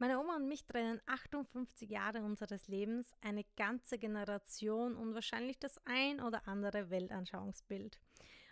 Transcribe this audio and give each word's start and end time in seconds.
Meine 0.00 0.18
Oma 0.18 0.36
und 0.36 0.48
mich 0.48 0.64
trennen 0.64 0.98
58 1.04 1.90
Jahre 1.90 2.22
unseres 2.22 2.68
Lebens, 2.68 3.12
eine 3.20 3.44
ganze 3.54 3.98
Generation 3.98 4.96
und 4.96 5.12
wahrscheinlich 5.12 5.58
das 5.58 5.78
ein 5.84 6.22
oder 6.22 6.48
andere 6.48 6.88
Weltanschauungsbild. 6.88 8.00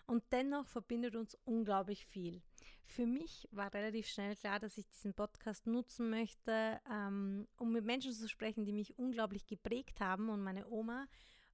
Und 0.05 0.23
dennoch 0.31 0.67
verbindet 0.67 1.17
uns 1.17 1.39
unglaublich 1.47 2.05
viel. 2.05 2.43
Für 2.85 3.07
mich 3.07 3.49
war 3.51 3.73
relativ 3.73 4.09
schnell 4.09 4.37
klar, 4.37 4.61
dass 4.61 4.77
ich 4.77 4.91
diesen 4.91 5.15
Podcast 5.15 5.67
nutzen 5.67 6.11
möchte, 6.11 6.83
ähm, 6.93 7.49
um 7.57 7.73
mit 7.73 7.87
Menschen 7.87 8.13
zu 8.13 8.29
sprechen, 8.29 8.67
die 8.67 8.75
mich 8.75 8.99
unglaublich 8.99 9.47
geprägt 9.47 10.03
haben. 10.03 10.29
Und 10.29 10.43
meine 10.43 10.69
Oma 10.69 11.07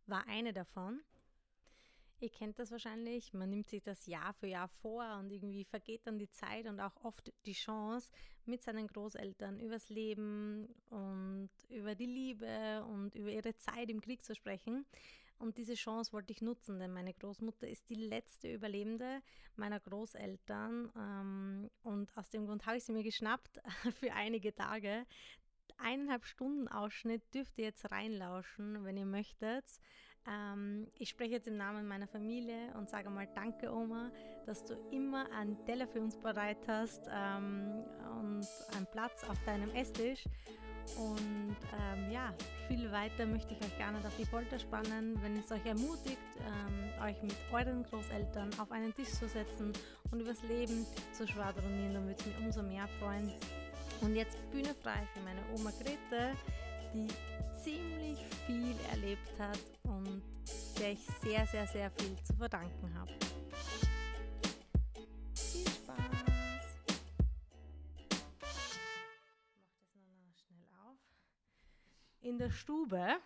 war 0.06 0.26
eine 0.26 0.52
davon. 0.52 1.04
Ihr 2.20 2.30
kennt 2.30 2.58
das 2.58 2.70
wahrscheinlich, 2.70 3.34
man 3.34 3.50
nimmt 3.50 3.68
sich 3.68 3.82
das 3.82 4.06
Jahr 4.06 4.32
für 4.34 4.46
Jahr 4.46 4.68
vor 4.68 5.18
und 5.18 5.30
irgendwie 5.30 5.64
vergeht 5.64 6.06
dann 6.06 6.18
die 6.18 6.30
Zeit 6.30 6.66
und 6.66 6.80
auch 6.80 6.96
oft 7.04 7.32
die 7.44 7.52
Chance, 7.52 8.10
mit 8.46 8.62
seinen 8.62 8.86
Großeltern 8.86 9.58
übers 9.58 9.88
Leben 9.88 10.68
und 10.90 11.50
über 11.68 11.94
die 11.94 12.06
Liebe 12.06 12.84
und 12.84 13.14
über 13.14 13.30
ihre 13.30 13.56
Zeit 13.56 13.90
im 13.90 14.00
Krieg 14.00 14.24
zu 14.24 14.34
sprechen. 14.34 14.84
Und 15.38 15.58
diese 15.58 15.74
Chance 15.74 16.12
wollte 16.12 16.32
ich 16.32 16.42
nutzen, 16.42 16.78
denn 16.78 16.92
meine 16.92 17.12
Großmutter 17.12 17.68
ist 17.68 17.88
die 17.88 17.96
letzte 17.96 18.52
Überlebende 18.52 19.20
meiner 19.56 19.80
Großeltern. 19.80 20.92
Ähm, 20.96 21.70
und 21.82 22.16
aus 22.16 22.30
dem 22.30 22.46
Grund 22.46 22.66
habe 22.66 22.76
ich 22.76 22.84
sie 22.84 22.92
mir 22.92 23.02
geschnappt 23.02 23.60
für 24.00 24.12
einige 24.12 24.54
Tage, 24.54 25.04
eineinhalb 25.78 26.24
Stunden 26.24 26.68
Ausschnitt 26.68 27.22
dürft 27.34 27.58
ihr 27.58 27.64
jetzt 27.64 27.90
reinlauschen, 27.90 28.84
wenn 28.84 28.96
ihr 28.96 29.06
möchtet. 29.06 29.64
Ähm, 30.26 30.86
ich 30.98 31.10
spreche 31.10 31.32
jetzt 31.32 31.48
im 31.48 31.56
Namen 31.56 31.86
meiner 31.86 32.06
Familie 32.06 32.72
und 32.78 32.88
sage 32.88 33.10
mal 33.10 33.28
Danke, 33.34 33.72
Oma, 33.72 34.10
dass 34.46 34.64
du 34.64 34.74
immer 34.90 35.30
einen 35.32 35.62
Teller 35.66 35.86
für 35.86 36.00
uns 36.00 36.16
bereit 36.16 36.66
hast 36.66 37.08
ähm, 37.12 37.84
und 38.20 38.46
einen 38.76 38.86
Platz 38.92 39.24
auf 39.28 39.36
deinem 39.44 39.70
Esstisch. 39.70 40.24
Und 40.98 41.56
ähm, 41.80 42.10
ja, 42.10 42.34
viel 42.68 42.90
weiter 42.92 43.24
möchte 43.26 43.54
ich 43.54 43.64
euch 43.64 43.78
gar 43.78 43.90
nicht 43.92 44.06
auf 44.06 44.16
die 44.18 44.26
Folter 44.26 44.58
spannen. 44.58 45.18
Wenn 45.22 45.36
es 45.36 45.50
euch 45.50 45.64
ermutigt, 45.64 46.18
ähm, 46.40 47.02
euch 47.02 47.20
mit 47.22 47.36
euren 47.52 47.82
Großeltern 47.84 48.50
auf 48.58 48.70
einen 48.70 48.94
Tisch 48.94 49.10
zu 49.10 49.26
setzen 49.26 49.72
und 50.10 50.20
übers 50.20 50.42
Leben 50.42 50.86
zu 51.12 51.26
schwadronieren, 51.26 51.94
dann 51.94 52.06
würde 52.06 52.20
es 52.20 52.26
mich 52.26 52.38
umso 52.38 52.62
mehr 52.62 52.86
freuen. 53.00 53.32
Und 54.02 54.14
jetzt 54.14 54.36
Bühne 54.50 54.74
frei 54.82 55.06
für 55.14 55.20
meine 55.20 55.40
Oma 55.56 55.70
Grete, 55.70 56.32
die 56.92 57.08
ziemlich 57.64 58.18
viel 58.46 58.76
erlebt 58.90 59.38
hat 59.38 59.58
und 59.84 60.22
der 60.78 60.92
ich 60.92 61.06
sehr, 61.22 61.46
sehr, 61.46 61.66
sehr 61.66 61.90
viel 61.92 62.14
zu 62.22 62.34
verdanken 62.34 62.92
habe. 62.92 63.10
Viel 65.34 65.66
Spaß! 65.66 66.84
Ich 67.96 68.10
mache 68.10 68.36
das 68.40 68.78
noch 70.26 70.36
schnell 70.36 70.68
auf. 70.86 70.98
In 72.20 72.36
der 72.36 72.50
Stube 72.50 73.16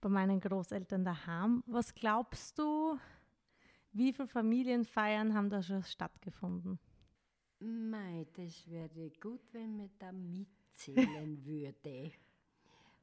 bei 0.00 0.08
meinen 0.08 0.38
Großeltern 0.40 1.04
daheim. 1.04 1.64
Was 1.66 1.92
glaubst 1.92 2.56
du, 2.56 2.98
wie 3.90 4.12
viele 4.12 4.28
Familienfeiern 4.28 5.34
haben 5.34 5.50
da 5.50 5.60
schon 5.60 5.82
stattgefunden? 5.82 6.78
Mei, 7.58 8.26
das 8.34 8.68
wäre 8.70 9.10
gut, 9.20 9.40
wenn 9.52 9.76
man 9.76 9.90
da 9.98 10.12
mitzählen 10.72 11.38
würde. 11.44 12.12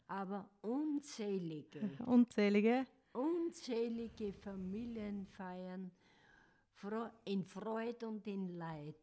Aber 0.08 0.50
unzählige. 0.62 1.92
Unzählige? 2.06 2.86
Unzählige 3.14 4.34
Familienfeiern 4.34 5.92
in 7.25 7.44
Freude 7.44 8.08
und 8.08 8.25
in 8.25 8.58
Leid. 8.58 8.95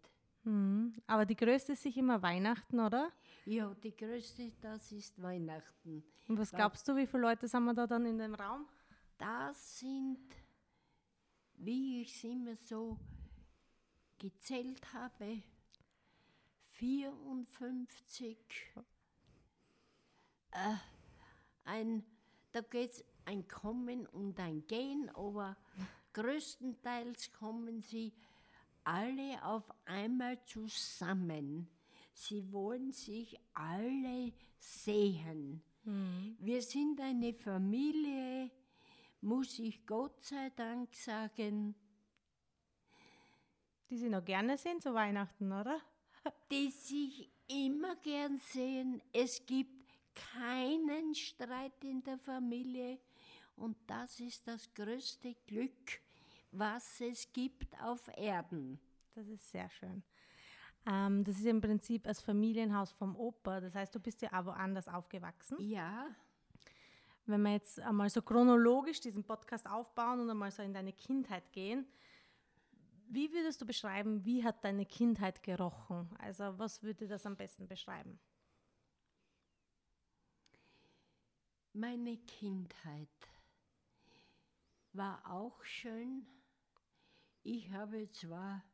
Mhm. 0.44 0.94
Aber 1.06 1.26
die 1.26 1.36
größte 1.36 1.72
ist 1.72 1.82
sich 1.82 1.96
immer 1.96 2.20
Weihnachten, 2.22 2.80
oder? 2.80 3.12
Ja, 3.44 3.74
die 3.74 3.94
größte, 3.94 4.52
das 4.60 4.90
ist 4.92 5.20
Weihnachten. 5.20 6.02
Und 6.28 6.38
was 6.38 6.50
glaubst 6.50 6.88
du, 6.88 6.96
wie 6.96 7.06
viele 7.06 7.22
Leute 7.22 7.46
sind 7.46 7.64
wir 7.64 7.74
da 7.74 7.86
dann 7.86 8.06
in 8.06 8.18
dem 8.18 8.34
Raum? 8.34 8.66
Das 9.18 9.78
sind, 9.78 10.18
wie 11.56 12.02
ich 12.02 12.16
es 12.16 12.24
immer 12.24 12.56
so 12.56 12.98
gezählt 14.18 14.92
habe, 14.92 15.42
54. 16.78 18.36
Äh, 20.52 20.74
ein, 21.64 22.04
da 22.52 22.60
geht 22.60 22.92
es 22.92 23.04
ein 23.24 23.48
Kommen 23.48 24.06
und 24.06 24.38
ein 24.38 24.66
Gehen, 24.66 25.10
aber 25.14 25.56
größtenteils 26.12 27.32
kommen 27.32 27.80
sie 27.80 28.12
alle 28.84 29.42
auf 29.44 29.64
einmal 29.84 30.38
zusammen. 30.44 31.68
Sie 32.14 32.52
wollen 32.52 32.92
sich 32.92 33.38
alle 33.52 34.32
sehen. 34.58 35.62
Mhm. 35.84 36.36
Wir 36.40 36.62
sind 36.62 37.00
eine 37.00 37.34
Familie, 37.34 38.50
muss 39.20 39.58
ich 39.58 39.86
Gott 39.86 40.22
sei 40.22 40.50
Dank 40.50 40.94
sagen, 40.94 41.74
die 43.90 43.96
Sie 43.96 44.08
noch 44.08 44.24
gerne 44.24 44.58
sehen 44.58 44.80
zu 44.80 44.94
Weihnachten, 44.94 45.52
oder? 45.52 45.80
Die 46.50 46.70
sich 46.70 47.30
immer 47.48 47.96
gern 47.96 48.38
sehen. 48.38 49.02
Es 49.12 49.44
gibt 49.46 49.76
keinen 50.14 51.14
Streit 51.14 51.84
in 51.84 52.02
der 52.02 52.18
Familie 52.18 52.98
und 53.56 53.76
das 53.86 54.20
ist 54.20 54.46
das 54.46 54.72
größte 54.74 55.34
Glück, 55.46 56.00
was 56.52 57.00
es 57.00 57.32
gibt 57.32 57.80
auf 57.80 58.08
Erden. 58.16 58.78
Das 59.14 59.28
ist 59.28 59.50
sehr 59.50 59.68
schön. 59.70 60.02
Ähm, 60.86 61.24
das 61.24 61.36
ist 61.36 61.46
im 61.46 61.60
Prinzip 61.60 62.04
das 62.04 62.20
Familienhaus 62.20 62.92
vom 62.92 63.16
Opa. 63.16 63.60
Das 63.60 63.74
heißt, 63.74 63.94
du 63.94 64.00
bist 64.00 64.22
ja 64.22 64.32
aber 64.32 64.56
anders 64.56 64.88
aufgewachsen. 64.88 65.56
Ja. 65.60 66.06
Wenn 67.26 67.42
wir 67.42 67.52
jetzt 67.52 67.80
einmal 67.80 68.08
so 68.08 68.22
chronologisch 68.22 69.00
diesen 69.00 69.24
Podcast 69.24 69.68
aufbauen 69.68 70.20
und 70.20 70.30
einmal 70.30 70.50
so 70.50 70.62
in 70.62 70.72
deine 70.72 70.92
Kindheit 70.92 71.52
gehen, 71.52 71.86
wie 73.08 73.32
würdest 73.32 73.60
du 73.60 73.66
beschreiben, 73.66 74.24
wie 74.24 74.44
hat 74.44 74.64
deine 74.64 74.86
Kindheit 74.86 75.42
gerochen? 75.42 76.08
Also 76.18 76.58
was 76.58 76.82
würde 76.82 77.06
das 77.06 77.26
am 77.26 77.36
besten 77.36 77.66
beschreiben? 77.66 78.18
Meine 81.72 82.16
Kindheit 82.18 83.08
war 84.92 85.22
auch 85.30 85.62
schön. 85.62 86.26
Ich 87.42 87.70
habe 87.70 88.08
zwar 88.08 88.64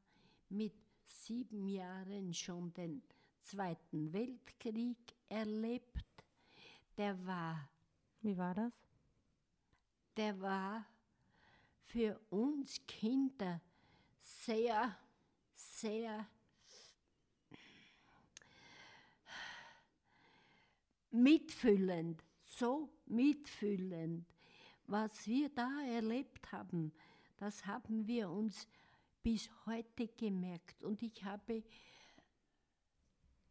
mit 0.49 0.75
sieben 1.09 1.69
Jahren 1.69 2.33
schon 2.33 2.73
den 2.75 3.03
Zweiten 3.43 4.13
Weltkrieg 4.13 4.99
erlebt. 5.29 6.05
Der 6.97 7.27
war. 7.27 7.69
Wie 8.21 8.37
war 8.37 8.55
das? 8.55 8.73
Der 10.17 10.41
war 10.41 10.87
für 11.83 12.21
uns 12.31 12.87
Kinder 12.87 13.61
sehr, 14.23 14.97
sehr 15.55 16.27
mitfühlend, 21.11 22.25
so 22.41 22.89
mitfühlend. 23.07 24.27
Was 24.87 25.27
wir 25.27 25.49
da 25.51 25.71
erlebt 25.87 26.51
haben, 26.53 26.93
das 27.37 27.67
haben 27.67 28.07
wir 28.07 28.31
uns 28.31 28.67
bis 29.23 29.49
heute 29.67 30.09
gemerkt. 30.09 30.83
Und 30.85 31.03
ich 31.03 31.25
habe 31.25 31.63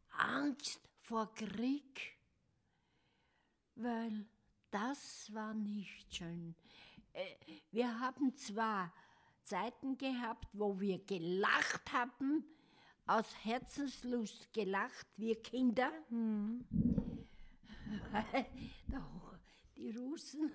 Angst 0.09 0.81
vor 0.99 1.33
Krieg, 1.33 2.17
weil 3.75 4.25
das 4.69 5.33
war 5.33 5.53
nicht 5.53 6.15
schön. 6.15 6.55
Äh, 7.13 7.35
wir 7.71 7.99
haben 7.99 8.35
zwar 8.37 8.93
Zeiten 9.51 9.97
gehabt, 9.97 10.47
wo 10.53 10.79
wir 10.79 10.99
gelacht 10.99 11.91
haben, 11.91 12.45
aus 13.05 13.25
Herzenslust 13.43 14.53
gelacht, 14.53 15.07
wir 15.17 15.41
Kinder. 15.41 15.91
Mhm. 16.09 16.65
Die 19.75 19.91
Russen 19.91 20.49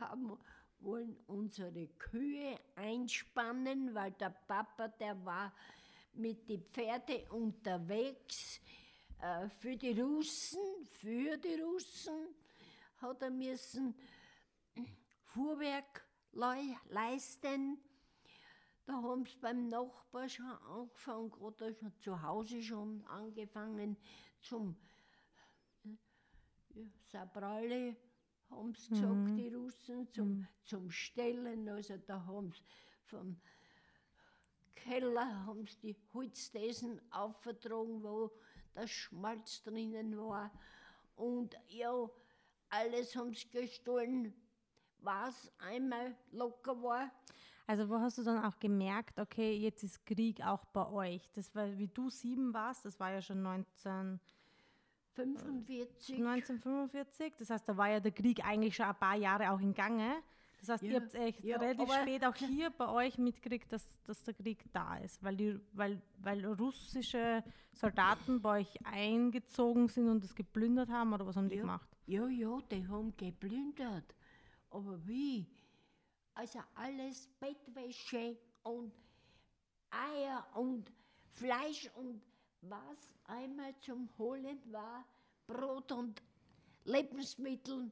haben, 0.00 0.36
wollen 0.80 1.16
unsere 1.28 1.86
Kühe 1.86 2.58
einspannen, 2.74 3.94
weil 3.94 4.10
der 4.10 4.30
Papa, 4.30 4.88
der 4.88 5.24
war 5.24 5.54
mit 6.14 6.48
den 6.48 6.64
Pferden 6.72 7.30
unterwegs. 7.30 8.60
Äh, 9.20 9.48
für 9.60 9.76
die 9.76 10.00
Russen, 10.00 10.58
für 11.00 11.36
die 11.36 11.60
Russen 11.60 12.34
hat 12.96 13.22
er 13.22 13.30
müssen 13.30 13.94
Fuhrwerk 15.22 16.04
leisten 16.32 17.78
da 18.86 18.94
haben 18.94 19.24
sie 19.26 19.38
beim 19.38 19.68
Nachbar 19.68 20.28
schon 20.28 20.46
angefangen, 20.46 21.32
oder 21.32 21.72
schon 21.74 21.92
zu 22.00 22.22
Hause 22.22 22.62
schon 22.62 23.04
angefangen 23.06 23.96
zum 24.40 24.76
ja, 26.74 26.84
Sabrale, 27.06 27.96
haben 28.50 28.74
sie 28.74 28.90
gesagt, 28.90 29.12
mhm. 29.12 29.36
die 29.36 29.48
Russen, 29.48 30.12
zum, 30.12 30.28
mhm. 30.28 30.48
zum 30.64 30.90
Stellen. 30.90 31.68
Also 31.68 31.96
da 31.96 32.24
haben 32.26 32.52
sie 32.52 32.62
vom 33.06 33.40
Keller 34.74 35.46
haben 35.46 35.66
sie 35.66 35.78
die 35.80 35.96
Holzthesen 36.12 37.00
aufgetragen, 37.10 38.02
wo 38.02 38.30
der 38.74 38.86
Schmalz 38.86 39.62
drinnen 39.62 40.18
war. 40.18 40.50
Und 41.16 41.56
ja, 41.68 42.10
alles 42.68 43.16
haben 43.16 43.32
sie 43.32 43.48
gestohlen, 43.48 44.34
was 44.98 45.50
einmal 45.58 46.14
locker 46.32 46.82
war. 46.82 47.10
Also 47.66 47.88
wo 47.88 47.98
hast 47.98 48.18
du 48.18 48.22
dann 48.22 48.44
auch 48.44 48.58
gemerkt, 48.58 49.18
okay, 49.18 49.56
jetzt 49.56 49.82
ist 49.82 50.04
Krieg 50.04 50.42
auch 50.44 50.64
bei 50.66 50.86
euch? 50.90 51.30
Das 51.32 51.54
war, 51.54 51.76
wie 51.78 51.88
du 51.88 52.10
sieben 52.10 52.52
warst, 52.52 52.84
das 52.84 53.00
war 53.00 53.12
ja 53.12 53.22
schon 53.22 53.40
19, 53.42 54.20
45. 55.14 56.18
1945. 56.18 57.34
Das 57.38 57.50
heißt, 57.50 57.68
da 57.68 57.76
war 57.76 57.88
ja 57.88 58.00
der 58.00 58.12
Krieg 58.12 58.44
eigentlich 58.44 58.76
schon 58.76 58.86
ein 58.86 58.94
paar 58.98 59.16
Jahre 59.16 59.50
auch 59.50 59.60
in 59.60 59.72
Gange. 59.72 60.22
Das 60.58 60.68
heißt, 60.68 60.84
ihr 60.84 60.94
Ja, 60.94 61.00
habt 61.00 61.14
echt 61.14 61.44
ja, 61.44 61.56
relativ 61.56 61.92
spät 61.92 62.24
auch 62.24 62.34
hier 62.36 62.70
bei 62.70 62.88
euch 62.88 63.18
mitgekriegt, 63.18 63.70
dass, 63.72 64.02
dass 64.04 64.22
der 64.22 64.34
Krieg 64.34 64.64
da 64.72 64.96
ist, 64.98 65.22
weil, 65.22 65.36
die, 65.36 65.60
weil, 65.72 66.00
weil 66.18 66.44
russische 66.44 67.44
Soldaten 67.72 68.40
bei 68.42 68.60
euch 68.60 68.78
eingezogen 68.86 69.88
sind 69.88 70.08
und 70.08 70.24
es 70.24 70.34
geplündert 70.34 70.90
haben 70.90 71.12
oder 71.12 71.26
was 71.26 71.36
haben 71.36 71.48
die 71.48 71.56
Ja. 71.56 71.62
gemacht? 71.62 71.88
Ja, 72.06 72.28
ja, 72.28 72.60
die 72.70 72.86
haben 72.86 73.16
geplündert. 73.16 74.14
Aber 74.70 75.06
wie? 75.06 75.46
Also 76.34 76.60
alles 76.74 77.28
Bettwäsche 77.38 78.36
und 78.64 78.92
Eier 79.90 80.44
und 80.54 80.90
Fleisch 81.30 81.88
und 81.94 82.20
was 82.62 83.10
einmal 83.24 83.74
zum 83.80 84.08
Holen 84.18 84.60
war, 84.72 85.04
Brot 85.46 85.92
und 85.92 86.22
Lebensmittel, 86.84 87.90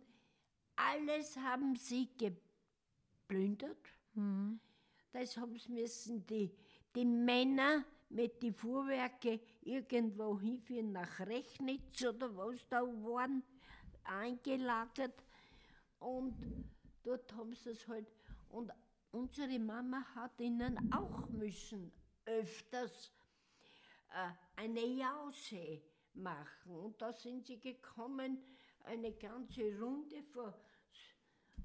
alles 0.77 1.37
haben 1.37 1.77
sie 1.77 2.09
geplündert. 2.19 3.87
Das 5.13 5.37
haben 5.37 5.57
sie 5.59 5.73
müssen 5.73 6.27
die, 6.27 6.51
die 6.95 7.05
Männer 7.05 7.85
mit 8.09 8.43
den 8.43 8.53
Fuhrwerke 8.53 9.41
irgendwo 9.63 10.39
hinführen 10.39 10.93
nach 10.93 11.21
Rechnitz 11.21 12.05
oder 12.05 12.35
was 12.37 12.67
da 12.69 12.83
waren, 12.83 13.43
eingelagert. 14.05 15.25
Und 16.01 16.35
dort 17.03 17.33
haben 17.35 17.55
sie 17.55 17.71
es 17.71 17.87
halt. 17.89 18.07
Und 18.53 18.71
unsere 19.13 19.59
Mama 19.59 20.05
hat 20.15 20.39
ihnen 20.39 20.93
auch 20.93 21.27
müssen 21.31 21.91
öfters 22.27 23.11
äh, 24.11 24.31
eine 24.57 24.85
Jause 24.85 25.83
machen. 26.13 26.77
Und 26.77 27.01
da 27.01 27.13
sind 27.13 27.47
sie 27.47 27.59
gekommen, 27.59 28.45
eine 28.85 29.13
ganze 29.13 29.79
Runde 29.81 30.23
von 30.23 30.53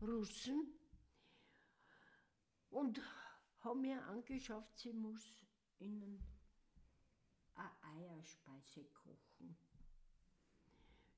Russen 0.01 0.80
und 2.69 3.01
haben 3.60 3.81
mir 3.81 4.01
angeschafft, 4.06 4.78
sie 4.78 4.94
muss 4.94 5.25
ihnen 5.80 6.24
eine 7.56 7.98
Eierspeise 7.98 8.86
kochen. 8.86 9.57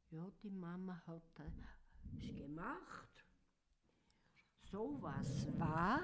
Ja, 0.10 0.32
die 0.42 0.50
Mama 0.50 1.00
hat 1.06 1.22
das 1.36 1.54
gemacht. 2.18 3.19
So 4.72 4.98
was 5.02 5.48
war, 5.58 6.00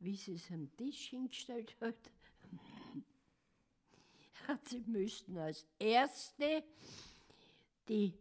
wie 0.00 0.16
sie 0.16 0.34
es 0.34 0.50
am 0.50 0.74
Tisch 0.76 1.10
hingestellt 1.10 1.74
hat, 1.80 2.10
hat 4.48 4.68
sie 4.68 4.80
müssten 4.86 5.38
als 5.38 5.64
Erste 5.78 6.64
die, 7.88 8.12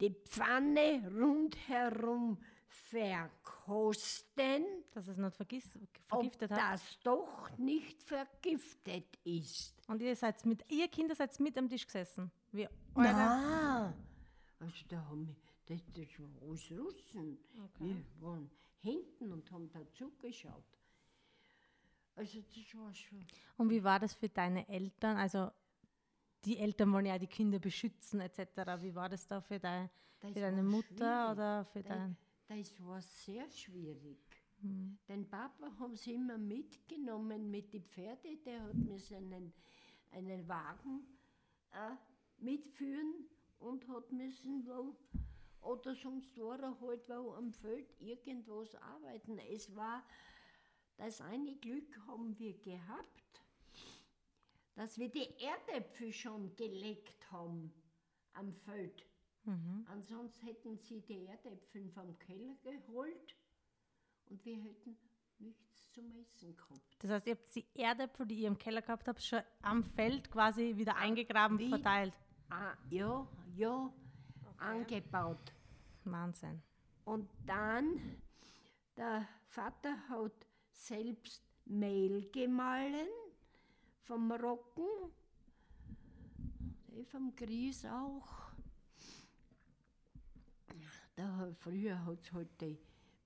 die 0.00 0.10
Pfanne 0.10 1.10
rundherum 1.18 2.38
verkosten, 2.66 4.64
Dass 4.92 5.08
es 5.08 5.16
nicht 5.16 5.36
vergis 5.36 5.64
ob 6.10 6.20
vergiftet 6.20 6.50
hat. 6.50 6.58
das 6.58 6.98
doch 7.00 7.50
nicht 7.58 8.02
vergiftet 8.02 9.18
ist. 9.24 9.74
Und 9.88 10.02
ihr 10.02 10.14
seid 10.16 10.44
mit, 10.44 10.64
ihr 10.70 10.88
Kinder 10.88 11.14
seid 11.14 11.38
mit 11.40 11.56
am 11.56 11.68
Tisch 11.68 11.86
gesessen. 11.86 12.30
Wie 12.50 12.68
eure, 12.94 13.12
Nein! 13.12 13.94
Also 14.60 14.84
da 14.88 15.04
haben 15.04 15.26
wir, 15.26 15.36
das, 15.72 15.82
das 15.94 16.18
war 16.18 16.42
alles 16.42 16.70
Russen. 16.70 17.38
Wir 17.78 18.04
waren 18.20 18.50
hinten 18.78 19.32
und 19.32 19.50
haben 19.50 19.70
dazu 19.70 20.12
geschaut. 20.18 20.64
Also 22.14 22.40
das 22.40 22.74
war 22.74 22.94
schon. 22.94 23.24
Und 23.56 23.70
wie 23.70 23.82
war 23.82 23.98
das 23.98 24.14
für 24.14 24.28
deine 24.28 24.68
Eltern? 24.68 25.16
Also 25.16 25.50
die 26.44 26.58
Eltern 26.58 26.92
wollen 26.92 27.06
ja 27.06 27.18
die 27.18 27.26
Kinder 27.26 27.58
beschützen 27.58 28.20
etc. 28.20 28.38
Wie 28.80 28.94
war 28.94 29.08
das 29.08 29.26
da 29.26 29.40
für, 29.40 29.58
dein, 29.58 29.88
Das 30.20 30.32
für 30.32 30.40
deine 30.40 30.62
Mutter 30.62 30.86
schwierig. 30.88 31.32
oder 31.32 31.64
für 31.64 31.82
Das, 31.82 31.96
dein... 31.96 32.16
das 32.48 32.84
war 32.84 33.00
sehr 33.00 33.50
schwierig. 33.50 34.18
Hm. 34.60 34.98
Den 35.08 35.28
Papa 35.28 35.72
haben 35.78 35.96
sie 35.96 36.14
immer 36.14 36.38
mitgenommen 36.38 37.50
mit 37.50 37.72
den 37.72 37.84
Pferde, 37.84 38.36
der 38.44 38.62
hat 38.62 38.74
mir 38.74 38.98
seinen 38.98 39.52
einen 40.10 40.46
Wagen 40.46 41.06
äh, 41.72 41.96
mitführen 42.38 43.26
und 43.58 43.88
hat 43.88 44.12
müssen 44.12 44.66
wo, 44.66 44.94
oder 45.62 45.94
sonst 45.94 46.36
war 46.38 46.58
er 46.60 46.80
halt 46.80 47.08
wo 47.08 47.32
am 47.32 47.52
Feld 47.52 47.88
irgendwas 48.00 48.74
arbeiten. 48.76 49.38
Es 49.38 49.74
war, 49.74 50.02
das 50.96 51.20
eine 51.20 51.54
Glück 51.56 51.98
haben 52.06 52.38
wir 52.38 52.58
gehabt, 52.58 53.42
dass 54.74 54.98
wir 54.98 55.08
die 55.08 55.28
Erdäpfel 55.38 56.12
schon 56.12 56.54
gelegt 56.56 57.30
haben 57.30 57.72
am 58.32 58.52
Feld. 58.52 59.06
Mhm. 59.44 59.86
Ansonsten 59.88 60.46
hätten 60.46 60.78
sie 60.78 61.00
die 61.00 61.26
Erdäpfel 61.26 61.88
vom 61.90 62.18
Keller 62.18 62.54
geholt 62.62 63.36
und 64.26 64.44
wir 64.44 64.56
hätten 64.56 64.96
nichts 65.38 65.90
zum 65.90 66.10
Essen 66.22 66.56
gehabt. 66.56 66.96
Das 67.00 67.10
heißt, 67.10 67.26
ihr 67.26 67.34
habt 67.34 67.54
die 67.54 67.66
Erdäpfel, 67.74 68.26
die 68.26 68.36
ihr 68.36 68.48
im 68.48 68.58
Keller 68.58 68.82
gehabt 68.82 69.08
habt, 69.08 69.22
schon 69.22 69.42
am 69.62 69.82
Feld 69.82 70.30
quasi 70.30 70.76
wieder 70.76 70.96
eingegraben, 70.96 71.58
wie? 71.58 71.68
verteilt. 71.68 72.18
Ah, 72.48 72.74
ja, 72.90 73.26
ja, 73.56 73.92
angebaut. 74.62 75.52
Wahnsinn. 76.04 76.62
Und 77.04 77.28
dann, 77.46 78.00
der 78.96 79.26
Vater 79.48 79.96
hat 80.08 80.46
selbst 80.70 81.42
Mehl 81.64 82.30
gemahlen 82.30 83.06
vom 84.02 84.30
Rocken, 84.32 84.86
eh 86.92 87.04
vom 87.04 87.34
Grieß 87.34 87.86
auch. 87.86 88.50
Da, 91.14 91.52
früher 91.54 92.04
hat 92.04 92.20
es 92.22 92.32
halt 92.32 92.60
die 92.60 92.78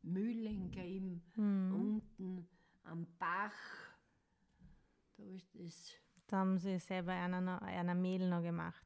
Mühlen 0.02 0.70
gegeben, 0.70 1.22
unten 1.72 2.48
am 2.84 3.06
Bach. 3.18 3.52
Da 5.16 5.24
ist 5.24 5.54
das 5.54 5.92
Da 6.26 6.38
haben 6.38 6.58
sie 6.58 6.78
selber 6.78 7.12
einer, 7.12 7.40
noch- 7.40 7.62
einer 7.62 7.94
Mehl 7.94 8.28
noch 8.28 8.42
gemacht. 8.42 8.84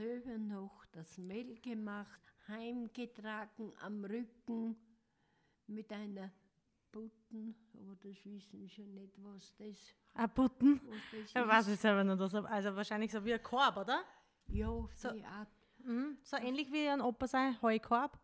Selber 0.00 0.36
noch 0.38 0.84
das 0.92 1.16
Mehl 1.18 1.58
gemacht, 1.60 2.20
heimgetragen 2.48 3.72
am 3.80 4.04
Rücken 4.04 4.76
mit 5.66 5.90
einer 5.90 6.30
Butten, 6.92 7.54
aber 7.74 7.96
das 7.96 8.24
wissen 8.26 8.68
schon 8.68 8.94
nicht, 8.94 9.14
was 9.24 9.54
das, 9.56 9.76
Ah, 10.14 10.26
Butten? 10.26 10.80
was 10.88 11.12
ist. 11.20 11.34
weiß 11.34 11.68
ich 11.68 11.80
selber 11.80 12.04
nicht. 12.04 12.20
Also, 12.20 12.44
also 12.44 12.76
wahrscheinlich 12.76 13.10
so 13.10 13.24
wie 13.24 13.34
ein 13.34 13.42
Korb, 13.42 13.76
oder? 13.78 14.02
Ja, 14.48 14.70
So- 14.94 15.12
die 15.12 15.24
Art. 15.24 15.48
Mhm. 15.78 16.18
So 16.22 16.36
ähnlich 16.36 16.70
wie 16.70 16.88
ein 16.88 17.00
Opa 17.00 17.26
sein 17.26 17.60
Heukorb. 17.62 18.18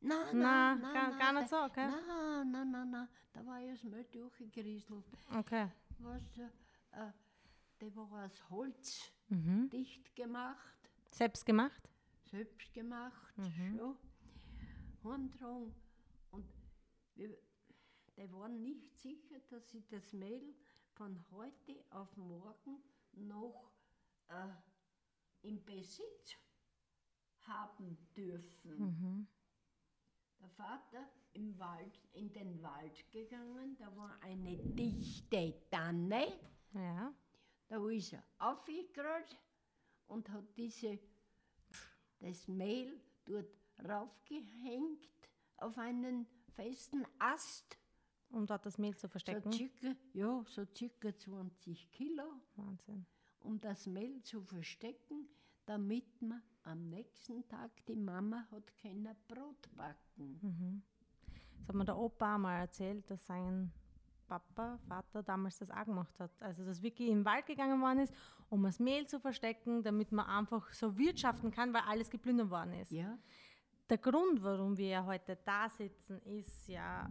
Nein, 0.00 0.18
Nein, 0.38 0.80
nein, 0.80 0.80
gar- 0.94 1.08
nein, 1.10 1.18
gar 1.18 1.32
nicht 1.32 1.52
da- 1.52 1.58
so, 1.60 1.64
okay. 1.70 1.88
Nein, 1.88 2.50
nein, 2.50 2.70
nein, 2.70 2.90
nein, 2.90 3.08
da 3.32 3.46
war 3.46 3.58
ja 3.60 3.72
das 3.72 3.82
Mehl 3.84 4.04
durchgerieselt. 4.04 5.04
Okay. 5.36 5.68
Was, 5.98 6.22
äh, 6.38 6.42
äh, 6.92 7.12
der 7.80 7.94
war 7.96 8.24
aus 8.24 8.50
Holz 8.50 9.12
Mhm. 9.28 9.68
dicht 9.70 10.14
gemacht. 10.16 10.81
Selbst 11.12 11.44
gemacht? 11.46 11.88
selbst 12.24 12.72
gemacht, 12.72 13.36
Mhm. 13.36 13.76
schon, 13.76 13.96
heimgetragen. 15.04 15.74
Und 16.30 16.46
wir, 17.14 17.36
die 18.16 18.32
waren 18.32 18.62
nicht 18.62 18.96
sicher, 18.96 19.38
dass 19.50 19.68
sie 19.70 19.84
das 19.90 20.14
Mehl 20.14 20.54
von 20.94 21.22
heute 21.30 21.84
auf 21.90 22.16
morgen 22.16 22.82
noch 23.12 23.70
äh, 24.28 24.48
im 25.42 25.62
Besitz 25.62 26.36
haben 27.40 27.98
dürfen. 28.16 28.78
Mhm. 28.78 29.26
Der 30.40 30.48
Vater 30.48 31.06
im 31.34 31.58
Wald, 31.58 32.00
in 32.14 32.32
den 32.32 32.62
Wald 32.62 33.10
gegangen, 33.10 33.76
da 33.76 33.94
war 33.94 34.18
eine 34.22 34.56
dichte 34.56 35.60
Tanne. 35.70 36.32
Ja. 36.72 37.12
Da 37.68 37.90
ist 37.90 38.14
er 38.14 38.24
aufgekrallt 38.38 39.38
und 40.12 40.28
hat 40.30 40.44
diese, 40.56 40.98
das 42.20 42.46
Mehl 42.48 43.00
dort 43.24 43.46
raufgehängt 43.84 45.08
auf 45.56 45.78
einen 45.78 46.26
festen 46.54 47.04
Ast. 47.18 47.78
Um 48.30 48.46
dort 48.46 48.64
das 48.64 48.78
Mehl 48.78 48.94
zu 48.96 49.02
So 49.06 49.08
verstecken. 49.08 49.52
circa, 49.52 49.94
ja, 50.14 50.42
so 50.46 50.64
circa 50.74 51.14
20 51.16 51.90
Kilo, 51.92 52.24
Wahnsinn. 52.56 53.04
um 53.40 53.60
das 53.60 53.86
Mehl 53.86 54.22
zu 54.22 54.40
verstecken, 54.42 55.28
damit 55.66 56.22
man 56.22 56.42
am 56.62 56.88
nächsten 56.88 57.46
Tag 57.48 57.70
die 57.86 57.96
Mama 57.96 58.46
hat 58.50 58.74
kein 58.78 59.06
Brot 59.28 59.68
backen. 59.76 60.82
Das 61.58 61.68
hat 61.68 61.74
mir 61.74 61.84
der 61.84 61.96
Opa 61.98 62.38
mal 62.38 62.60
erzählt, 62.60 63.10
dass 63.10 63.26
sein 63.26 63.70
Papa, 64.38 64.78
Vater 64.88 65.22
damals 65.22 65.58
das 65.58 65.70
auch 65.70 65.84
gemacht 65.84 66.18
hat. 66.18 66.30
Also, 66.40 66.64
dass 66.64 66.82
wirklich 66.82 67.08
im 67.08 67.24
Wald 67.24 67.46
gegangen 67.46 67.80
worden 67.80 68.00
ist, 68.00 68.14
um 68.48 68.62
das 68.62 68.78
Mehl 68.78 69.06
zu 69.06 69.20
verstecken, 69.20 69.82
damit 69.82 70.12
man 70.12 70.26
einfach 70.26 70.72
so 70.72 70.96
wirtschaften 70.96 71.50
kann, 71.50 71.72
weil 71.74 71.82
alles 71.82 72.08
geplündert 72.08 72.50
worden 72.50 72.74
ist. 72.74 72.92
Ja, 72.92 73.18
Der 73.90 73.98
Grund, 73.98 74.42
warum 74.42 74.76
wir 74.76 74.88
ja 74.88 75.04
heute 75.04 75.36
da 75.44 75.68
sitzen, 75.68 76.20
ist 76.22 76.68
ja, 76.68 77.10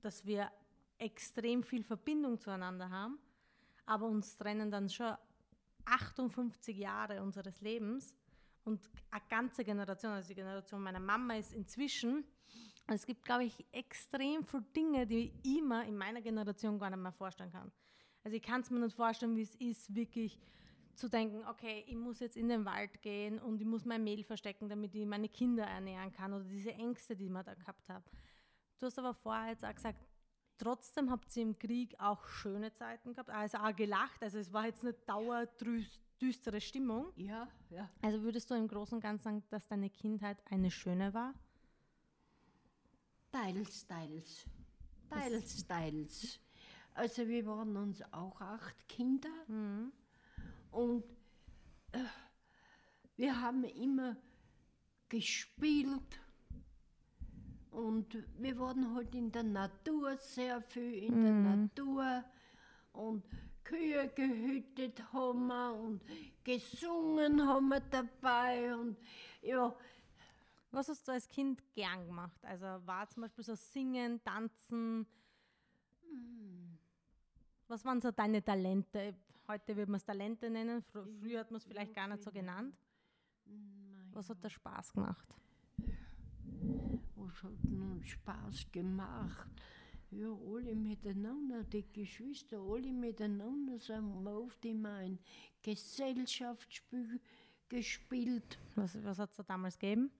dass 0.00 0.24
wir 0.24 0.50
extrem 0.98 1.62
viel 1.62 1.84
Verbindung 1.84 2.38
zueinander 2.40 2.88
haben, 2.88 3.18
aber 3.84 4.06
uns 4.06 4.36
trennen 4.36 4.70
dann 4.70 4.88
schon 4.88 5.14
58 5.84 6.76
Jahre 6.76 7.22
unseres 7.22 7.60
Lebens 7.60 8.14
und 8.64 8.80
eine 9.10 9.22
ganze 9.28 9.64
Generation, 9.64 10.12
also 10.12 10.28
die 10.28 10.34
Generation 10.34 10.82
meiner 10.82 11.00
Mama 11.00 11.34
ist 11.36 11.52
inzwischen, 11.52 12.24
es 12.86 13.06
gibt, 13.06 13.24
glaube 13.24 13.44
ich, 13.44 13.64
extrem 13.72 14.44
viele 14.44 14.62
Dinge, 14.76 15.06
die 15.06 15.32
ich 15.42 15.62
mir 15.62 15.84
in 15.84 15.96
meiner 15.96 16.20
Generation 16.20 16.78
gar 16.78 16.90
nicht 16.90 16.98
mehr 16.98 17.12
vorstellen 17.12 17.50
kann. 17.50 17.72
Also 18.22 18.36
ich 18.36 18.42
kann 18.42 18.60
es 18.60 18.70
mir 18.70 18.80
nicht 18.80 18.96
vorstellen, 18.96 19.36
wie 19.36 19.42
es 19.42 19.54
ist, 19.56 19.94
wirklich 19.94 20.38
zu 20.94 21.08
denken, 21.08 21.44
okay, 21.48 21.84
ich 21.86 21.96
muss 21.96 22.20
jetzt 22.20 22.36
in 22.36 22.48
den 22.48 22.64
Wald 22.64 23.02
gehen 23.02 23.38
und 23.38 23.60
ich 23.60 23.66
muss 23.66 23.84
mein 23.84 24.04
Mehl 24.04 24.22
verstecken, 24.22 24.68
damit 24.68 24.94
ich 24.94 25.06
meine 25.06 25.28
Kinder 25.28 25.64
ernähren 25.64 26.12
kann 26.12 26.32
oder 26.32 26.44
diese 26.44 26.72
Ängste, 26.72 27.16
die 27.16 27.28
man 27.28 27.44
da 27.44 27.54
gehabt 27.54 27.88
hat. 27.88 28.04
Du 28.78 28.86
hast 28.86 28.98
aber 28.98 29.14
vorher 29.14 29.50
jetzt 29.50 29.64
auch 29.64 29.74
gesagt, 29.74 29.98
trotzdem 30.56 31.10
habt 31.10 31.34
ihr 31.36 31.42
im 31.42 31.58
Krieg 31.58 31.94
auch 31.98 32.26
schöne 32.26 32.72
Zeiten 32.72 33.12
gehabt, 33.12 33.30
also 33.30 33.58
auch 33.58 33.74
gelacht, 33.74 34.22
also 34.22 34.38
es 34.38 34.52
war 34.52 34.66
jetzt 34.66 34.84
nicht 34.84 35.08
dauerdüstere 35.08 36.60
Stimmung. 36.60 37.12
ja, 37.16 37.48
ja. 37.70 37.90
Also 38.02 38.22
würdest 38.22 38.50
du 38.50 38.54
im 38.54 38.68
Großen 38.68 38.96
und 38.96 39.00
Ganzen 39.00 39.24
sagen, 39.24 39.42
dass 39.50 39.66
deine 39.66 39.90
Kindheit 39.90 40.38
eine 40.50 40.70
schöne 40.70 41.12
war? 41.12 41.34
Teils, 43.34 43.84
teils. 43.88 44.46
Teils, 45.10 45.66
teils. 45.66 46.38
Also 46.94 47.26
wir 47.26 47.44
waren 47.46 47.76
uns 47.76 48.00
auch 48.12 48.40
acht 48.40 48.86
Kinder. 48.86 49.28
Und 50.70 51.02
äh, 51.90 51.98
wir 53.16 53.40
haben 53.40 53.64
immer 53.64 54.16
gespielt. 55.08 56.20
Und 57.72 58.16
wir 58.38 58.56
waren 58.56 58.94
halt 58.94 59.12
in 59.16 59.32
der 59.32 59.42
Natur 59.42 60.16
sehr 60.16 60.60
viel 60.62 60.94
in 60.94 61.24
der 61.24 61.32
Natur. 61.32 62.24
Und 62.92 63.24
Kühe 63.64 64.12
gehütet 64.14 65.12
haben 65.12 65.48
wir 65.48 65.74
und 65.74 66.02
gesungen 66.44 67.44
haben 67.44 67.66
wir 67.68 67.80
dabei. 67.80 68.76
Und 68.76 68.96
ja, 69.42 69.74
Was 70.74 70.88
hast 70.88 71.06
du 71.06 71.12
als 71.12 71.28
Kind 71.28 71.62
gern 71.72 72.04
gemacht? 72.04 72.44
Also 72.44 72.66
war 72.84 73.08
zum 73.08 73.22
Beispiel 73.22 73.44
so 73.44 73.54
Singen, 73.54 74.20
Tanzen? 74.24 75.06
Was 77.68 77.84
waren 77.84 78.00
so 78.00 78.10
deine 78.10 78.42
Talente? 78.42 79.14
Heute 79.46 79.76
würde 79.76 79.92
man 79.92 79.98
es 79.98 80.04
Talente 80.04 80.50
nennen, 80.50 80.82
fr 80.82 81.04
früher 81.20 81.40
hat 81.40 81.50
man 81.52 81.58
es 81.58 81.64
vielleicht 81.64 81.94
gar 81.94 82.08
nicht 82.08 82.24
so 82.24 82.32
genannt. 82.32 82.74
Was 84.12 84.28
hat 84.28 84.38
da 84.42 84.50
Spaß 84.50 84.92
gemacht? 84.94 85.28
Was 87.14 87.42
hat 87.44 87.64
nun 87.64 88.02
Spaß 88.02 88.72
gemacht? 88.72 89.48
Ja, 90.10 90.28
alle 90.28 90.74
miteinander, 90.74 91.62
die 91.62 91.84
Geschwister, 91.92 92.58
alle 92.58 92.92
miteinander 92.92 93.78
sind 93.78 94.24
wir 94.24 94.40
oft 94.40 94.64
immer 94.64 94.94
ein 94.94 95.20
Gesellschaftsspiel 95.62 97.20
gespielt. 97.68 98.58
Was, 98.74 99.02
was 99.04 99.18
hat 99.20 99.30
es 99.30 99.36
da 99.36 99.42
damals 99.44 99.78
gegeben? 99.78 100.10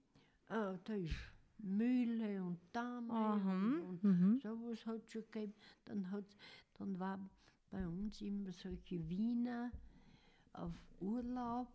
Ah, 0.49 0.77
da 0.85 0.95
ist 0.95 1.15
Mühle 1.59 2.43
und 2.43 2.59
Dame 2.73 3.13
Aha, 3.13 3.53
und, 3.53 4.05
und 4.05 4.43
sowas 4.43 4.85
hat 4.87 5.09
schon 5.09 5.23
gegeben. 5.31 5.55
Dann, 5.85 6.11
hat, 6.11 6.25
dann 6.79 6.99
war 6.99 7.19
bei 7.71 7.87
uns 7.87 8.21
immer 8.21 8.53
solche 8.53 9.09
Wiener 9.09 9.71
auf 10.53 10.73
Urlaub. 11.01 11.69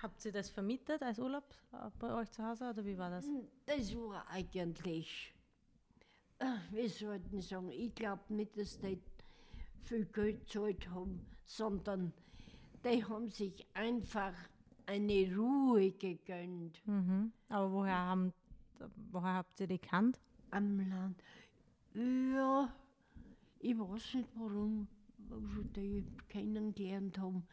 Habt 0.00 0.24
ihr 0.24 0.32
das 0.32 0.48
vermietet 0.48 1.02
als 1.02 1.18
Urlaub 1.18 1.44
bei 1.98 2.14
euch 2.14 2.30
zu 2.30 2.42
Hause 2.44 2.70
oder 2.70 2.84
wie 2.84 2.96
war 2.96 3.10
das? 3.10 3.26
Das 3.66 3.94
war 3.96 4.26
eigentlich, 4.28 5.34
äh, 6.38 6.46
wie 6.70 6.88
sollten 6.88 7.42
sagen, 7.42 7.70
ich 7.70 7.94
glaube 7.94 8.32
nicht, 8.32 8.56
dass 8.56 8.78
die 8.78 8.98
viel 9.82 10.06
Geld 10.06 10.40
gezahlt 10.46 10.88
haben, 10.90 11.26
sondern 11.44 12.12
die 12.84 13.04
haben 13.04 13.28
sich 13.28 13.66
einfach 13.74 14.32
eine 14.90 15.36
Ruhe 15.36 15.92
gegönnt 15.92 16.84
Mhm. 16.86 17.32
Aber 17.48 17.72
woher, 17.72 17.96
haben, 17.96 18.32
woher 19.12 19.34
habt 19.34 19.60
ihr 19.60 19.66
die 19.66 19.80
gekannt? 19.80 20.18
am 20.50 20.78
Land. 20.88 21.22
Ja, 21.94 22.72
ich 23.60 23.78
weiß 23.78 24.14
nicht 24.14 24.28
warum, 24.34 24.88
wo 25.28 25.38
sie 25.38 25.64
die 25.76 26.04
kennengelernt 26.28 27.18
haben. 27.18 27.46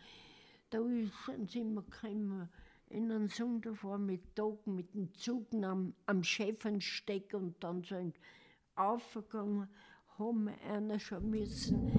Da 0.69 0.79
sind 1.25 1.51
sie 1.51 1.59
immer 1.59 1.83
gekommen 1.83 2.49
in 2.89 3.11
einen 3.11 3.29
Sonntag 3.29 3.83
mit 3.99 4.93
dem 4.93 5.13
Zug 5.13 5.53
am, 5.53 5.93
am 6.05 6.23
Schäfensteck 6.23 7.33
und 7.33 7.61
dann 7.63 7.83
sind 7.83 8.17
aufgegangen, 8.75 9.67
haben 10.17 10.49
einer 10.67 10.99
schon 10.99 11.29
müssen 11.29 11.91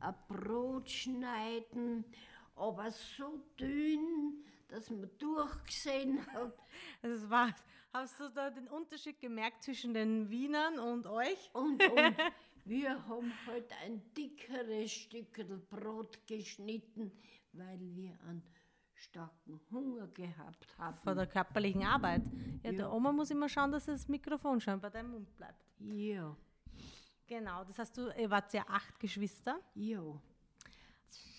ein 0.00 0.14
Brot 0.28 0.90
schneiden, 0.90 2.04
aber 2.56 2.90
so 2.90 3.38
dünn, 3.58 4.44
dass 4.72 4.90
man 4.90 5.08
durchgesehen 5.18 6.26
hat. 6.32 6.52
Also 7.02 7.24
es 7.24 7.30
war, 7.30 7.54
hast 7.92 8.18
du 8.18 8.28
da 8.30 8.50
den 8.50 8.68
Unterschied 8.68 9.20
gemerkt 9.20 9.62
zwischen 9.62 9.94
den 9.94 10.28
Wienern 10.30 10.78
und 10.78 11.06
euch? 11.06 11.50
Und, 11.52 11.82
und 11.82 12.16
wir 12.64 13.06
haben 13.06 13.32
halt 13.46 13.70
ein 13.84 14.02
dickeres 14.16 14.90
Stückel 14.92 15.58
Brot 15.70 16.18
geschnitten, 16.26 17.12
weil 17.52 17.78
wir 17.94 18.18
einen 18.26 18.42
starken 18.94 19.60
Hunger 19.70 20.06
gehabt 20.08 20.66
haben. 20.78 20.98
Vor 21.02 21.14
der 21.14 21.26
körperlichen 21.26 21.82
Arbeit. 21.84 22.22
Ja, 22.62 22.70
Ja. 22.70 22.76
der 22.78 22.92
Oma 22.92 23.12
muss 23.12 23.30
immer 23.30 23.48
schauen, 23.48 23.72
dass 23.72 23.86
das 23.86 24.08
Mikrofon 24.08 24.60
schon 24.60 24.80
bei 24.80 24.88
deinem 24.90 25.10
Mund 25.10 25.36
bleibt. 25.36 25.64
Ja, 25.78 26.34
Genau, 27.26 27.64
das 27.64 27.78
heißt, 27.78 27.96
du, 27.96 28.10
ihr 28.18 28.28
wart 28.30 28.52
ja 28.52 28.64
acht 28.68 28.98
Geschwister. 29.00 29.58
ja. 29.74 30.00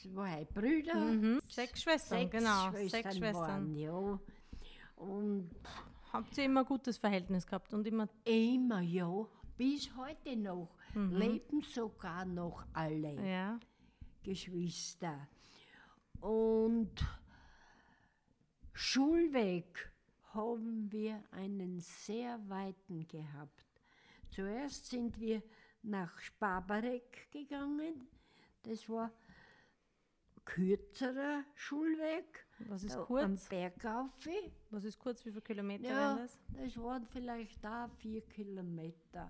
Zwei 0.02 0.46
Brüder, 0.46 0.96
Mhm. 0.96 1.40
Sechs 1.50 1.82
Schwestern, 1.82 2.20
sechs 2.20 2.32
genau. 2.32 2.70
Schwestern, 2.72 2.90
sechs 2.90 3.18
Schwestern. 3.18 3.36
Waren, 3.36 3.76
ja. 3.76 4.20
Und 4.96 5.50
Habt 6.12 6.38
ihr 6.38 6.46
immer 6.46 6.60
ein 6.62 6.66
gutes 6.68 6.98
Verhältnis 6.98 7.46
gehabt 7.48 7.74
und 7.74 7.88
immer. 7.88 8.08
immer, 8.24 8.82
ja, 8.82 9.26
bis 9.58 9.90
heute 9.96 10.36
noch, 10.36 10.70
leben 10.94 11.62
sogar 11.64 12.24
noch 12.26 12.64
alle. 12.74 13.14
Ja. 13.28 13.60
Geschwister. 14.24 15.28
Und 16.20 16.94
Schulweg 18.74 19.92
haben 20.34 20.92
wir 20.92 21.24
einen 21.32 21.80
sehr 21.80 22.40
weiten 22.50 23.08
gehabt. 23.08 23.66
Zuerst 24.32 24.88
sind 24.88 25.20
wir 25.20 25.44
nach 25.84 26.18
Spabarek 26.20 27.30
gegangen. 27.32 28.08
Das 28.64 28.88
war 28.90 29.12
kürzerer 30.46 31.44
Schulweg. 31.56 32.46
Was 32.68 32.84
ist 32.84 32.96
da 32.96 33.02
Am 33.02 33.06
kurz? 33.06 33.50
Bergauf. 33.50 34.10
Was 34.70 34.84
ist 34.84 35.00
kurz? 35.00 35.26
Wie 35.26 35.32
viele 35.32 35.42
Kilometer 35.42 35.90
Ja, 35.90 36.16
das? 36.16 36.40
das 36.54 36.78
waren 36.78 37.06
vielleicht 37.08 37.64
da 37.64 37.90
vier 37.98 38.22
Kilometer. 38.22 39.30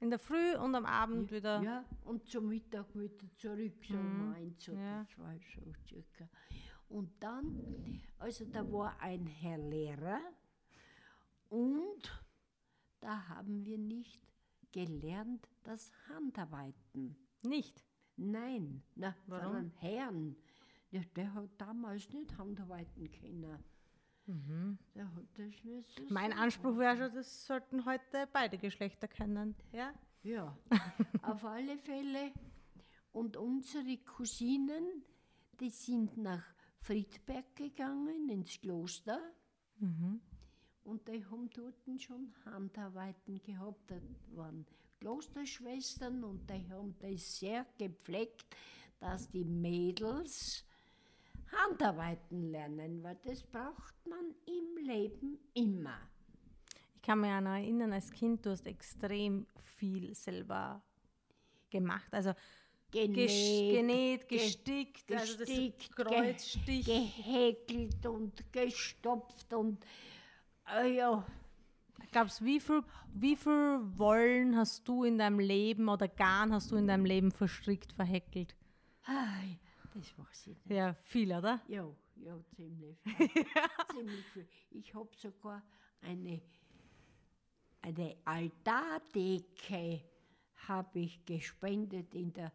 In 0.00 0.10
der 0.10 0.18
Früh 0.18 0.56
und 0.56 0.74
am 0.74 0.84
Abend 0.84 1.30
wieder. 1.30 1.62
Ja, 1.62 1.84
und 2.04 2.28
zum 2.28 2.48
Mittag 2.48 2.94
wieder 2.94 3.24
zurück, 3.36 3.84
so 3.84 3.94
um 3.94 4.32
eins 4.34 4.68
oder 4.68 4.80
ja. 4.80 5.06
zwei, 5.14 5.40
so 5.54 5.72
circa. 5.86 6.28
Und 6.88 7.10
dann, 7.22 8.02
also 8.18 8.44
da 8.46 8.70
war 8.70 9.00
ein 9.00 9.26
Herr 9.26 9.58
Lehrer 9.58 10.20
und 11.48 12.22
da 13.00 13.28
haben 13.28 13.64
wir 13.64 13.78
nicht 13.78 14.20
gelernt 14.72 15.48
das 15.62 15.92
Handarbeiten. 16.08 17.16
Nicht. 17.42 17.84
Nein, 18.16 18.82
na, 18.94 19.14
Warum? 19.26 19.46
von 19.46 19.56
einem 19.56 19.70
Herrn. 19.78 20.36
Ja, 20.90 21.00
der 21.16 21.32
hat 21.34 21.48
damals 21.58 22.10
nicht 22.10 22.36
Handarbeiten 22.36 23.10
können. 23.10 23.58
Der 24.94 25.14
hat 25.14 25.24
das 25.34 25.52
so 25.62 26.02
Mein 26.10 26.32
Anspruch 26.32 26.78
wäre 26.78 26.96
schon, 26.96 27.14
das 27.14 27.46
sollten 27.46 27.84
heute 27.84 28.28
beide 28.32 28.56
Geschlechter 28.58 29.08
kennen. 29.08 29.56
Ja? 29.72 29.92
Ja, 30.22 30.56
auf 31.22 31.44
alle 31.44 31.76
Fälle. 31.78 32.32
Und 33.12 33.36
unsere 33.36 33.98
Cousinen, 33.98 35.02
die 35.58 35.70
sind 35.70 36.16
nach 36.16 36.44
Friedberg 36.78 37.56
gegangen, 37.56 38.28
ins 38.28 38.60
Kloster. 38.60 39.18
Und 40.84 41.08
die 41.08 41.24
haben 41.26 41.50
dort 41.50 42.00
schon 42.00 42.32
Handarbeiten 42.44 43.42
gehabt. 43.42 43.90
Das 43.90 44.02
waren 44.34 44.64
Klosterschwestern 45.02 46.22
und 46.22 46.48
die 46.48 46.64
haben 46.70 46.94
das 47.00 47.38
sehr 47.40 47.66
gepflegt, 47.76 48.46
dass 49.00 49.28
die 49.28 49.44
Mädels 49.44 50.64
Handarbeiten 51.50 52.52
lernen, 52.52 53.02
weil 53.02 53.18
das 53.24 53.42
braucht 53.42 53.94
man 54.06 54.32
im 54.46 54.86
Leben 54.86 55.38
immer. 55.54 55.98
Ich 56.94 57.02
kann 57.02 57.20
mich 57.20 57.30
noch 57.30 57.50
erinnern, 57.50 57.92
als 57.92 58.12
Kind, 58.12 58.46
du 58.46 58.50
hast 58.50 58.64
extrem 58.66 59.44
viel 59.60 60.14
selber 60.14 60.80
gemacht? 61.68 62.08
Also 62.14 62.32
Genäht, 62.92 63.74
genäht, 63.74 64.28
ge- 64.28 64.38
gestickt, 64.38 65.10
also 65.10 65.36
das 65.38 65.48
gestickt, 65.48 65.96
Kreuzstich. 65.96 66.84
ge 66.84 67.00
gehäkelt 67.00 68.06
und 68.06 68.52
gestopft 68.52 69.52
und 69.54 69.84
äh, 70.76 70.94
ja, 70.94 71.26
Glaubst 72.10 72.44
wie 72.44 72.60
viel, 72.60 72.82
wie 73.14 73.36
viel 73.36 73.80
Wollen 73.98 74.56
hast 74.56 74.86
du 74.88 75.04
in 75.04 75.18
deinem 75.18 75.38
Leben 75.38 75.88
oder 75.88 76.08
Garn 76.08 76.52
hast 76.52 76.70
du 76.72 76.76
in 76.76 76.86
deinem 76.86 77.04
Leben 77.04 77.30
verstrickt, 77.30 77.92
verhäkelt? 77.92 78.54
ai, 79.04 79.58
das 79.94 80.16
weiß 80.18 80.46
ich 80.48 80.66
nicht. 80.66 80.76
Ja, 80.76 80.94
viel, 81.04 81.32
oder? 81.32 81.60
Ja, 81.68 81.88
ja, 82.16 82.38
ziemlich 82.54 82.98
viel. 83.00 83.26
ziemlich 83.94 84.26
viel. 84.26 84.48
Ich 84.70 84.94
habe 84.94 85.10
sogar 85.16 85.62
eine, 86.00 86.40
eine 87.82 88.16
Altardecke 88.24 90.02
habe 90.68 91.00
ich 91.00 91.24
gespendet 91.24 92.14
in 92.14 92.32
der, 92.32 92.52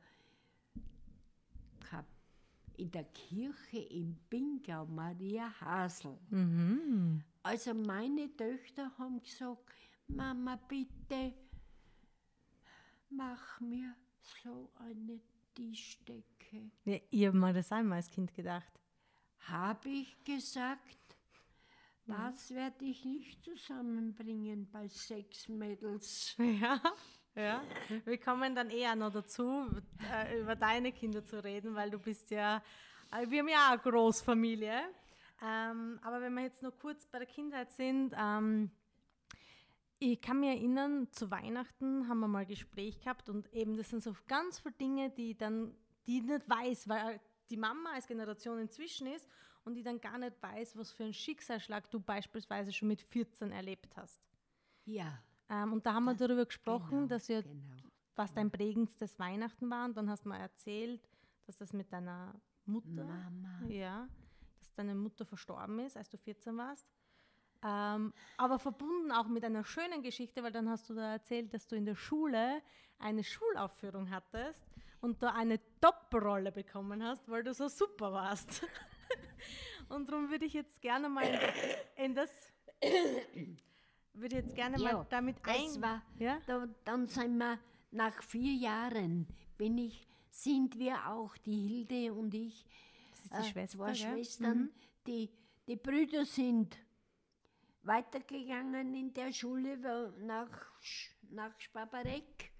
in 2.78 2.92
der 2.92 3.06
Kirche 3.06 3.80
in 3.80 4.16
Bingau, 4.30 4.86
Maria 4.86 5.52
Hasel. 5.60 6.18
Mhm. 6.30 7.24
Also 7.48 7.74
meine 7.74 8.28
Töchter 8.36 8.92
haben 8.98 9.22
gesagt, 9.22 9.72
Mama, 10.10 10.60
bitte 10.68 11.34
mach 13.10 13.62
mir 13.62 13.96
so 14.44 14.70
eine 14.76 15.22
Tischdecke. 15.56 16.72
Ja, 16.84 16.98
ich 17.10 17.26
habe 17.26 17.38
mir 17.38 17.54
das 17.54 17.72
einmal 17.72 18.00
als 18.00 18.10
Kind 18.10 18.34
gedacht. 18.34 18.74
Habe 19.48 19.88
ich 19.88 20.22
gesagt, 20.26 21.16
das 22.06 22.54
werde 22.54 22.84
ich 22.84 23.06
nicht 23.06 23.42
zusammenbringen 23.42 24.70
bei 24.70 24.90
sechs 24.90 25.48
Mädels. 25.48 26.36
Ja, 26.60 26.82
ja. 27.34 27.64
Wir 28.04 28.18
kommen 28.18 28.56
dann 28.56 28.70
eher 28.70 28.94
noch 28.98 29.14
dazu, 29.14 29.70
äh, 30.12 30.42
über 30.42 30.58
deine 30.58 30.92
Kinder 30.92 31.24
zu 31.24 31.42
reden, 31.42 31.76
weil 31.76 31.92
du 31.92 32.00
bist 32.00 32.30
ja, 32.30 32.62
äh, 33.14 33.30
wir 33.30 33.40
haben 33.40 33.48
ja 33.48 33.68
auch 33.68 33.72
eine 33.72 33.82
Großfamilie. 33.90 34.84
Ähm, 35.42 36.00
aber 36.02 36.22
wenn 36.22 36.34
wir 36.34 36.44
jetzt 36.44 36.64
noch 36.64 36.78
kurz 36.78 37.06
bei 37.06 37.20
der 37.20 37.28
Kindheit 37.28 37.72
sind, 37.72 38.14
ähm, 38.18 38.72
ich 40.00 40.22
kann 40.22 40.40
mich 40.40 40.50
erinnern, 40.50 41.08
zu 41.12 41.32
Weihnachten 41.32 42.08
haben 42.08 42.20
wir 42.20 42.28
mal 42.28 42.40
ein 42.40 42.48
Gespräch 42.48 43.00
gehabt 43.00 43.30
und 43.30 43.52
eben 43.54 43.78
das 43.78 43.90
sind 43.90 44.04
so 44.04 44.16
ganz 44.28 44.60
viele 44.60 44.76
Dinge, 44.76 45.10
die 45.10 45.36
dann, 45.36 45.76
die 46.06 46.20
ich 46.20 46.24
nicht 46.24 46.48
weiß, 46.48 46.88
weil 46.88 47.20
die 47.50 47.58
Mama 47.58 47.92
als 47.94 48.08
Generation 48.08 48.60
inzwischen 48.60 49.08
ist 49.08 49.28
und 49.64 49.76
die 49.76 49.84
dann 49.84 50.00
gar 50.00 50.18
nicht 50.18 50.42
weiß, 50.42 50.78
was 50.78 50.92
für 50.92 51.04
einen 51.04 51.14
Schicksalsschlag 51.14 51.90
du 51.90 52.00
beispielsweise 52.00 52.72
schon 52.72 52.88
mit 52.88 53.02
14 53.02 53.52
erlebt 53.52 53.96
hast. 53.98 54.22
Ja, 54.86 55.20
Ähm, 55.50 55.74
und 55.74 55.86
da 55.86 55.94
haben 55.94 56.06
wir 56.06 56.14
darüber 56.14 56.46
gesprochen, 56.46 56.90
genau, 56.90 57.08
dass 57.08 57.28
ja, 57.28 57.42
genau. 57.42 57.76
was 58.16 58.34
dein 58.34 58.52
prägendstes 58.52 59.18
Weihnachten 59.18 59.70
war. 59.70 59.86
Und 59.86 59.96
dann 59.96 60.10
hast 60.10 60.26
du 60.26 60.30
mal 60.30 60.40
erzählt, 60.40 61.08
dass 61.46 61.58
das 61.58 61.74
mit 61.74 61.92
deiner 61.92 62.34
Mutter, 62.66 63.06
Mama. 63.06 63.66
ja, 63.68 64.08
deine 64.78 64.96
Mutter 64.96 65.26
verstorben 65.26 65.80
ist, 65.80 65.98
als 65.98 66.10
du 66.10 66.18
14 66.18 66.58
warst. 66.58 66.88
Ähm, 67.64 68.14
aber 68.38 68.60
verbunden 68.60 69.12
auch 69.12 69.28
mit 69.28 69.44
einer 69.44 69.64
schönen 69.64 70.04
Geschichte, 70.04 70.44
weil 70.44 70.52
dann 70.52 70.70
hast 70.70 70.90
du 70.90 70.94
da 70.94 71.14
erzählt, 71.14 71.54
dass 71.54 71.68
du 71.68 71.76
in 71.76 71.86
der 71.86 71.96
Schule 71.96 72.62
eine 73.00 73.24
Schulaufführung 73.24 74.10
hattest 74.10 74.64
und 75.02 75.22
da 75.24 75.34
eine 75.34 75.60
Top-Rolle 75.82 76.52
bekommen 76.52 77.04
hast, 77.04 77.28
weil 77.30 77.44
du 77.44 77.54
so 77.54 77.68
super 77.68 78.12
warst. 78.14 78.66
und 79.90 80.10
darum 80.10 80.30
würde 80.30 80.46
ich 80.46 80.54
jetzt 80.54 80.82
gerne 80.82 81.10
mal 81.10 81.26
in 81.96 82.14
das 82.14 82.30
würde 84.14 84.38
jetzt 84.38 84.56
gerne 84.56 84.78
Ja, 84.80 84.94
mal 84.94 85.08
damit 85.10 85.38
ein. 85.44 85.82
war, 85.82 86.02
ja? 86.20 86.40
da, 86.46 86.68
dann 86.86 87.08
sind 87.08 87.38
wir, 87.38 87.60
nach 87.92 88.22
vier 88.24 88.54
Jahren 88.54 89.28
bin 89.58 89.78
ich, 89.78 90.08
sind 90.30 90.78
wir 90.78 91.08
auch, 91.08 91.38
die 91.38 91.68
Hilde 91.68 92.14
und 92.14 92.34
ich, 92.34 92.66
ist 93.32 93.34
die 93.34 93.48
äh, 93.48 93.52
Schwester, 93.52 93.78
zwei 93.78 93.94
gell? 93.94 93.96
Schwestern, 93.96 94.58
Mhm. 94.60 94.70
die, 95.06 95.30
die 95.68 95.76
Brüder 95.76 96.26
sind 96.26 96.78
weitergegangen 97.84 98.94
in 98.96 99.14
der 99.14 99.32
Schule 99.34 99.78
nach, 100.26 100.50
nach 101.30 101.60
Spabarek. 101.60 102.52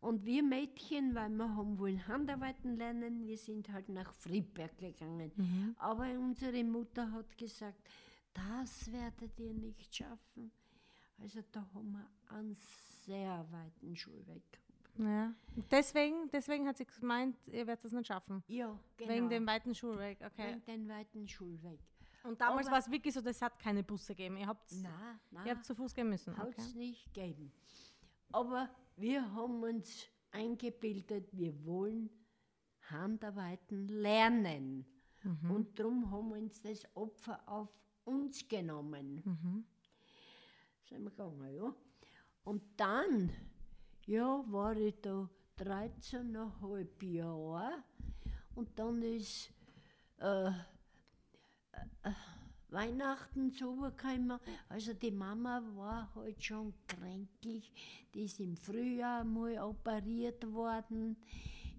Und 0.00 0.24
wir 0.24 0.42
Mädchen, 0.42 1.14
weil 1.14 1.28
wir 1.28 1.54
haben 1.54 1.78
wollen 1.78 2.06
Handarbeiten 2.08 2.76
lernen, 2.76 3.26
wir 3.26 3.36
sind 3.36 3.68
halt 3.70 3.88
nach 3.90 4.14
Friedberg 4.14 4.78
gegangen. 4.78 5.30
Mhm. 5.36 5.74
Aber 5.78 6.04
unsere 6.18 6.64
Mutter 6.64 7.12
hat 7.12 7.36
gesagt, 7.36 7.86
das 8.32 8.90
werdet 8.90 9.38
ihr 9.38 9.52
nicht 9.52 9.94
schaffen. 9.94 10.50
Also 11.18 11.40
da 11.52 11.68
haben 11.74 11.92
wir 11.92 12.10
einen 12.34 12.56
sehr 13.04 13.46
weiten 13.50 13.94
Schulweg 13.94 14.42
gehabt. 14.50 14.69
Ja. 15.06 15.34
Deswegen, 15.70 16.30
deswegen 16.30 16.66
hat 16.68 16.76
sie 16.76 16.86
gemeint, 16.86 17.36
ihr 17.46 17.66
werdet 17.66 17.84
es 17.84 17.92
nicht 17.92 18.06
schaffen. 18.06 18.42
Ja, 18.46 18.78
genau. 18.96 19.10
Wegen 19.10 19.28
dem 19.30 19.46
weiten 19.46 19.74
Schulweg, 19.74 20.18
okay. 20.24 20.48
Wegen 20.48 20.64
den 20.64 20.88
weiten 20.88 21.26
Schulweg. 21.26 21.80
Und 22.22 22.40
damals 22.40 22.70
war 22.70 22.78
es 22.78 22.90
wirklich 22.90 23.14
so, 23.14 23.20
das 23.20 23.40
hat 23.40 23.58
keine 23.58 23.82
Busse 23.82 24.14
gegeben. 24.14 24.36
Ihr 24.36 24.46
habt, 24.46 24.68
zu 25.64 25.74
Fuß 25.74 25.94
gehen 25.94 26.08
müssen. 26.10 26.36
hat 26.36 26.48
Okay. 26.48 26.60
es 26.60 26.74
nicht 26.74 27.12
gegeben. 27.14 27.50
Aber 28.30 28.68
wir 28.96 29.32
haben 29.32 29.62
uns 29.62 30.06
eingebildet, 30.30 31.28
wir 31.32 31.64
wollen 31.64 32.10
Handarbeiten 32.90 33.88
lernen. 33.88 34.84
Mhm. 35.22 35.50
Und 35.50 35.78
darum 35.78 36.10
haben 36.10 36.28
wir 36.28 36.36
uns 36.36 36.60
das 36.62 36.84
Opfer 36.94 37.42
auf 37.48 37.68
uns 38.04 38.46
genommen. 38.48 39.22
Mhm. 39.24 39.64
Sind 40.88 41.02
wir 41.04 41.10
gegangen, 41.10 41.54
ja. 41.54 41.74
Und 42.44 42.62
dann, 42.76 43.30
ja, 44.10 44.42
war 44.48 44.76
ich 44.76 44.96
da 45.00 45.28
13,5 45.60 47.04
Jahre 47.04 47.84
und 48.56 48.76
dann 48.76 49.00
ist 49.02 49.52
äh, 50.18 50.48
äh, 50.48 52.12
Weihnachten 52.70 53.52
zugekommen. 53.52 54.40
Also 54.68 54.94
die 54.94 55.12
Mama 55.12 55.62
war 55.76 56.12
halt 56.16 56.42
schon 56.42 56.74
kränklich. 56.88 57.72
Die 58.12 58.24
ist 58.24 58.40
im 58.40 58.56
Frühjahr 58.56 59.22
mal 59.22 59.56
operiert 59.60 60.44
worden, 60.52 61.16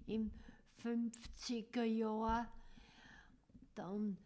im 0.06 0.30
50er 0.82 1.82
Jahr. 1.82 2.50
Dann 3.74 4.16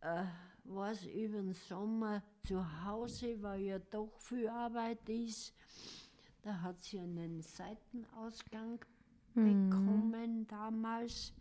äh, 0.00 0.24
war 0.64 0.90
es 0.90 1.04
über 1.04 1.38
den 1.38 1.52
Sommer 1.52 2.20
zu 2.42 2.84
Hause, 2.84 3.40
weil 3.40 3.60
ja 3.60 3.78
doch 3.78 4.18
viel 4.18 4.48
Arbeit 4.48 5.08
ist. 5.08 5.54
Da 6.42 6.60
hat 6.60 6.82
sie 6.82 6.98
einen 6.98 7.40
Seitenausgang 7.40 8.84
bekommen 9.32 10.46
damals 10.48 11.32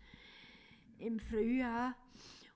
im 1.00 1.20
Frühjahr. 1.20 1.96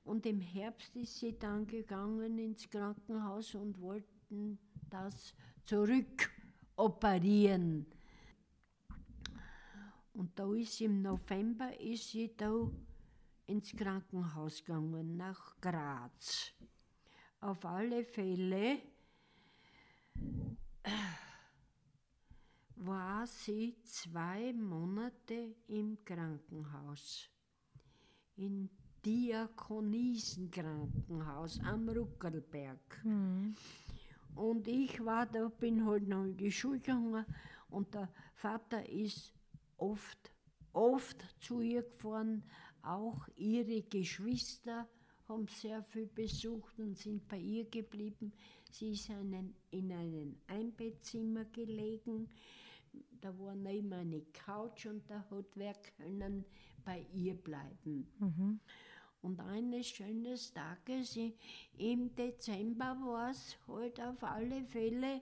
Und 0.03 0.27
im 0.27 0.39
Herbst 0.39 0.95
ist 0.95 1.19
sie 1.19 1.37
dann 1.37 1.65
gegangen 1.65 2.37
ins 2.37 2.69
Krankenhaus 2.69 3.55
und 3.55 3.81
wollten 3.81 4.59
das 4.91 5.33
zurückoperieren. 5.63 7.87
Und 10.13 10.39
da 10.39 10.53
ist 10.53 10.79
im 10.81 11.01
November 11.01 11.77
ist 11.79 12.11
sie 12.11 12.31
da 12.37 12.69
ins 13.47 13.75
Krankenhaus 13.75 14.63
gegangen, 14.63 15.17
nach 15.17 15.59
Graz. 15.59 16.53
Auf 17.41 17.65
alle 17.65 18.03
Fälle 18.03 18.83
war 22.77 23.27
sie 23.27 23.75
zwei 23.83 24.53
Monate 24.53 25.55
im 25.67 26.03
Krankenhaus. 26.03 27.29
In 28.35 28.69
Diakoniesenkrankenhaus 29.05 31.59
am 31.61 31.87
Ruckelberg. 31.89 33.03
Mhm. 33.03 33.55
Und 34.35 34.67
ich 34.67 35.03
war 35.05 35.25
da, 35.25 35.47
bin 35.47 35.85
halt 35.85 36.05
noch 36.07 36.25
in 36.25 36.35
die 36.35 36.51
Schule 36.51 36.79
gegangen 36.79 37.25
und 37.69 37.93
der 37.93 38.09
Vater 38.33 38.89
ist 38.89 39.31
oft, 39.77 40.33
oft 40.73 41.23
zu 41.39 41.61
ihr 41.61 41.83
gefahren. 41.83 42.43
Auch 42.81 43.29
ihre 43.35 43.83
Geschwister 43.83 44.89
haben 45.27 45.47
sehr 45.47 45.83
viel 45.83 46.07
besucht 46.07 46.79
und 46.79 46.97
sind 46.97 47.27
bei 47.27 47.37
ihr 47.37 47.69
geblieben. 47.69 48.33
Sie 48.71 48.91
ist 48.91 49.09
einen, 49.09 49.55
in 49.71 49.91
einem 49.91 50.37
Einbettzimmer 50.47 51.45
gelegen. 51.45 52.29
Da 53.21 53.37
war 53.39 53.55
neben 53.55 53.91
eine 53.93 54.21
Couch 54.33 54.85
und 54.85 55.09
da 55.09 55.25
hat 55.29 55.45
wer 55.55 55.73
können 55.97 56.45
bei 56.83 57.05
ihr 57.13 57.35
bleiben. 57.35 58.07
Mhm. 58.19 58.59
Und 59.21 59.39
eines 59.39 59.87
schönes 59.87 60.53
Tages 60.53 61.17
im 61.77 62.13
Dezember 62.13 62.95
war 63.01 63.31
es 63.31 63.57
halt 63.67 63.99
auf 63.99 64.23
alle 64.23 64.63
Fälle, 64.65 65.21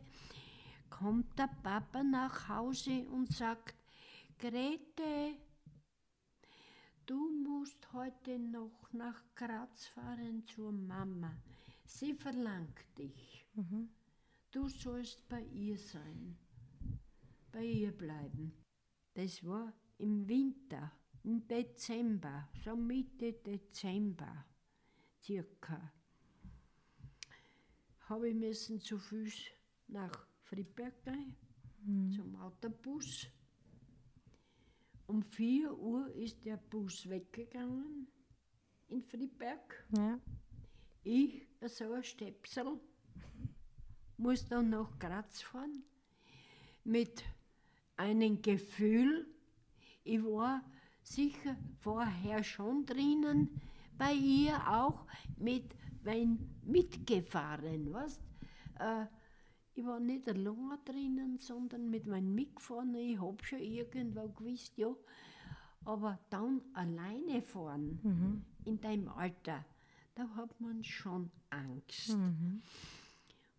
kommt 0.89 1.39
der 1.39 1.49
Papa 1.63 2.03
nach 2.03 2.49
Hause 2.49 3.07
und 3.09 3.31
sagt, 3.31 3.75
Grete, 4.38 5.38
du 7.05 7.29
musst 7.45 7.93
heute 7.93 8.38
noch 8.38 8.91
nach 8.91 9.23
Graz 9.36 9.88
fahren 9.88 10.43
zur 10.47 10.73
Mama. 10.73 11.33
Sie 11.86 12.13
verlangt 12.13 12.86
dich. 12.97 13.45
Mhm. 13.53 13.89
Du 14.51 14.67
sollst 14.67 15.27
bei 15.29 15.43
ihr 15.43 15.77
sein, 15.77 16.38
bei 17.53 17.63
ihr 17.63 17.91
bleiben. 17.91 18.51
Das 19.13 19.45
war 19.45 19.71
im 19.99 20.27
Winter, 20.27 20.91
im 21.23 21.47
Dezember, 21.47 22.49
so 22.65 22.75
Mitte 22.75 23.33
Dezember 23.33 24.45
circa. 25.21 25.93
Habe 28.09 28.29
ich 28.29 28.35
müssen 28.35 28.79
zu 28.79 28.97
Fuß 28.97 29.51
nach 29.87 30.27
Friedberg 30.41 30.93
gehen, 31.03 32.11
zum 32.11 32.35
Autobus. 32.41 33.27
Um 35.05 35.21
4 35.21 35.77
Uhr 35.77 36.11
ist 36.15 36.43
der 36.43 36.57
Bus 36.57 37.07
weggegangen 37.07 38.07
in 38.89 39.03
Friedberg. 39.03 39.87
Ja. 39.95 40.19
Ich, 41.03 41.47
so 41.61 41.91
ein 41.93 42.03
Stepsel, 42.03 42.79
muss 44.17 44.47
dann 44.47 44.69
nach 44.69 44.97
Graz 44.97 45.41
fahren 45.41 45.83
mit 46.83 47.23
einem 48.03 48.41
Gefühl, 48.41 49.27
ich 50.03 50.23
war 50.23 50.61
sicher 51.01 51.55
vorher 51.79 52.43
schon 52.43 52.85
drinnen, 52.85 53.61
bei 53.97 54.13
ihr 54.13 54.55
auch 54.67 55.05
mit 55.37 55.75
wenn 56.03 56.49
mitgefahren, 56.63 57.93
weißt? 57.93 58.21
Äh, 58.79 59.05
ich 59.75 59.85
war 59.85 59.99
nicht 59.99 60.27
allein 60.27 60.77
drinnen, 60.85 61.39
sondern 61.39 61.89
mit 61.89 62.05
meinem 62.05 62.35
Mitgefahren. 62.35 62.93
Ich 62.95 63.19
habe 63.19 63.43
schon 63.43 63.59
irgendwo 63.59 64.27
gewusst, 64.27 64.77
ja. 64.77 64.93
Aber 65.85 66.19
dann 66.29 66.61
alleine 66.73 67.41
fahren, 67.41 67.99
in 68.65 68.79
deinem 68.79 69.07
Alter, 69.09 69.65
da 70.15 70.27
hat 70.35 70.59
man 70.61 70.83
schon 70.83 71.31
Angst. 71.49 72.09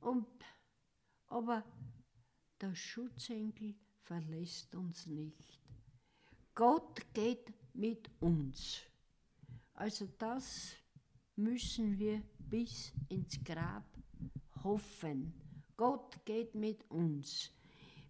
Und, 0.01 0.27
aber 1.29 1.65
der 2.61 2.75
Schutzengel 2.75 3.75
verlässt 4.05 4.75
uns 4.75 5.07
nicht. 5.07 5.61
Gott 6.55 7.01
geht 7.13 7.53
mit 7.73 8.11
uns. 8.21 8.83
Also 9.75 10.07
das 10.19 10.75
müssen 11.37 11.99
wir 11.99 12.23
bis 12.39 12.93
ins 13.09 13.43
Grab 13.43 13.85
hoffen. 14.63 15.35
Gott 15.77 16.25
geht 16.25 16.55
mit 16.55 16.89
uns. 16.91 17.51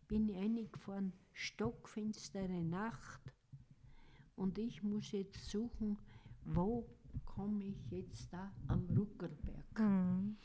Bin 0.06 0.28
ich 0.28 0.36
eingefahren, 0.36 1.12
stockfinstere 1.32 2.62
Nacht 2.62 3.32
und 4.36 4.58
ich 4.58 4.82
muss 4.82 5.12
jetzt 5.12 5.48
suchen, 5.48 5.98
wo 6.44 6.86
komme 7.24 7.64
ich 7.64 7.90
jetzt 7.90 8.30
da 8.32 8.52
am 8.68 8.86
Ruckerberg. 8.90 9.78
Mhm. 9.78 10.36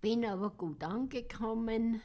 Bin 0.00 0.24
aber 0.24 0.50
gut 0.50 0.82
angekommen 0.82 2.00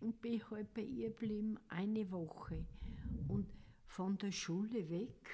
und 0.00 0.20
bin 0.20 0.42
halt 0.50 0.72
bei 0.74 0.82
ihr 0.82 1.10
geblieben 1.10 1.58
eine 1.68 2.10
Woche. 2.10 2.66
Und 3.28 3.46
von 3.86 4.18
der 4.18 4.32
Schule 4.32 4.88
weg, 4.88 5.30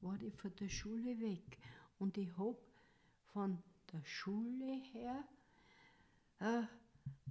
war 0.00 0.20
ich 0.20 0.34
von 0.34 0.54
der 0.56 0.68
Schule 0.68 1.20
weg. 1.20 1.58
Und 1.98 2.18
ich 2.18 2.36
hab 2.36 2.56
von 3.32 3.62
der 3.92 4.04
Schule 4.04 4.82
her 4.92 5.24
äh, 6.40 6.62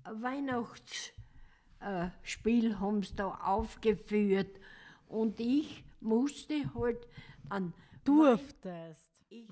ein 0.04 0.22
Weihnachtsspiel 0.22 2.72
äh, 2.72 2.76
haben 2.76 3.04
sie 3.04 3.16
da 3.16 3.30
aufgeführt. 3.30 4.60
Und 5.08 5.40
ich 5.40 5.84
musste 6.00 6.74
halt 6.74 7.08
an. 7.50 7.74
Durftest. 8.04 9.24
Ich, 9.30 9.50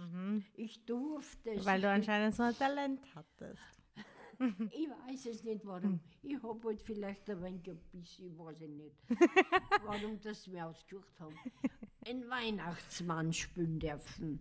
ich 0.55 0.85
durfte 0.85 1.51
es. 1.51 1.65
Weil 1.65 1.81
du 1.81 1.89
anscheinend 1.89 2.35
so 2.35 2.43
ein 2.43 2.57
Talent 2.57 2.99
hattest. 3.15 3.80
Ich 4.71 4.89
weiß 4.89 5.25
es 5.27 5.43
nicht 5.43 5.65
warum. 5.65 5.99
Ich 6.23 6.41
habe 6.41 6.59
halt 6.63 6.81
vielleicht 6.81 7.29
ein 7.29 7.41
wenig 7.43 7.69
ein 7.69 7.79
bisschen, 7.91 8.37
weiß 8.37 8.61
ich 8.61 8.69
nicht, 8.69 8.95
warum 9.85 10.19
das 10.19 10.51
wir 10.51 10.67
ausgesucht 10.67 11.19
haben. 11.19 11.35
Ein 12.05 12.27
Weihnachtsmann 12.29 13.31
spielen 13.33 13.79
dürfen. 13.79 14.39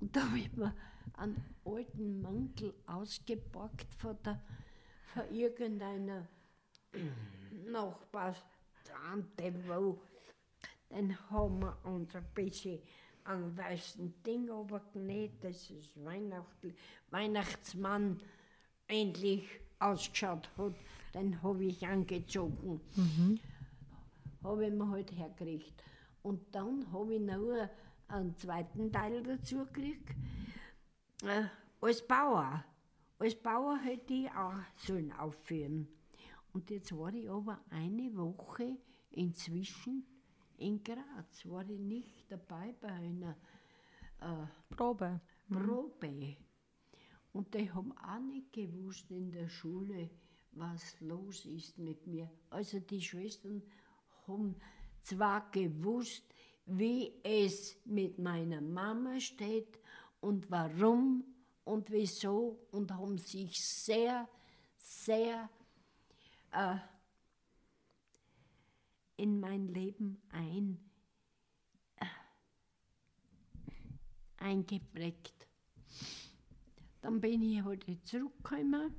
Und 0.00 0.16
da 0.16 0.26
habe 0.26 0.38
ich 0.38 0.52
mir 0.56 0.74
einen 1.14 1.44
alten 1.64 2.20
Mantel 2.20 2.74
ausgepackt 2.86 3.94
von, 3.94 4.18
der, 4.24 4.42
von 5.14 5.32
irgendeiner 5.32 6.26
Nachbarstante, 7.70 9.54
wo 9.68 10.00
dann 10.88 11.30
haben 11.30 11.60
wir 11.60 11.78
uns 11.84 12.14
ein 12.14 12.26
bisschen 12.34 12.80
an 13.24 13.56
weißen 13.56 14.22
Ding 14.24 14.50
runtergenäht, 14.50 15.42
dass 15.42 15.70
es 15.70 15.90
Weihnachtl 16.04 16.74
Weihnachtsmann 17.10 18.20
endlich 18.92 19.44
ausgeschaut 19.78 20.48
hat. 20.56 20.74
Den 21.14 21.42
habe 21.42 21.64
ich 21.64 21.86
angezogen. 21.86 22.80
Habe 24.42 24.66
ich 24.66 24.72
mir 24.72 24.88
halt 24.88 25.10
hergekriegt. 25.12 25.82
Und 26.22 26.40
dann 26.54 26.90
habe 26.92 27.14
ich 27.14 27.20
noch 27.20 27.68
einen 28.08 28.36
zweiten 28.36 28.92
Teil 28.92 29.22
dazu 29.22 29.64
gekriegt. 29.64 30.10
Äh, 31.24 31.44
als 31.80 32.06
Bauer. 32.06 32.64
Als 33.18 33.34
Bauer 33.34 33.78
hätte 33.78 34.12
ich 34.12 34.30
auch 34.30 34.54
sollen 34.76 35.12
aufführen. 35.12 35.88
Und 36.52 36.70
jetzt 36.70 36.96
war 36.96 37.14
ich 37.14 37.28
aber 37.30 37.60
eine 37.70 38.14
Woche 38.16 38.76
inzwischen 39.10 40.04
in 40.58 40.82
Graz. 40.82 41.44
War 41.44 41.68
ich 41.68 41.78
nicht 41.78 42.30
dabei 42.30 42.74
bei 42.80 42.88
einer 42.88 43.36
äh, 44.20 44.74
Probe. 44.74 45.20
Probe. 45.48 46.36
Und 47.32 47.54
die 47.54 47.70
haben 47.70 47.92
auch 47.98 48.20
nicht 48.20 48.52
gewusst 48.52 49.10
in 49.10 49.30
der 49.30 49.48
Schule, 49.48 50.10
was 50.52 51.00
los 51.00 51.46
ist 51.46 51.78
mit 51.78 52.06
mir. 52.06 52.30
Also 52.50 52.78
die 52.78 53.00
Schwestern 53.00 53.62
haben 54.26 54.54
zwar 55.02 55.50
gewusst, 55.50 56.24
wie 56.66 57.12
es 57.22 57.76
mit 57.84 58.18
meiner 58.18 58.60
Mama 58.60 59.18
steht 59.18 59.80
und 60.20 60.50
warum 60.50 61.24
und 61.64 61.90
wieso 61.90 62.66
und 62.70 62.92
haben 62.92 63.18
sich 63.18 63.56
sehr, 63.56 64.28
sehr 64.76 65.48
äh, 66.52 66.76
in 69.16 69.40
mein 69.40 69.68
Leben 69.68 70.20
ein, 70.30 70.78
äh, 71.96 72.06
eingeprägt. 74.36 75.41
Dann 77.02 77.20
bin 77.20 77.42
ich 77.42 77.62
halt 77.62 77.84
zurückgekommen 78.06 78.94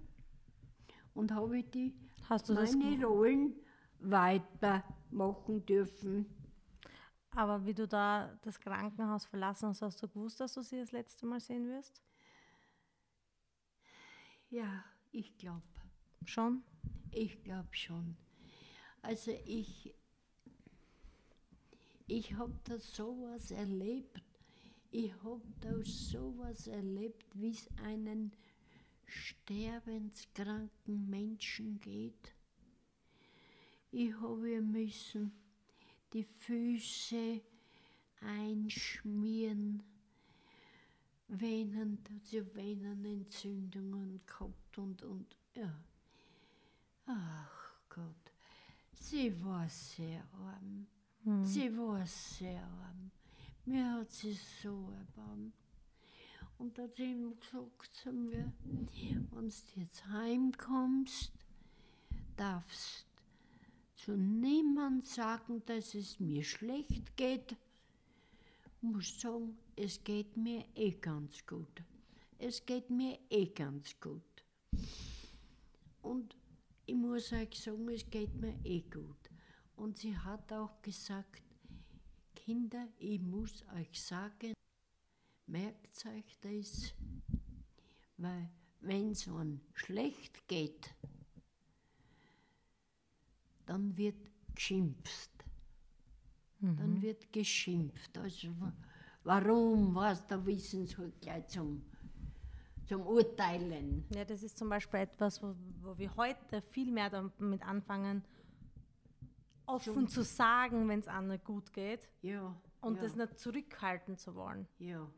und 1.13 1.31
habe 1.31 1.63
die 1.63 1.95
Hast 2.29 2.49
du 2.49 2.53
meine 2.53 3.05
Rollen 3.05 3.55
weitermachen 3.99 5.65
dürfen. 5.65 6.25
Aber 7.31 7.65
wie 7.65 7.73
du 7.73 7.87
da 7.87 8.37
das 8.43 8.59
Krankenhaus 8.59 9.25
verlassen 9.25 9.69
hast, 9.69 9.81
hast 9.81 10.03
du 10.03 10.07
gewusst, 10.07 10.39
dass 10.39 10.53
du 10.53 10.61
sie 10.61 10.79
das 10.79 10.91
letzte 10.91 11.25
Mal 11.25 11.39
sehen 11.39 11.67
wirst? 11.67 12.03
Ja, 14.49 14.83
ich 15.11 15.35
glaube, 15.37 15.63
Schon? 16.25 16.61
ich 17.11 17.41
glaube 17.43 17.73
schon. 17.73 18.17
Also 19.01 19.31
ich, 19.45 19.95
ich 22.07 22.35
habe 22.35 22.53
da 22.65 22.77
sowas 22.77 23.49
erlebt. 23.51 24.21
Ich 24.95 25.11
habe 25.23 25.41
da 25.59 25.73
sowas 25.83 26.67
erlebt, 26.67 27.25
wie 27.33 27.49
es 27.49 27.67
einen 27.83 28.31
sterbenskranken 29.07 31.09
Menschen 31.09 31.79
geht. 31.79 32.31
Ich 33.89 34.13
habe 34.21 34.61
müssen 34.61 35.31
die 36.13 36.23
Füße 36.23 37.41
einschmieren, 38.21 39.81
Venen, 41.27 41.97
also 42.11 42.45
Venenentzündungen 42.53 44.21
gehabt 44.27 44.77
und, 44.77 45.01
und 45.01 45.35
ja. 45.55 45.73
Ach 47.07 47.73
Gott, 47.89 48.31
sie 48.93 49.43
war 49.43 49.67
sehr 49.67 50.23
arm. 50.33 50.85
Sie 51.43 51.75
war 51.75 52.05
sehr 52.05 52.61
arm. 52.61 53.09
Mir 53.65 53.93
hat 53.93 54.11
sie 54.11 54.37
so 54.61 54.91
erbarmt. 54.91 55.53
Und 56.57 56.77
da 56.77 56.83
hat 56.83 56.95
sie 56.95 57.11
immer 57.11 57.33
gesagt 57.35 57.89
zu 57.93 58.11
mir, 58.11 58.51
wenn 58.61 59.49
du 59.49 59.79
jetzt 59.79 60.05
heimkommst, 60.07 61.31
darfst 62.35 63.07
zu 63.95 64.17
niemand 64.17 65.07
sagen, 65.07 65.63
dass 65.65 65.95
es 65.95 66.19
mir 66.19 66.43
schlecht 66.43 67.15
geht. 67.15 67.55
Muss 68.81 69.19
sagen, 69.21 69.57
es 69.77 70.03
geht 70.03 70.35
mir 70.35 70.65
eh 70.75 70.91
ganz 70.91 71.45
gut. 71.45 71.83
Es 72.37 72.65
geht 72.65 72.89
mir 72.89 73.17
eh 73.29 73.45
ganz 73.45 73.97
gut. 74.01 74.43
Und 76.01 76.35
ich 76.85 76.95
muss 76.95 77.31
euch 77.31 77.57
sagen, 77.61 77.87
es 77.87 78.09
geht 78.09 78.35
mir 78.35 78.59
eh 78.65 78.81
gut. 78.81 79.29
Und 79.77 79.97
sie 79.97 80.17
hat 80.17 80.51
auch 80.51 80.81
gesagt, 80.81 81.42
Kinder, 82.43 82.87
ich 82.97 83.21
muss 83.21 83.63
euch 83.73 84.01
sagen, 84.01 84.53
merkt 85.47 86.05
euch 86.05 86.37
das, 86.41 86.93
weil 88.17 88.49
wenn 88.81 89.11
es 89.11 89.27
einem 89.29 89.61
schlecht 89.73 90.45
geht, 90.49 90.93
dann 93.65 93.95
wird 93.95 94.17
geschimpft. 94.53 95.29
Dann 96.59 97.01
wird 97.01 97.31
geschimpft. 97.31 98.17
Also 98.17 98.49
wa- 98.59 98.73
warum, 99.23 99.95
was, 99.95 100.25
da 100.27 100.45
wissen 100.45 100.85
sie 100.85 100.97
halt 100.97 101.19
gleich 101.21 101.47
zum, 101.47 101.81
zum 102.85 103.01
Urteilen. 103.07 104.05
Ja, 104.13 104.23
das 104.25 104.43
ist 104.43 104.57
zum 104.57 104.67
Beispiel 104.69 104.99
etwas, 105.01 105.41
wo, 105.41 105.55
wo 105.81 105.97
wir 105.97 106.13
heute 106.15 106.61
viel 106.61 106.91
mehr 106.91 107.09
damit 107.09 107.63
anfangen, 107.63 108.23
offen 109.65 110.07
zu 110.07 110.23
sagen, 110.23 110.87
wenn 110.87 110.99
es 110.99 111.07
anderen 111.07 111.43
gut 111.43 111.71
geht 111.73 112.07
Ja. 112.21 112.55
und 112.81 112.95
ja, 112.97 113.01
das 113.03 113.15
nicht 113.15 113.39
zurückhalten 113.39 114.17
zu 114.17 114.35
wollen. 114.35 114.67
Ja. 114.79 115.09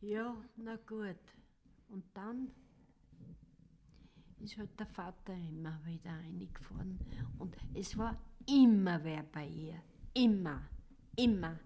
Ja, 0.00 0.34
na 0.56 0.76
gut. 0.76 1.16
Und 1.88 2.04
dann 2.14 2.50
ist 4.40 4.56
halt 4.56 4.78
der 4.78 4.86
Vater 4.86 5.34
immer 5.34 5.80
wieder 5.84 6.12
eingefahren. 6.12 6.98
Und 7.38 7.56
es 7.74 7.96
war 7.96 8.16
immer 8.46 9.02
wer 9.02 9.22
bei 9.24 9.46
ihr. 9.46 9.82
Immer. 10.14 10.62
Immer. 11.16 11.58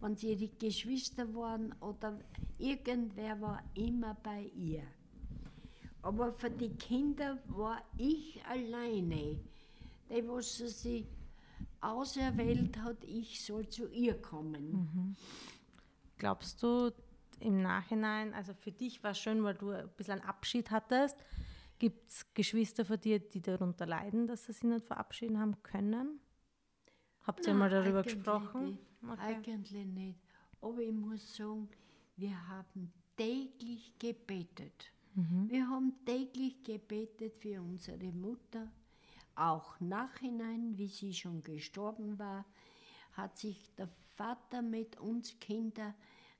Wenn 0.00 0.16
sie 0.16 0.32
ihre 0.32 0.48
Geschwister 0.48 1.32
waren 1.34 1.72
oder 1.80 2.18
irgendwer 2.58 3.40
war 3.40 3.62
immer 3.74 4.14
bei 4.14 4.42
ihr. 4.54 4.82
Aber 6.02 6.32
für 6.32 6.50
die 6.50 6.70
Kinder 6.70 7.38
war 7.46 7.82
ich 7.96 8.44
alleine. 8.44 9.38
Die, 10.10 10.28
was 10.28 10.56
sie 10.56 10.68
sich 10.68 11.06
auserwählt 11.80 12.76
hat, 12.78 13.02
ich 13.04 13.44
soll 13.44 13.68
zu 13.68 13.88
ihr 13.88 14.20
kommen. 14.20 15.16
Glaubst 16.18 16.62
du 16.62 16.92
im 17.40 17.62
Nachhinein, 17.62 18.34
also 18.34 18.52
für 18.54 18.72
dich 18.72 19.02
war 19.02 19.12
es 19.12 19.18
schön, 19.18 19.42
weil 19.42 19.54
du 19.54 19.70
ein 19.70 19.88
bisschen 19.96 20.20
einen 20.20 20.28
Abschied 20.28 20.70
hattest, 20.70 21.16
gibt 21.78 22.10
es 22.10 22.32
Geschwister 22.34 22.84
von 22.84 23.00
dir, 23.00 23.18
die 23.18 23.40
darunter 23.40 23.86
leiden, 23.86 24.26
dass 24.26 24.44
sie 24.46 24.52
sich 24.52 24.62
nicht 24.62 24.86
verabschieden 24.86 25.40
haben 25.40 25.60
können? 25.62 26.20
Habt 27.26 27.40
ihr 27.46 27.54
Nein, 27.54 27.58
mal 27.58 27.70
darüber 27.70 28.02
gesprochen? 28.02 28.78
Nicht. 29.02 29.18
Eigentlich 29.18 29.86
nicht. 29.86 30.18
Aber 30.60 30.78
ich 30.78 30.92
muss 30.92 31.36
sagen, 31.36 31.68
wir 32.16 32.48
haben 32.48 32.92
täglich 33.16 33.92
gebetet. 33.98 34.92
Wir 35.14 35.68
haben 35.68 35.92
täglich 36.06 36.62
gebetet 36.64 37.36
für 37.36 37.60
unsere 37.60 38.10
Mutter. 38.12 38.72
Auch 39.34 39.78
nachhinein, 39.78 40.78
wie 40.78 40.88
sie 40.88 41.12
schon 41.12 41.42
gestorben 41.42 42.18
war, 42.18 42.46
hat 43.12 43.36
sich 43.36 43.74
der 43.76 43.90
Vater 44.16 44.62
mit 44.62 44.98
uns 45.00 45.38
Kinder 45.38 45.94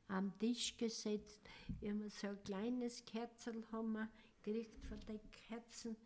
am 0.08 0.32
Tisch 0.38 0.74
gesetzt. 0.78 1.42
Wir 1.80 1.90
haben 1.90 2.08
so 2.08 2.28
ein 2.28 2.42
kleines 2.44 3.04
Kerzel 3.04 3.62
haben 3.72 3.92
wir 3.92 4.08
gekriegt 4.42 4.86
von 4.86 5.00
den 5.00 5.20
Kerzen. 5.30 5.96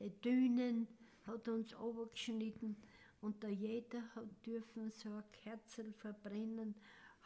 Die 0.00 0.10
Dünen 0.22 0.88
hat 1.26 1.48
uns 1.48 1.74
geschnitten 2.10 2.76
und 3.20 3.44
da 3.44 3.48
jeder 3.48 4.02
hat 4.14 4.46
dürfen 4.46 4.90
so 4.90 5.10
ein 5.10 5.24
Kerzel 5.32 5.92
verbrennen, 5.92 6.74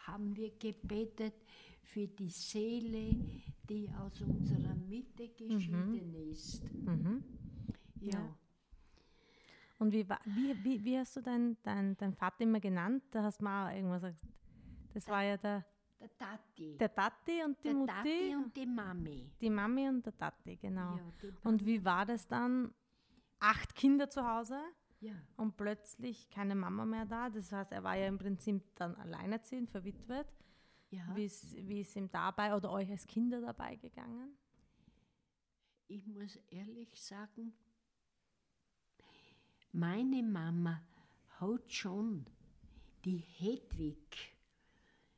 haben 0.06 0.34
wir 0.34 0.50
gebetet 0.58 1.34
für 1.82 2.06
die 2.06 2.30
Seele, 2.30 3.14
die 3.68 3.90
aus 4.00 4.20
unserer 4.20 4.74
Mitte 4.74 5.28
geschieden 5.28 6.14
ist. 6.30 6.62
Ja. 8.00 8.12
Ja. 8.12 8.36
Und 9.78 9.92
wie, 9.92 10.06
wie, 10.26 10.64
wie, 10.64 10.84
wie 10.84 10.98
hast 10.98 11.16
du 11.16 11.22
deinen 11.22 11.56
dein, 11.62 11.96
dein 11.96 12.14
Vater 12.14 12.42
immer 12.42 12.60
genannt? 12.60 13.02
Da 13.10 13.22
hast 13.22 13.40
du 13.40 13.44
mal 13.44 13.68
auch 13.68 13.76
irgendwas 13.76 14.02
gesagt. 14.02 14.32
Das 14.94 15.08
war 15.08 15.22
ja 15.22 15.36
der, 15.36 15.64
der 16.00 16.16
Tati. 16.16 16.76
der 16.78 16.94
Tati 16.94 17.42
und 17.44 17.58
die 17.58 17.68
der 17.68 17.74
Mutti. 17.74 17.92
Tati 17.92 18.36
und 18.36 18.56
die 18.56 18.66
Mami. 18.66 19.30
die 19.40 19.50
Mami 19.50 19.88
und 19.88 20.06
der 20.06 20.16
Tati, 20.16 20.56
genau. 20.56 20.96
Ja, 20.96 21.30
und 21.44 21.64
wie 21.64 21.84
war 21.84 22.06
das 22.06 22.26
dann? 22.26 22.72
Acht 23.40 23.74
Kinder 23.74 24.08
zu 24.08 24.24
Hause 24.24 24.60
Ja, 25.00 25.14
und 25.36 25.56
plötzlich 25.56 26.30
keine 26.30 26.54
Mama 26.54 26.84
mehr 26.84 27.06
da. 27.06 27.28
Das 27.28 27.50
heißt, 27.50 27.72
er 27.72 27.82
war 27.82 27.96
ja 27.96 28.06
im 28.06 28.18
Prinzip 28.18 28.62
dann 28.76 28.94
alleinerziehend, 28.94 29.68
verwitwet. 29.68 30.28
Ja. 30.92 31.04
Wie 31.16 31.24
ist, 31.24 31.54
wie 31.56 31.80
ist 31.80 31.96
ihm 31.96 32.08
dabei 32.10 32.54
oder 32.54 32.70
euch 32.70 32.90
als 32.90 33.06
Kinder 33.06 33.40
dabei 33.40 33.76
gegangen? 33.76 34.36
ich 35.88 36.06
muss 36.06 36.38
ehrlich 36.50 36.88
sagen, 36.98 37.52
meine 39.72 40.22
Mama 40.22 40.82
hat 41.40 41.70
schon 41.72 42.24
die 43.04 43.18
Hedwig, 43.18 44.32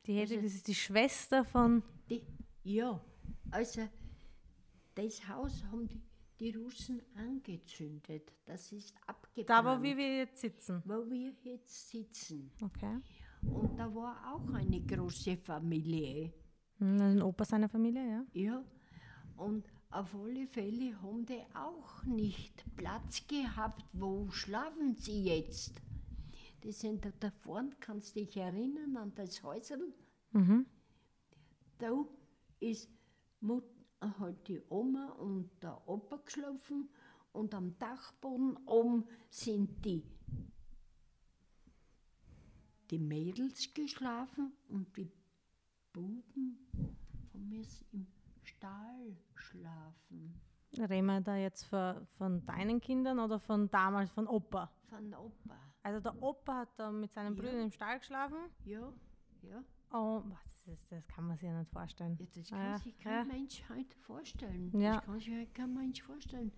Die 0.07 0.15
Hedwig, 0.15 0.39
Also- 0.39 0.43
das 0.43 0.55
ist 0.55 0.67
die 0.69 0.75
Schwester 0.75 1.45
von. 1.45 1.83
die, 2.11 2.23
ja, 2.65 3.01
also 3.53 3.89
das 4.97 5.27
Haus 5.29 5.63
haben 5.65 5.87
die, 5.89 6.01
die 6.41 6.51
Russen 6.57 7.01
angezündet. 7.15 8.33
Das 8.45 8.71
ist 8.73 8.95
abgebrannt. 9.07 9.49
Da, 9.49 9.65
wo 9.79 9.83
wir 9.83 9.97
wir 9.97 10.17
jetzt 10.19 10.39
sitzen. 10.41 10.83
wo 10.85 11.09
wir 11.09 11.33
jetzt 11.45 11.89
sitzen. 11.89 12.51
Okay. 12.61 13.01
Und 13.51 13.77
da 13.79 13.95
war 13.95 14.35
auch 14.35 14.53
eine 14.55 14.81
große 14.81 15.37
Familie. 15.37 16.33
Hm, 16.79 17.01
Ein 17.01 17.23
Opa 17.23 17.45
seiner 17.45 17.69
Familie, 17.69 18.09
ja. 18.09 18.25
Ja, 18.33 18.65
und 19.37 19.65
auf 19.91 20.15
alle 20.15 20.47
Fälle 20.49 21.01
haben 21.03 21.25
die 21.25 21.41
auch 21.55 22.05
nicht 22.05 22.65
Platz 22.77 23.27
gehabt. 23.27 23.85
Wo 23.93 24.29
schlafen 24.31 24.97
sie 24.97 25.25
jetzt? 25.25 25.81
Die 26.65 26.73
sind 26.73 27.05
da, 27.05 27.11
da 27.21 27.31
vorne, 27.31 27.71
kannst 27.79 28.17
dich 28.17 28.37
erinnern 28.37 28.97
an 28.97 29.13
das 29.15 29.43
Häusel? 29.43 29.93
Mhm. 30.33 30.67
Da 31.79 32.05
ist 32.61 32.89
Mut, 33.41 33.65
halt 34.19 34.49
die 34.49 34.61
Oma 34.69 35.11
und 35.19 35.51
der 35.63 35.81
Opa 35.89 36.17
geschlafen 36.25 36.89
und 37.33 37.55
am 37.55 37.79
Dachboden 37.79 38.57
oben 38.67 39.05
sind 39.31 39.85
die, 39.85 40.03
die 42.91 42.99
Mädels 42.99 43.73
geschlafen 43.75 44.53
und 44.69 44.97
die 44.97 45.11
Buben 45.93 46.59
haben 47.33 47.53
jetzt 47.53 47.85
im 47.93 48.07
Stall 48.43 49.17
schlafen. 49.35 50.41
Reden 50.77 51.07
wir 51.07 51.21
da 51.21 51.37
jetzt 51.37 51.65
von, 51.65 52.07
von 52.19 52.45
deinen 52.47 52.81
Kindern 52.81 53.21
oder 53.21 53.39
von 53.39 53.71
damals, 53.71 54.11
von 54.11 54.27
Opa? 54.27 54.71
Von 54.89 55.15
Opa. 55.15 55.57
Also 55.83 56.01
der 56.01 56.21
Opa 56.23 56.61
hat 56.61 56.71
da 56.79 56.91
mit 56.91 57.13
seinen 57.13 57.37
Ja. 57.37 57.43
Brüdern 57.43 57.61
im 57.63 57.71
Stall 57.71 57.99
geschlafen. 57.99 58.39
Ja, 58.65 58.93
ja. 59.43 59.63
Oh, 59.93 60.23
das, 60.47 60.67
ist, 60.67 60.91
das 60.91 61.07
kann 61.07 61.29
man 61.29 61.37
sich 61.37 61.47
ja 61.47 61.57
nicht 61.57 61.71
vorstellen. 61.71 62.17
Ja, 62.19 62.27
das 62.35 62.53
Ah, 62.53 62.57
kann 62.57 62.67
ja, 62.73 62.79
sich 62.79 62.99
kein 62.99 63.13
ja. 63.29 63.33
Mensch 63.33 63.63
heute 63.69 63.97
vorstellen. 63.99 64.73
Ja. 64.81 64.97
Das 64.97 65.05
kann 65.05 65.19
sich 65.21 65.31
heute 65.31 65.53
kein 65.53 65.75
Mensch 65.75 66.03
vorstellen. 66.03 66.53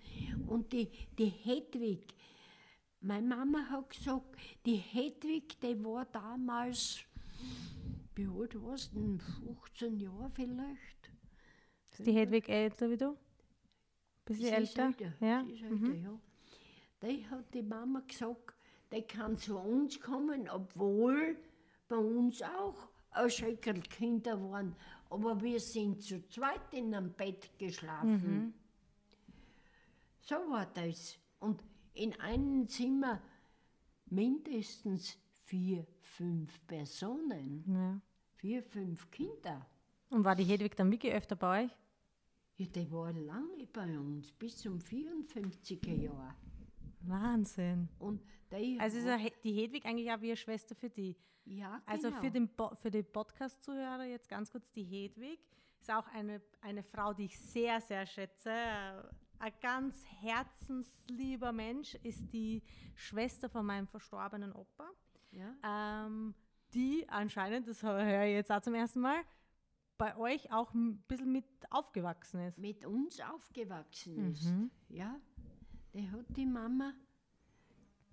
Und 0.46 0.72
die, 0.72 0.88
die 1.18 1.26
Hedwig, 1.28 2.14
meine 3.06 3.26
Mama 3.26 3.68
hat 3.70 3.90
gesagt, 3.90 4.36
die 4.64 4.76
Hedwig, 4.76 5.58
die 5.60 5.82
war 5.84 6.04
damals, 6.06 7.04
wie 8.14 8.26
alt 8.26 8.62
warst 8.62 8.94
du 8.94 9.00
denn? 9.00 9.20
15 9.20 10.00
Jahre 10.00 10.30
vielleicht? 10.34 11.10
Ist 11.92 12.06
die 12.06 12.12
Hedwig 12.12 12.48
älter 12.48 12.90
wie 12.90 12.96
du? 12.96 13.16
Bisschen 14.24 14.46
Sie 14.46 14.62
ist 14.62 14.78
älter? 14.78 15.14
Ja. 15.20 15.44
Sie 15.44 15.52
ist 15.52 15.62
älter, 15.62 15.94
ja. 15.94 16.20
Die 17.02 17.28
hat 17.28 17.54
die 17.54 17.62
Mama 17.62 18.00
gesagt, 18.00 18.54
die 18.92 19.02
kann 19.02 19.36
zu 19.38 19.58
uns 19.58 20.00
kommen, 20.00 20.48
obwohl 20.48 21.36
bei 21.88 21.96
uns 21.96 22.42
auch 22.42 22.88
ein 23.10 23.30
Schöckerl 23.30 23.80
Kinder 23.80 24.40
waren. 24.50 24.74
Aber 25.10 25.40
wir 25.40 25.60
sind 25.60 26.02
zu 26.02 26.26
zweit 26.28 26.72
in 26.72 26.94
einem 26.94 27.12
Bett 27.12 27.56
geschlafen. 27.58 28.54
So 30.20 30.34
war 30.34 30.66
das. 30.66 31.18
Und 31.38 31.62
in 31.96 32.18
einem 32.20 32.68
Zimmer 32.68 33.20
mindestens 34.06 35.18
vier, 35.44 35.86
fünf 36.00 36.64
Personen, 36.66 37.64
ja. 37.66 38.00
vier, 38.34 38.62
fünf 38.62 39.10
Kinder. 39.10 39.66
Und 40.10 40.24
war 40.24 40.36
die 40.36 40.44
Hedwig 40.44 40.76
dann 40.76 40.90
wirklich 40.90 41.12
öfter 41.12 41.36
bei 41.36 41.64
euch? 41.64 41.70
Ja, 42.58 42.66
die 42.66 42.90
war 42.90 43.12
lange 43.12 43.66
bei 43.72 43.98
uns, 43.98 44.32
bis 44.32 44.58
zum 44.58 44.78
54er 44.78 45.94
Jahr. 45.94 46.36
Wahnsinn. 47.00 47.88
Und 47.98 48.22
Also 48.78 48.98
ist 48.98 49.04
ja 49.04 49.18
die 49.44 49.52
Hedwig 49.52 49.84
eigentlich 49.84 50.10
auch 50.10 50.20
wie 50.20 50.28
eine 50.28 50.36
Schwester 50.36 50.74
für 50.74 50.88
die. 50.88 51.16
Ja, 51.44 51.80
Also 51.86 52.08
genau. 52.08 52.20
für, 52.20 52.30
den 52.30 52.48
Bo 52.48 52.74
für 52.74 52.90
die 52.90 53.02
Podcast-Zuhörer 53.02 54.04
jetzt 54.04 54.28
ganz 54.28 54.50
kurz, 54.50 54.72
die 54.72 54.82
Hedwig 54.82 55.38
ist 55.80 55.90
auch 55.90 56.06
eine, 56.08 56.40
eine 56.60 56.82
Frau, 56.82 57.12
die 57.12 57.26
ich 57.26 57.38
sehr, 57.38 57.80
sehr 57.80 58.06
schätze. 58.06 58.50
Ein 59.38 59.52
ganz 59.60 60.04
herzenslieber 60.20 61.52
Mensch 61.52 61.94
ist 62.02 62.32
die 62.32 62.62
Schwester 62.94 63.48
von 63.48 63.66
meinem 63.66 63.86
verstorbenen 63.86 64.52
Opa, 64.52 64.90
ja? 65.30 66.06
ähm, 66.06 66.34
die 66.74 67.06
anscheinend, 67.08 67.68
das 67.68 67.82
höre 67.82 68.24
ich 68.24 68.32
jetzt 68.32 68.50
auch 68.50 68.60
zum 68.60 68.74
ersten 68.74 69.00
Mal, 69.00 69.20
bei 69.98 70.16
euch 70.16 70.52
auch 70.52 70.74
ein 70.74 70.98
bisschen 71.08 71.32
mit 71.32 71.44
aufgewachsen 71.70 72.40
ist. 72.40 72.58
mit 72.58 72.84
uns 72.84 73.20
aufgewachsen 73.20 74.32
ist. 74.32 74.44
Mhm. 74.44 74.70
Ja, 74.88 75.18
die 75.94 76.10
hat 76.10 76.26
die 76.36 76.46
Mama 76.46 76.92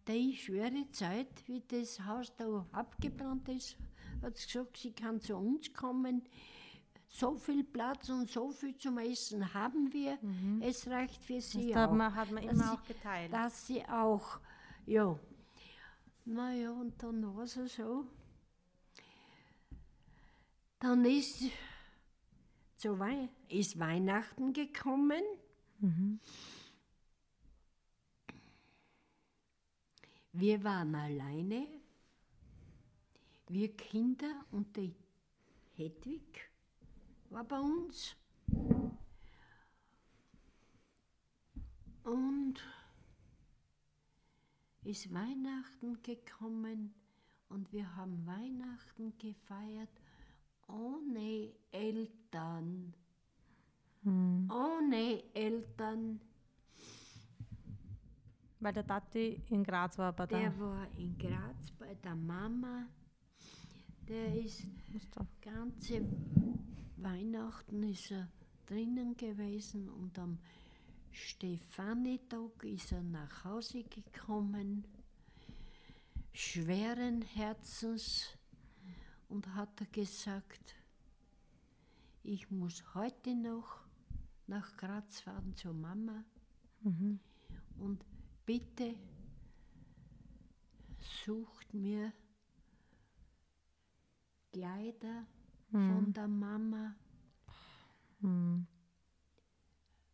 die 0.08 0.36
schwere 0.36 0.90
Zeit, 0.92 1.48
wie 1.48 1.62
das 1.68 2.06
Haus 2.06 2.36
da 2.36 2.66
abgebrannt 2.72 3.48
ist, 3.50 3.78
hat 4.22 4.38
sie 4.38 4.48
gesagt, 4.48 4.78
sie 4.78 4.92
kann 4.92 5.22
zu 5.22 5.36
uns 5.36 5.74
kommen. 5.74 6.24
So 7.16 7.36
viel 7.38 7.64
Platz 7.64 8.10
und 8.10 8.28
so 8.30 8.52
viel 8.52 8.76
zum 8.76 8.98
Essen 8.98 9.54
haben 9.54 9.94
wir. 9.94 10.18
Es 10.62 10.88
reicht 10.88 11.24
für 11.24 11.40
sie 11.42 11.68
Das 11.70 11.78
hat 11.78 11.90
auch. 11.92 11.94
man, 11.94 12.16
hat 12.16 12.32
man 12.32 12.44
immer 12.44 12.54
sie- 12.56 12.70
auch 12.72 12.84
geteilt. 12.84 13.32
Dass 13.32 13.68
sie 13.68 13.86
auch, 13.86 14.40
ja. 14.88 15.18
Naja, 16.26 16.72
und 16.72 17.02
dann 17.04 17.36
war 17.36 17.44
es 17.44 17.54
so. 17.54 18.06
Dann 20.80 21.06
ist, 21.06 21.44
zu 22.78 22.98
Wei 22.98 23.30
ist 23.48 23.78
Weihnachten 23.80 24.52
gekommen. 24.54 25.22
Wir 30.32 30.64
waren 30.64 30.96
alleine, 30.96 31.68
wir 33.50 33.76
Kinder 33.76 34.46
und 34.52 34.76
die 34.76 34.96
Hedwig 35.76 36.50
war 37.34 37.44
bei 37.44 37.60
uns. 37.60 38.16
Und 42.04 42.56
ist 44.84 45.14
Weihnachten 45.14 46.02
gekommen 46.04 46.94
und 47.50 47.72
wir 47.72 47.96
haben 47.96 48.26
Weihnachten 48.26 49.18
gefeiert 49.18 49.90
ohne 50.68 51.54
Eltern. 51.72 52.94
Ohne 54.06 55.24
Eltern. 55.34 56.20
Weil 58.60 58.74
der 58.74 58.86
Tati 58.86 59.42
in 59.50 59.64
Graz 59.64 59.98
war 59.98 60.14
bei 60.14 60.26
der. 60.26 60.40
Der 60.40 60.60
war 60.60 60.88
in 60.98 61.18
Graz 61.18 61.72
bei 61.80 61.96
der 61.96 62.16
Mama. 62.16 62.88
Der 64.08 64.36
ist 64.36 64.68
ganze 65.42 66.02
Weihnachten 66.98 67.84
ist 67.84 68.12
er 68.12 68.30
drinnen 68.66 69.18
gewesen 69.18 69.90
und 69.90 70.18
am 70.20 70.40
Stefanitag 71.12 72.64
ist 72.64 72.92
er 72.92 73.04
nach 73.04 73.44
Hause 73.44 73.84
gekommen, 73.84 74.86
schweren 76.32 77.22
Herzens 77.22 78.38
und 79.30 79.54
hat 79.56 79.80
er 79.82 79.88
gesagt, 79.88 80.76
ich 82.24 82.50
muss 82.50 82.84
heute 82.96 83.36
noch 83.36 83.82
nach 84.48 84.76
Graz 84.78 85.20
fahren 85.20 85.56
zur 85.56 85.74
Mama 85.74 86.24
und 87.78 88.06
bitte 88.46 88.96
sucht 91.26 91.74
mir 91.74 92.14
Kleider 94.52 95.26
von 95.74 96.14
der 96.14 96.28
Mama, 96.28 96.96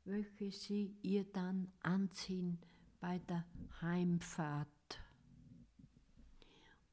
welche 0.05 0.51
sie 0.51 0.95
ihr 1.01 1.25
dann 1.25 1.71
anziehen 1.81 2.57
bei 3.01 3.19
der 3.19 3.45
Heimfahrt. 3.81 4.99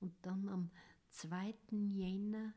Und 0.00 0.14
dann 0.22 0.48
am 0.48 0.70
2. 1.10 1.54
Jänner 1.70 2.54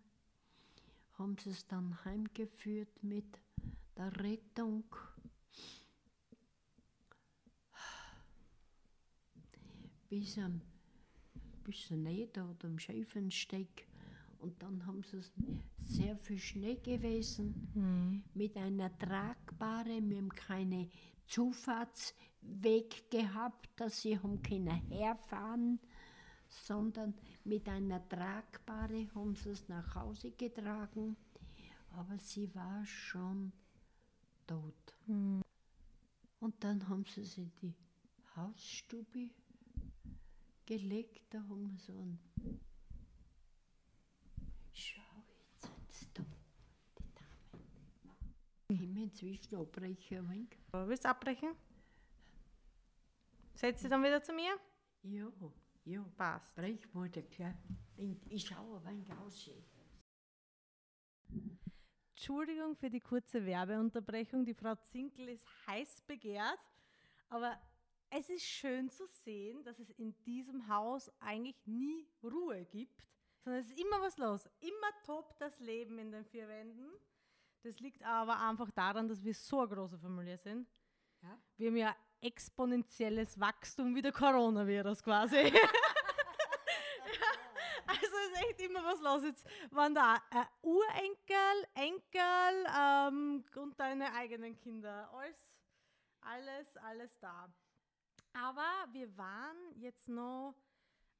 haben 1.13 1.37
sie 1.37 1.51
es 1.51 1.67
dann 1.67 2.03
heimgeführt 2.03 3.03
mit 3.03 3.39
der 3.95 4.15
Rettung. 4.19 4.83
Bis 10.09 10.39
am 10.39 10.61
bis 11.69 11.87
da 12.33 12.49
oder 12.49 12.67
am 12.67 12.79
Schäfensteig. 12.79 13.87
Und 14.39 14.61
dann 14.63 14.85
haben 14.87 15.03
sie 15.03 15.17
es 15.17 15.31
sehr 15.89 16.15
viel 16.17 16.37
Schnee 16.39 16.75
gewesen. 16.75 18.23
Mit 18.33 18.55
einer 18.55 18.97
tragbaren, 18.97 20.09
wir 20.09 20.17
haben 20.17 20.29
keine 20.29 20.89
Zufahrtsweg 21.25 23.09
gehabt, 23.11 23.69
dass 23.75 24.01
sie 24.01 24.17
haben 24.17 24.41
können 24.41 24.81
herfahren, 24.89 25.79
sondern 26.47 27.13
mit 27.43 27.67
einer 27.67 28.07
tragbare 28.07 29.07
haben 29.13 29.35
sie 29.35 29.49
es 29.49 29.67
nach 29.67 29.95
Hause 29.95 30.31
getragen, 30.31 31.15
aber 31.91 32.17
sie 32.17 32.53
war 32.55 32.85
schon 32.85 33.51
tot. 34.47 34.95
Und 35.07 35.43
dann 36.59 36.87
haben 36.87 37.05
sie 37.05 37.21
es 37.21 37.37
in 37.37 37.51
die 37.61 37.75
Hausstube 38.35 39.29
gelegt, 40.65 41.33
da 41.33 41.39
haben 41.39 41.71
wir 41.71 41.77
so 41.79 41.93
ein 41.93 42.19
Schau, 44.71 45.01
jetzt 45.37 45.61
sind's 45.61 46.07
da, 46.13 46.23
die 46.97 47.13
Damen. 47.13 47.65
Können 48.69 48.95
wir 48.95 49.03
inzwischen 49.03 49.55
abbrechen 49.55 50.29
wenig? 50.29 50.55
Willst 50.71 51.03
du 51.03 51.09
abbrechen? 51.09 51.55
Setz 53.55 53.81
dich 53.81 53.89
dann 53.89 54.03
wieder 54.03 54.21
zu 54.21 54.31
mir? 54.31 54.59
Ja, 55.01 55.27
ja. 55.85 56.05
Passt. 56.15 56.55
Brech 56.55 56.93
mal 56.93 57.09
der 57.09 57.23
Kleine. 57.23 57.57
Ich 58.29 58.45
schaue 58.45 58.77
ein 58.77 58.85
wenig 58.85 59.11
aus. 59.11 59.49
Entschuldigung 62.11 62.75
für 62.75 62.91
die 62.91 62.99
kurze 62.99 63.43
Werbeunterbrechung. 63.43 64.45
Die 64.45 64.53
Frau 64.53 64.75
Zinkel 64.75 65.29
ist 65.29 65.47
heiß 65.65 66.03
begehrt. 66.03 66.59
Aber 67.29 67.59
es 68.11 68.29
ist 68.29 68.43
schön 68.43 68.91
zu 68.91 69.07
sehen, 69.07 69.63
dass 69.63 69.79
es 69.79 69.89
in 69.89 70.13
diesem 70.25 70.67
Haus 70.67 71.11
eigentlich 71.19 71.57
nie 71.65 72.07
Ruhe 72.21 72.65
gibt, 72.65 73.03
sondern 73.39 73.61
es 73.61 73.69
ist 73.69 73.79
immer 73.79 73.99
was 73.99 74.17
los. 74.19 74.47
Immer 74.59 75.03
tobt 75.07 75.41
das 75.41 75.59
Leben 75.59 75.97
in 75.97 76.11
den 76.11 76.25
vier 76.25 76.47
Wänden. 76.47 76.87
Das 77.63 77.79
liegt 77.79 78.03
aber 78.03 78.39
einfach 78.39 78.71
daran, 78.71 79.07
dass 79.07 79.23
wir 79.23 79.33
so 79.33 79.59
eine 79.59 79.69
große 79.69 79.97
Familie 79.99 80.37
sind. 80.37 80.67
Ja? 81.21 81.37
Wir 81.57 81.67
haben 81.69 81.77
ja 81.77 81.95
exponentielles 82.21 83.39
Wachstum 83.39 83.95
wie 83.95 84.01
der 84.01 84.11
Coronavirus 84.11 85.03
quasi. 85.03 85.51
Also 87.87 88.05
ist 88.05 88.43
echt 88.49 88.61
immer 88.61 88.83
was 88.83 89.01
los. 89.01 89.23
Jetzt 89.23 89.47
waren 89.71 89.95
da 89.95 90.15
äh, 90.29 90.45
Urenkel, 90.61 91.67
Enkel 91.73 92.65
ähm, 92.79 93.43
und 93.55 93.79
deine 93.79 94.13
eigenen 94.13 94.55
Kinder. 94.55 95.09
Alles, 95.11 95.47
alles, 96.21 96.77
alles 96.77 97.19
da. 97.19 97.51
Aber 98.33 98.85
wir 98.91 99.17
waren 99.17 99.57
jetzt 99.75 100.07
noch 100.07 100.53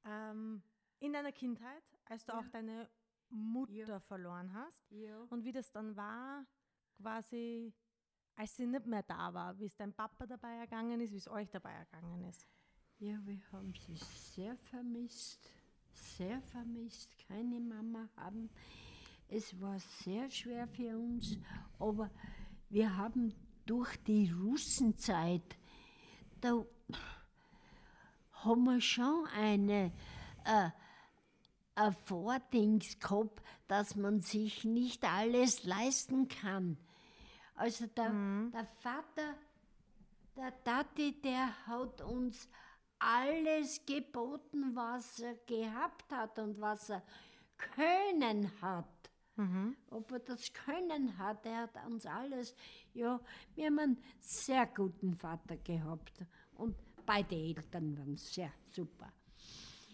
ähm, 0.04 0.62
in 1.00 1.12
deiner 1.12 1.32
Kindheit, 1.32 1.82
als 2.04 2.24
du 2.24 2.32
Ja. 2.32 2.38
auch 2.38 2.48
deine 2.52 2.88
Mutter 3.30 3.72
Ja. 3.72 4.00
verloren 4.00 4.52
hast. 4.52 4.90
Ja. 4.90 5.22
Und 5.30 5.44
wie 5.44 5.52
das 5.52 5.70
dann 5.72 5.96
war, 5.96 6.44
quasi, 6.96 7.72
als 8.36 8.56
sie 8.56 8.66
nicht 8.66 8.86
mehr 8.86 9.02
da 9.02 9.32
war, 9.32 9.58
wie 9.58 9.66
es 9.66 9.76
dein 9.76 9.92
Papa 9.92 10.26
dabei 10.26 10.54
ergangen 10.56 11.00
ist, 11.00 11.12
wie 11.12 11.16
es 11.18 11.28
euch 11.28 11.48
dabei 11.50 11.72
ergangen 11.72 12.24
ist. 12.24 12.46
Ja, 12.98 13.18
wir 13.24 13.40
haben 13.52 13.72
sie 13.74 13.96
sehr 13.96 14.56
vermisst, 14.56 15.50
sehr 15.92 16.40
vermisst, 16.42 17.16
keine 17.26 17.58
Mama 17.60 18.08
haben. 18.16 18.50
Es 19.28 19.58
war 19.60 19.78
sehr 19.78 20.28
schwer 20.28 20.66
für 20.68 20.98
uns, 20.98 21.38
aber 21.78 22.10
wir 22.68 22.96
haben 22.96 23.32
durch 23.64 23.96
die 24.04 24.30
Russenzeit, 24.30 25.56
da 26.40 26.64
haben 28.32 28.64
wir 28.64 28.80
schon 28.80 29.26
eine, 29.34 29.92
äh, 30.44 30.70
ein 31.74 31.92
Vordings 32.04 32.98
gehabt, 32.98 33.42
dass 33.68 33.96
man 33.96 34.20
sich 34.20 34.64
nicht 34.64 35.04
alles 35.04 35.64
leisten 35.64 36.28
kann. 36.28 36.76
Also 37.54 37.86
der, 37.86 38.10
der 38.52 38.66
Vater 38.80 39.34
der 40.36 40.64
Tati, 40.64 41.20
der 41.20 41.66
hat 41.66 42.00
uns 42.00 42.48
alles 42.98 43.84
geboten, 43.84 44.74
was 44.74 45.20
er 45.20 45.34
gehabt 45.46 46.10
hat 46.12 46.38
und 46.38 46.60
was 46.60 46.90
er 46.90 47.02
können 47.56 48.50
hat. 48.60 48.86
Ob 49.90 50.12
er 50.12 50.18
das 50.20 50.52
können 50.52 51.16
hat, 51.18 51.46
er 51.46 51.62
hat 51.62 51.86
uns 51.86 52.04
alles, 52.06 52.54
ja, 52.92 53.20
wir 53.54 53.66
haben 53.66 53.78
einen 53.78 53.98
sehr 54.18 54.66
guten 54.66 55.14
Vater 55.14 55.56
gehabt. 55.56 56.24
Und 56.54 56.76
beide 57.06 57.34
Eltern 57.34 57.96
waren 57.96 58.16
sehr 58.16 58.52
super. 58.70 59.12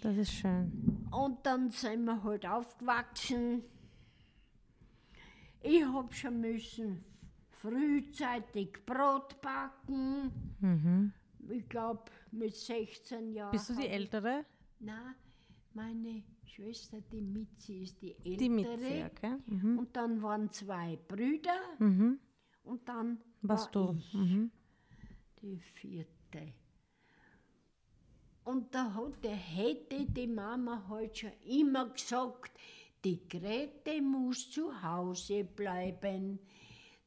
Das 0.03 0.17
ist 0.17 0.33
schön. 0.33 0.96
Und 1.17 1.47
dann 1.47 1.71
sind 1.71 2.05
wir 2.05 2.23
halt 2.23 2.45
aufgewachsen. 2.45 3.63
Ich 5.63 5.83
hab 5.83 6.13
schon 6.13 6.41
müssen 6.41 7.03
frühzeitig 7.49 8.85
Brot 8.85 9.41
backen. 9.41 10.31
Ich 11.49 11.69
glaube, 11.69 12.05
mit 12.33 12.55
16 12.55 13.33
Jahren. 13.33 13.51
Bist 13.51 13.71
du 13.71 13.77
die 13.77 13.89
Ältere? 13.89 14.45
Nein, 14.81 15.15
meine 15.73 16.23
Schwester, 16.45 17.01
die 17.01 17.23
Mitzi, 17.23 17.83
ist 17.85 18.03
die 18.03 18.13
ältere. 18.17 18.37
Die 18.37 18.49
Mitzi, 18.51 19.05
okay. 19.11 19.37
Mhm. 19.47 19.79
Und 19.79 19.97
dann 19.97 20.23
waren 20.23 20.51
zwei 20.51 20.99
Brüder. 21.09 21.59
Mhm. 21.79 22.19
Und 22.65 22.89
dann 22.89 23.19
Was 23.41 23.75
war 23.75 23.87
du? 23.87 23.93
ich 23.95 24.15
Mhm. 24.15 24.51
die 25.41 25.59
vierte. 25.59 26.53
Und 28.47 28.73
da 28.73 28.95
hat, 28.95 29.25
der 29.25 29.35
hätte 29.35 30.07
die 30.07 30.29
Mama 30.29 30.85
halt 30.89 31.19
schon 31.19 31.33
immer 31.45 31.89
gesagt, 31.89 32.53
Die 33.05 33.29
Grete 33.29 34.01
muss 34.03 34.51
zu 34.51 34.83
Hause 34.83 35.45
bleiben. 35.45 36.41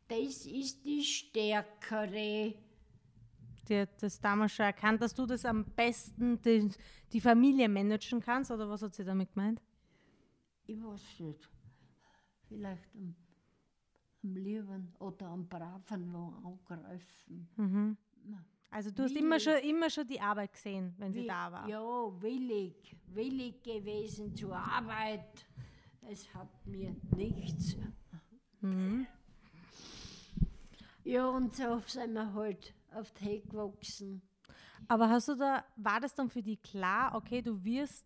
Das 0.08 0.46
ist 0.46 0.86
die 0.86 1.04
Stärkere. 1.04 2.54
Die 3.68 3.78
hat 3.78 4.02
das 4.02 4.20
damals 4.20 4.54
schon 4.54 4.66
erkannt, 4.66 5.02
dass 5.02 5.14
du 5.14 5.26
das 5.26 5.44
am 5.46 5.66
besten 5.66 6.42
die, 6.42 6.72
die 7.12 7.22
Familie 7.22 7.68
managen 7.68 8.22
kannst, 8.22 8.50
oder 8.50 8.70
was 8.70 8.82
hat 8.82 8.96
sie 8.96 9.04
damit 9.04 9.34
gemeint? 9.34 9.62
Ich 10.68 10.82
weiß 10.82 11.20
nicht. 11.20 11.50
Vielleicht 12.48 12.96
am, 12.96 13.16
am 14.24 14.36
lieben 14.36 14.94
oder 15.00 15.28
am 15.28 15.48
braven 15.48 16.14
wo 16.14 16.34
angreifen. 16.48 17.50
Mhm. 17.58 17.98
Also 18.72 18.92
du 18.92 19.04
hast 19.04 19.16
Wie- 19.16 19.20
immer 19.20 19.40
schon, 19.40 19.58
immer 19.64 19.90
schon 19.90 20.08
die 20.08 20.22
Arbeit 20.22 20.54
gesehen, 20.54 20.94
wenn 20.98 21.12
sie 21.12 21.24
Wie- 21.24 21.28
da 21.28 21.52
war. 21.52 21.68
Ja, 21.68 22.22
willig, 22.22 22.96
willig 23.08 23.64
gewesen 23.64 24.36
zur 24.36 24.56
Arbeit. 24.56 25.46
Es 26.08 26.32
hat 26.34 26.50
mir 26.66 26.96
nichts. 27.16 27.76
Mhm. 28.62 29.08
Ja, 31.04 31.28
und 31.28 31.56
so 31.56 31.80
sind 31.88 32.14
wir 32.14 32.34
halt 32.34 32.74
auf 32.94 33.12
die 33.14 33.26
Hecke 33.26 33.48
gewachsen. 33.48 34.22
Aber 34.88 35.10
hast 35.10 35.28
du 35.30 35.36
da, 35.36 35.64
war 35.76 36.00
das 36.00 36.14
dann 36.14 36.30
für 36.30 36.42
dich 36.42 36.62
klar, 36.62 37.16
okay, 37.16 37.42
du 37.42 37.64
wirst 37.64 38.06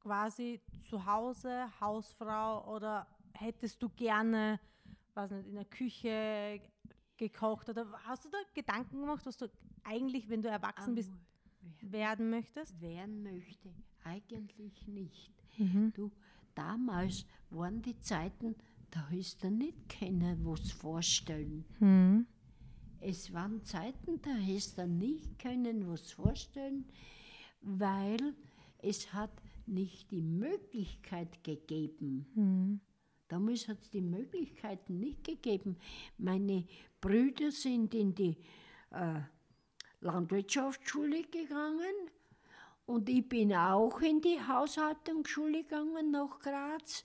quasi 0.00 0.60
zu 0.88 1.04
Hause 1.04 1.68
Hausfrau 1.80 2.74
oder 2.74 3.06
hättest 3.32 3.82
du 3.82 3.88
gerne, 3.90 4.60
weiß 5.14 5.30
nicht, 5.32 5.48
in 5.48 5.54
der 5.54 5.64
Küche 5.64 6.60
gekocht 7.16 7.68
oder 7.68 7.86
hast 8.04 8.24
du 8.24 8.28
da 8.30 8.38
Gedanken 8.54 9.00
gemacht, 9.00 9.24
was 9.26 9.36
du 9.36 9.48
eigentlich, 9.84 10.28
wenn 10.28 10.42
du 10.42 10.48
erwachsen 10.48 10.94
bist, 10.94 11.12
werden 11.80 12.30
möchtest? 12.30 12.80
Werden 12.80 13.22
möchte, 13.22 13.70
eigentlich 14.04 14.86
nicht. 14.86 15.32
Mhm. 15.58 15.92
Du, 15.94 16.10
damals 16.54 17.26
waren 17.50 17.82
die 17.82 17.98
Zeiten, 18.00 18.54
da 18.90 19.08
hast 19.10 19.42
du 19.42 19.50
nicht 19.50 19.88
können 19.88 20.44
was 20.44 20.70
vorstellen. 20.70 21.64
Mhm. 21.80 22.26
Es 23.00 23.32
waren 23.32 23.62
Zeiten, 23.64 24.20
da 24.22 24.30
hast 24.30 24.78
du 24.78 24.86
nicht 24.86 25.38
können 25.38 25.88
was 25.88 26.12
vorstellen, 26.12 26.86
weil 27.60 28.34
es 28.78 29.12
hat 29.12 29.30
nicht 29.66 30.10
die 30.10 30.22
Möglichkeit 30.22 31.42
gegeben. 31.44 32.26
Mhm. 32.34 32.80
Damals 33.28 33.66
hat 33.68 33.78
es 33.82 33.90
die 33.90 34.00
Möglichkeiten 34.00 35.00
nicht 35.00 35.24
gegeben. 35.24 35.76
Meine 36.18 36.64
Brüder 37.00 37.50
sind 37.50 37.94
in 37.94 38.14
die 38.14 38.36
äh, 38.90 39.20
Landwirtschaftsschule 40.00 41.22
gegangen 41.24 42.10
und 42.86 43.08
ich 43.08 43.28
bin 43.28 43.52
auch 43.52 44.00
in 44.00 44.20
die 44.20 44.40
Haushaltungsschule 44.40 45.64
gegangen 45.64 46.12
nach 46.12 46.38
Graz. 46.38 47.04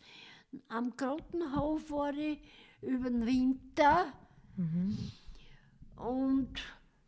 Am 0.67 0.95
Grottenhof 0.95 1.89
war 1.89 2.13
ich 2.13 2.39
über 2.81 3.09
den 3.09 3.25
Winter 3.25 4.13
und 5.95 6.53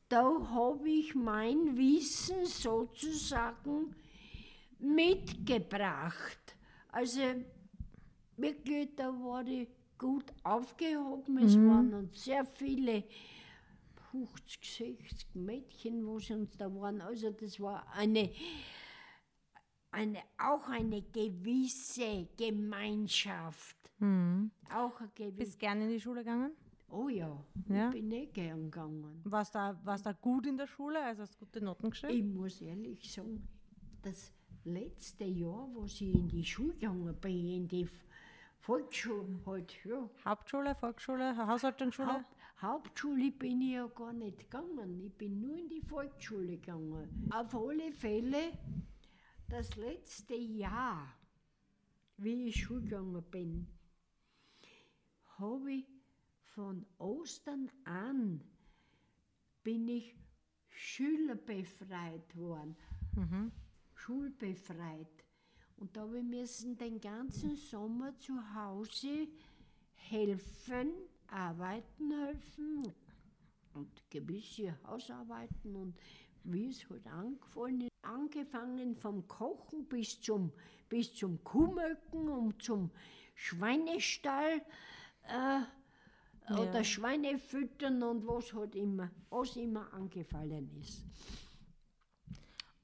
da 0.10 0.24
habe 0.50 0.90
ich 0.90 1.14
mein 1.14 1.78
Wissen 1.78 2.46
sozusagen 2.46 3.96
mitgebracht. 4.80 6.56
Also 6.92 7.22
wirklich, 8.38 8.96
da 8.96 9.10
war 9.10 9.46
ich 9.46 9.68
gut 9.98 10.26
aufgehoben. 10.44 11.38
Es 11.40 11.56
waren 11.56 11.94
uns 11.94 12.24
sehr 12.24 12.44
viele 12.46 13.04
50, 14.12 14.98
60 15.00 15.36
Mädchen, 15.36 16.06
wo 16.06 16.20
sie 16.20 16.34
uns 16.34 16.56
da 16.58 16.74
waren. 16.74 17.02
Also 17.02 17.32
das 17.32 17.60
war 17.60 17.88
eine, 17.94 18.30
eine, 19.92 20.20
auch 20.38 20.68
eine 20.68 21.02
gewisse 21.02 22.28
Gemeinschaft. 22.38 23.78
Mhm. 24.00 24.52
Auch 24.74 25.00
eine 25.00 25.10
gewisse. 25.16 25.38
Bist 25.38 25.60
gerne 25.60 25.84
in 25.86 25.90
die 25.92 26.00
Schule 26.02 26.22
gegangen? 26.22 26.52
Oh 26.90 27.10
ja, 27.10 27.44
Ja? 27.70 27.88
ich 27.88 27.94
bin 27.94 28.12
eh 28.12 28.28
gern 28.28 28.66
gegangen. 28.70 29.22
Warst 29.24 29.56
da, 29.56 29.80
warst 29.84 30.06
da 30.06 30.12
gut 30.12 30.46
in 30.46 30.58
der 30.58 30.68
Schule, 30.68 31.04
also 31.04 31.24
hast 31.24 31.40
gute 31.40 31.60
Noten 31.60 31.90
geschrieben? 31.90 32.30
Ich 32.30 32.36
muss 32.36 32.62
ehrlich 32.62 33.12
sagen, 33.12 33.48
das 34.04 34.32
letzte 34.64 35.24
Jahr, 35.24 35.68
wo 35.74 35.86
ich 35.86 36.02
in 36.04 36.28
die 36.28 36.46
Schule 36.46 36.74
gegangen 36.74 37.16
bin, 37.20 37.48
in 37.50 37.68
die 37.68 37.88
F- 38.64 38.68
Volksschule 38.68 39.40
halt, 39.46 39.84
ja. 39.84 40.10
Hauptschule, 40.26 40.74
Volksschule, 40.76 41.36
Haushaltungsschule? 41.36 42.14
Haupt, 42.14 42.26
Hauptschule 42.62 43.32
bin 43.32 43.62
ich 43.62 43.74
ja 43.74 43.88
gar 43.88 44.14
nicht 44.14 44.40
gegangen. 44.40 45.02
Ich 45.02 45.14
bin 45.18 45.42
nur 45.42 45.58
in 45.58 45.68
die 45.68 45.82
Volksschule 45.82 46.58
gegangen. 46.58 47.30
Auf 47.30 47.54
alle 47.54 47.92
Fälle, 47.92 48.54
das 49.50 49.76
letzte 49.76 50.36
Jahr, 50.36 51.14
wie 52.18 52.48
ich 52.48 52.64
Schule 52.64 52.82
gegangen 52.84 53.24
bin, 53.32 53.68
habe 55.40 55.72
ich 55.74 55.86
von 56.56 56.86
Ostern 57.00 57.70
an 57.84 58.42
bin 59.64 59.88
ich 59.88 60.16
schülerbefreit 60.70 62.36
worden. 62.38 62.76
Schulbefreit. 63.94 65.13
Und 65.84 65.98
da 65.98 66.04
habe 66.04 66.20
ich 66.20 66.24
müssen 66.24 66.78
den 66.78 67.02
ganzen 67.02 67.58
Sommer 67.58 68.18
zu 68.18 68.34
Hause 68.56 69.28
helfen, 69.96 70.94
arbeiten 71.28 72.10
helfen 72.10 72.94
und 73.74 73.90
gewisse 74.10 74.78
Hausarbeiten 74.88 75.76
und 75.76 75.94
wie 76.46 76.70
es 76.70 76.90
halt 76.90 77.06
angefallen 77.08 77.82
ist. 77.82 77.90
Angefangen 78.02 78.96
vom 78.96 79.28
Kochen 79.28 79.84
bis 79.90 80.22
zum, 80.22 80.54
bis 80.88 81.14
zum 81.16 81.44
Kuhmöken 81.44 82.30
und 82.30 82.64
zum 82.64 82.90
Schweinestall 83.36 84.62
äh, 85.28 86.54
oder 86.54 86.86
Schweine 86.86 87.38
füttern 87.38 88.02
und 88.04 88.26
was 88.26 88.54
halt 88.54 88.74
immer, 88.76 89.12
was 89.30 89.58
immer 89.58 89.94
angefallen 89.94 90.70
ist. 90.80 91.04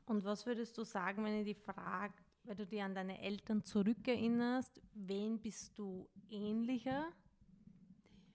Und 0.06 0.26
was 0.26 0.46
würdest 0.46 0.78
du 0.78 0.84
sagen, 0.84 1.24
wenn 1.24 1.40
ich 1.40 1.46
die 1.46 1.62
frage, 1.64 2.14
wenn 2.50 2.58
du 2.58 2.66
dir 2.66 2.84
an 2.84 2.96
deine 2.96 3.22
Eltern 3.22 3.64
zurückerinnerst, 3.64 4.82
wen 4.96 5.40
bist 5.40 5.78
du 5.78 6.10
ähnlicher? 6.32 7.06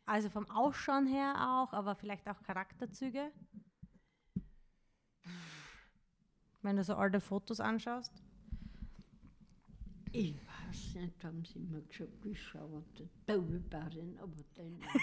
Also 0.06 0.30
vom 0.30 0.48
Ausschauen 0.48 1.08
her 1.08 1.34
auch, 1.36 1.72
aber 1.72 1.96
vielleicht 1.96 2.28
auch 2.28 2.40
Charakterzüge? 2.44 3.32
Wenn 6.62 6.76
du 6.76 6.84
so 6.84 6.94
alte 6.94 7.20
Fotos 7.20 7.58
anschaust? 7.58 8.22
Ich 10.12 10.36
weiß 10.36 10.94
nicht, 10.94 11.24
haben 11.24 11.44
sie 11.44 11.58
mir 11.58 11.82
schon 11.90 12.20
geschaut, 12.20 12.84
Doppelbären, 13.26 14.16
aber 14.20 14.36
den, 14.56 14.78
das, 14.78 15.02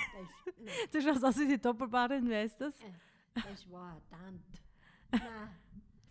nein, 0.57 0.74
Du 0.93 1.01
schaust 1.01 1.26
aus 1.26 1.38
wie 1.38 1.49
die 1.49 1.59
Doppelbarin, 1.59 2.30
wer 2.30 2.45
ist 2.45 2.62
das? 2.62 2.80
das 3.34 3.70
war 3.70 3.91
eine 3.91 4.01
Tante. 4.09 4.59
Nein, 5.12 5.49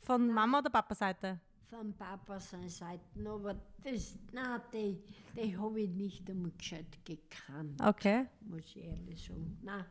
Von 0.02 0.30
Mama 0.30 0.58
oder 0.58 0.68
Papa 0.68 0.94
Seite? 0.94 1.40
Von 1.70 1.92
Papa 1.94 2.38
seine 2.40 2.68
Seiten, 2.68 3.26
aber 3.26 3.54
das, 3.84 4.16
nein, 4.32 4.60
die, 4.72 4.98
die 5.36 5.56
habe 5.56 5.80
ich 5.80 5.90
nicht 5.90 6.28
einmal 6.28 6.50
gescheit 6.58 6.98
gekannt, 7.04 7.80
Okay. 7.80 8.26
muss 8.40 8.60
ich 8.60 8.78
ehrlich 8.84 9.24
sagen. 9.24 9.56
Nein, 9.62 9.84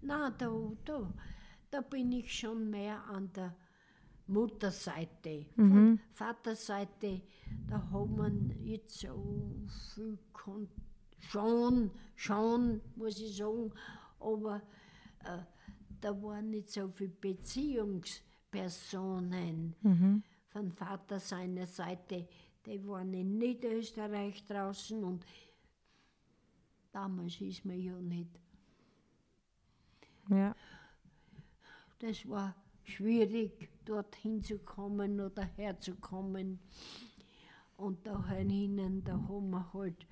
nein 0.00 0.32
da, 0.38 0.48
da, 0.84 1.12
da 1.70 1.80
bin 1.80 2.12
ich 2.12 2.32
schon 2.32 2.70
mehr 2.70 3.04
an 3.06 3.30
der 3.34 3.54
Mutterseite. 4.28 5.46
Von 5.56 5.98
Vaterseite, 6.14 7.20
da 7.68 7.82
hat 7.90 8.08
man 8.08 8.54
jetzt 8.64 9.00
so 9.00 9.52
viel 9.94 10.16
kon 10.32 10.68
schon, 11.18 11.90
schon, 12.14 12.80
muss 12.96 13.18
ich 13.20 13.36
sagen, 13.36 13.72
aber 14.20 14.62
äh, 15.24 15.38
da 16.00 16.22
waren 16.22 16.50
nicht 16.50 16.70
so 16.70 16.88
viele 16.88 17.10
Beziehungspersonen 17.10 19.74
von 20.52 20.70
Vater 20.70 21.18
seiner 21.18 21.66
Seite. 21.66 22.28
Die 22.66 22.86
waren 22.86 23.12
in 23.14 23.38
Niederösterreich 23.38 24.44
draußen 24.44 25.02
und 25.02 25.24
damals 26.92 27.40
ist 27.40 27.64
man 27.64 27.80
ja 27.80 27.98
nicht. 27.98 28.38
Ja. 30.28 30.54
Das 31.98 32.28
war 32.28 32.54
schwierig, 32.84 33.68
dorthin 33.84 34.42
zu 34.42 34.58
kommen 34.58 35.20
oder 35.20 35.44
herzukommen. 35.56 36.60
Und 37.76 38.06
da 38.06 38.24
hinein, 38.28 39.02
da 39.02 39.12
haben 39.14 39.50
wir 39.50 39.72
halt, 39.72 40.06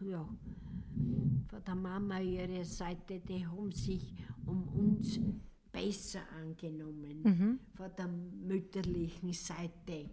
ja, 0.00 0.28
von 1.48 1.64
der 1.64 1.74
Mama 1.74 2.20
ihre 2.20 2.64
Seite, 2.64 3.20
die 3.20 3.46
haben 3.46 3.72
sich 3.72 4.12
um 4.44 4.68
uns 4.68 5.18
besser 5.72 6.20
angenommen. 6.40 7.58
Von 7.74 7.90
der 7.96 8.08
mütterlichen 8.08 9.32
Seite, 9.32 10.10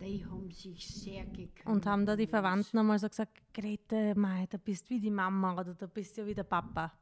die 0.00 0.24
haben 0.26 0.50
sich 0.50 0.86
sehr 0.88 1.24
gekümmert. 1.26 1.66
Und 1.66 1.86
haben 1.86 2.04
da 2.06 2.16
die. 2.16 2.26
Verwandten 2.26 2.78
einmal 2.78 2.98
so 2.98 3.08
gesagt, 3.08 3.40
Grete, 3.54 4.14
mei, 4.16 4.46
da 4.50 4.58
bist 4.58 4.90
wie 4.90 4.98
die 5.00 5.10
Mama 5.10 5.52
oder 5.60 5.74
da 5.74 5.86
bist 5.86 6.16
ja 6.16 6.26
wie 6.26 6.34
der 6.34 6.42
Papa. 6.44 6.92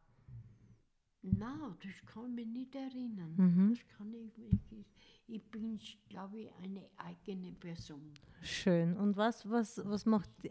Na, 1.23 1.77
das 1.81 2.05
kann 2.13 2.31
ich 2.31 2.35
mich 2.35 2.47
nicht 2.49 2.75
erinnern. 2.75 3.35
Mhm. 3.37 3.75
Das 3.75 3.97
kann 3.97 4.13
ich, 4.13 4.33
ich, 4.73 4.87
ich 5.29 5.43
bin, 5.51 5.79
glaube 6.09 6.41
ich, 6.41 6.51
eine 6.63 6.89
eigene 6.97 7.53
Person. 7.53 8.13
Schön. 8.43 8.97
Und 8.97 9.17
was, 9.17 9.49
was, 9.49 9.81
was 9.85 10.05
macht, 10.05 10.29
die- 10.43 10.51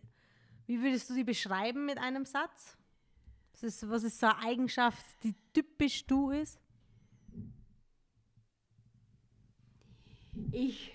wie 0.67 0.82
würdest 0.82 1.09
du 1.09 1.13
die 1.15 1.26
beschreiben 1.26 1.86
mit 1.86 1.97
einem 1.97 2.24
Satz? 2.26 2.78
Was 3.53 3.63
ist, 3.63 3.89
was 3.89 4.03
ist 4.03 4.17
so 4.19 4.28
eine 4.28 4.39
Eigenschaft, 4.39 5.05
die 5.24 5.36
typisch 5.53 6.05
du 6.05 6.30
ist? 6.32 6.57
Ich 10.54 10.91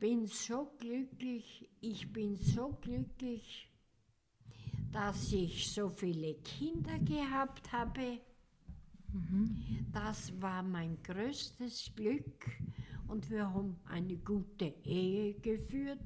bin 0.00 0.26
so 0.26 0.72
glücklich, 0.78 1.68
ich 1.80 2.12
bin 2.12 2.36
so 2.36 2.76
glücklich, 2.80 3.70
dass 4.90 5.32
ich 5.32 5.70
so 5.72 5.88
viele 5.88 6.34
Kinder 6.34 6.98
gehabt 6.98 7.70
habe. 7.70 8.18
Das 9.92 10.32
war 10.40 10.64
mein 10.64 11.00
größtes 11.02 11.92
Glück 11.94 12.46
und 13.06 13.30
wir 13.30 13.52
haben 13.52 13.76
eine 13.86 14.16
gute 14.16 14.74
Ehe 14.84 15.34
geführt. 15.34 16.00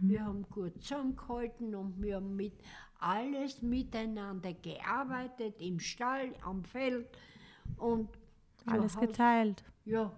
Wir 0.00 0.24
haben 0.24 0.42
gut 0.50 0.82
zusammengehalten 0.82 1.76
und 1.76 2.02
wir 2.02 2.16
haben 2.16 2.34
mit 2.34 2.54
alles 2.98 3.62
miteinander 3.62 4.52
gearbeitet, 4.52 5.60
im 5.60 5.78
Stall, 5.78 6.34
am 6.42 6.64
Feld 6.64 7.06
und 7.76 8.08
Alles 8.66 8.96
geteilt. 8.98 9.64
Ja, 9.84 10.12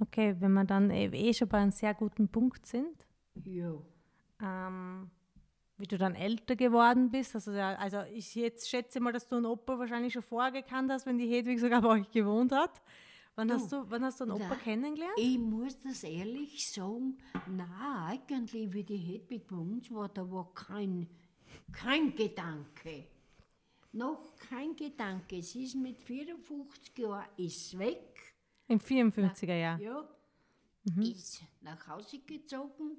Okay, 0.00 0.34
wenn 0.38 0.52
wir 0.52 0.64
dann 0.64 0.90
eh 0.90 1.06
eh 1.06 1.34
schon 1.34 1.48
bei 1.48 1.58
einem 1.58 1.70
sehr 1.70 1.94
guten 1.94 2.28
Punkt 2.28 2.64
sind, 2.64 3.06
ja. 3.44 3.74
ähm, 4.42 5.10
wie 5.76 5.86
du 5.86 5.98
dann 5.98 6.14
älter 6.14 6.56
geworden 6.56 7.10
bist, 7.10 7.34
also, 7.34 7.52
also 7.52 8.02
ich 8.12 8.34
jetzt 8.34 8.68
schätze 8.68 8.98
mal, 8.98 9.12
dass 9.12 9.26
du 9.26 9.36
einen 9.36 9.46
Opa 9.46 9.78
wahrscheinlich 9.78 10.14
schon 10.14 10.22
vorher 10.22 10.52
gekannt 10.52 10.90
hast, 10.90 11.04
wenn 11.04 11.18
die 11.18 11.28
Hedwig 11.28 11.60
sogar 11.60 11.82
bei 11.82 12.00
euch 12.00 12.10
gewohnt 12.10 12.52
hat. 12.52 12.80
Wann, 13.36 13.48
Du, 13.48 13.54
hast, 13.54 13.72
du, 13.72 13.84
wann 13.88 14.04
hast 14.04 14.20
du 14.20 14.24
einen 14.24 14.32
Opa 14.32 14.48
na, 14.48 14.56
kennengelernt? 14.56 15.12
Ich 15.16 15.38
muss 15.38 15.78
das 15.80 16.02
ehrlich 16.04 16.70
sagen, 16.70 17.18
na 17.46 18.06
eigentlich, 18.06 18.72
wie 18.72 18.84
die 18.84 18.96
Hedwig 18.96 19.46
bei 19.46 19.56
uns 19.56 19.90
war, 19.90 20.08
da 20.08 20.30
war 20.30 20.52
kein, 20.54 21.08
kein 21.72 22.14
Gedanke. 22.14 23.06
Noch 23.92 24.36
kein 24.36 24.76
Gedanke. 24.76 25.42
Sie 25.42 25.64
ist 25.64 25.74
mit 25.74 26.00
54 26.02 26.98
Jahren 26.98 27.26
ist 27.36 27.78
weg. 27.78 28.19
Im 28.70 28.78
54er 28.78 29.56
Jahr. 29.56 29.80
Ja, 29.80 30.08
ist 31.00 31.42
nach 31.60 31.88
Hause 31.88 32.20
gezogen. 32.20 32.98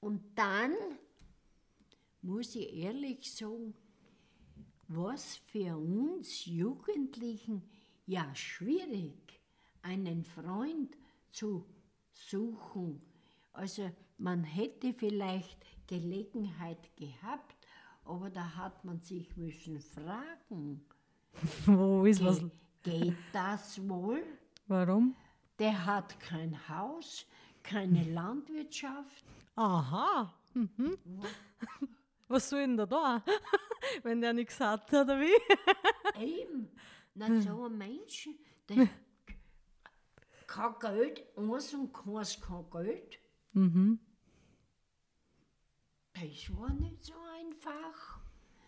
Und 0.00 0.22
dann 0.36 0.72
muss 2.22 2.54
ich 2.54 2.72
ehrlich 2.76 3.34
sagen, 3.34 3.74
was 4.86 5.38
für 5.48 5.76
uns 5.76 6.46
Jugendlichen 6.46 7.62
ja 8.06 8.32
schwierig, 8.36 9.40
einen 9.82 10.22
Freund 10.22 10.96
zu 11.32 11.66
suchen. 12.12 13.02
Also 13.52 13.90
man 14.18 14.44
hätte 14.44 14.94
vielleicht 14.94 15.58
Gelegenheit 15.88 16.96
gehabt, 16.96 17.66
aber 18.04 18.30
da 18.30 18.54
hat 18.54 18.84
man 18.84 19.00
sich 19.00 19.36
müssen 19.36 19.80
fragen, 19.80 20.84
Wo 21.66 22.04
ist 22.04 22.24
was? 22.24 22.44
Ge 22.84 23.00
geht 23.00 23.16
das 23.32 23.88
wohl? 23.88 24.22
Warum? 24.68 25.16
Der 25.58 25.84
hat 25.86 26.18
kein 26.20 26.56
Haus, 26.68 27.26
keine 27.62 28.04
Landwirtschaft. 28.04 29.24
Aha. 29.56 30.32
Mhm. 30.54 30.96
Was 32.28 32.48
soll 32.48 32.60
denn 32.60 32.76
da 32.76 32.86
da? 32.86 33.24
Wenn 34.02 34.20
der 34.20 34.32
nichts 34.32 34.58
hat, 34.60 34.92
oder 34.92 35.20
wie? 35.20 36.20
Eben, 36.20 36.68
na, 37.14 37.40
so 37.40 37.66
ein 37.66 37.76
Mensch, 37.76 38.28
der 38.68 38.88
kein 40.46 40.74
Geld, 40.80 41.24
eins 41.36 41.74
und 41.74 41.92
keins 41.92 42.40
kein 42.40 42.70
Geld. 42.70 43.18
Das 46.14 46.56
war 46.56 46.72
nicht 46.74 47.04
so 47.04 47.14
einfach. 47.38 48.13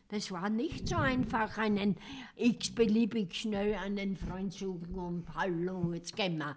Das 0.09 0.31
war 0.31 0.49
nicht 0.49 0.87
so 0.89 0.97
einfach, 0.97 1.59
einen 1.59 1.97
x-beliebig 2.37 3.35
schnell 3.35 3.75
einen 3.75 4.17
Freund 4.17 4.53
suchen 4.53 4.95
und 4.95 5.35
hallo, 5.35 5.93
jetzt 5.95 6.15
gehen 6.15 6.39
wir. 6.39 6.57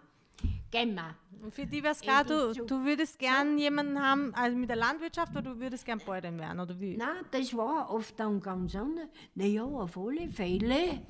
Gehen 0.69 0.93
wir. 0.93 1.15
Und 1.41 1.53
für 1.53 1.65
die 1.65 1.81
wär's 1.81 2.01
klar, 2.01 2.23
du, 2.23 2.53
du 2.53 2.85
würdest 2.85 3.17
gern 3.17 3.57
jemanden 3.57 3.99
haben, 3.99 4.33
also 4.35 4.55
mit 4.55 4.69
der 4.69 4.75
Landwirtschaft, 4.75 5.31
oder 5.31 5.53
du 5.53 5.59
würdest 5.59 5.85
gern 5.85 5.99
Bäuerin 5.99 6.37
werden, 6.37 6.59
oder 6.59 6.79
wie? 6.79 6.95
Nein, 6.95 7.25
das 7.31 7.55
war 7.55 7.89
oft 7.89 8.19
dann 8.19 8.39
ganz 8.39 8.75
anders. 8.75 9.07
Naja, 9.33 9.63
auf 9.63 9.97
alle 9.97 10.29
Fälle 10.29 11.01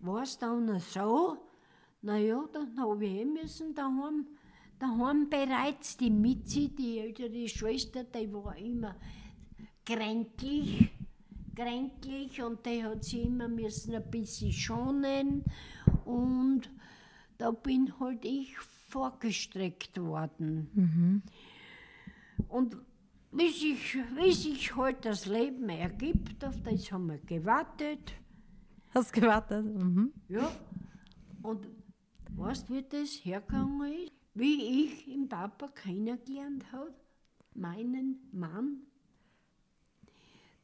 war 0.00 0.22
es 0.22 0.38
dann 0.38 0.78
so, 0.80 1.36
naja, 2.02 2.42
dann 2.52 2.80
habe 2.80 3.04
ich 3.04 3.20
eh 3.20 3.24
müssen 3.24 3.74
daheim, 3.74 4.26
daheim 4.78 5.28
bereits 5.28 5.96
die 5.96 6.10
Mitzi, 6.10 6.74
die 6.74 6.98
ältere 6.98 7.46
Schwester, 7.48 8.04
die 8.04 8.32
war 8.32 8.56
immer 8.56 8.96
kränklich, 9.84 10.90
kränklich 11.60 12.42
und 12.42 12.64
die 12.64 12.82
hat 12.82 13.04
sie 13.04 13.22
immer 13.22 13.48
müssen 13.48 13.94
ein 13.94 14.10
bisschen 14.10 14.52
schonen 14.52 15.44
und 16.04 16.70
da 17.36 17.50
bin 17.50 17.98
halt 18.00 18.24
ich 18.24 18.56
vorgestreckt 18.88 20.00
worden. 20.00 21.22
Und 22.48 22.76
wie 23.32 23.50
sich, 23.50 23.96
wie 24.16 24.32
sich 24.32 24.74
halt 24.74 25.04
das 25.04 25.26
Leben 25.26 25.68
ergibt, 25.68 26.44
auf 26.44 26.60
das 26.62 26.90
haben 26.90 27.08
wir 27.08 27.18
gewartet. 27.18 28.14
Hast 28.94 29.12
gewartet? 29.12 29.64
Mhm. 29.64 30.12
Ja. 30.28 30.50
Und 31.42 31.68
weißt 32.36 32.68
du, 32.68 32.74
wie 32.74 32.82
das 32.88 33.24
hergegangen 33.24 33.92
ist? 33.92 34.12
Wie 34.34 34.84
ich 34.84 35.04
den 35.04 35.28
Papa 35.28 35.68
kennengelernt 35.68 36.72
habe, 36.72 36.94
meinen 37.54 38.28
Mann, 38.32 38.82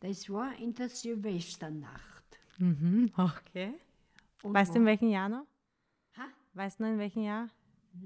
das 0.01 0.29
war 0.31 0.55
in 0.59 0.75
der 0.75 0.89
Silvesternacht. 0.89 2.39
Mhm. 2.59 3.11
Okay. 3.17 3.75
Und 4.43 4.55
Weißt 4.55 4.75
du 4.75 4.79
in 4.79 4.87
welchem 4.87 5.09
Jahr 5.09 5.29
noch? 5.29 5.47
Ha? 6.17 6.27
Weißt 6.55 6.79
du 6.79 6.85
noch 6.85 6.91
in 6.91 6.99
welchem 6.99 7.23
Jahr? 7.23 7.49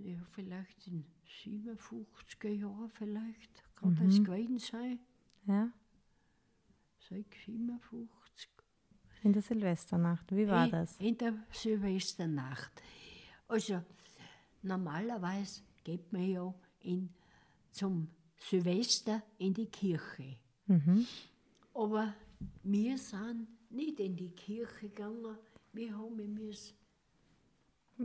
Ja, 0.02 0.18
vielleicht 0.32 0.86
in 0.86 1.04
57er 1.44 2.48
Jahren, 2.48 2.90
vielleicht 2.90 3.62
kann 3.74 3.96
das 3.96 4.22
gewesen 4.22 4.58
sein. 4.58 5.00
Ja. 5.46 5.70
Seit 6.98 7.26
57. 7.44 8.48
In 9.22 9.32
der 9.32 9.42
Silvesternacht. 9.42 10.34
Wie 10.34 10.46
war 10.46 10.64
in, 10.64 10.70
das? 10.70 10.96
In 10.98 11.18
der 11.18 11.34
Silvesternacht. 11.50 12.82
Also, 13.48 13.82
normalerweise 14.62 15.62
geht 15.82 16.12
man 16.12 16.28
ja 16.28 16.54
in, 16.80 17.10
zum 17.70 18.08
Silvester 18.38 19.22
in 19.38 19.52
die 19.52 19.66
Kirche. 19.66 20.36
Aber 21.74 22.14
wir 22.62 22.98
sind 22.98 23.48
nicht 23.70 24.00
in 24.00 24.16
die 24.16 24.30
Kirche 24.30 24.88
gegangen. 24.88 25.38
Wir 25.72 25.96
haben 25.96 26.34
müssen 26.34 26.74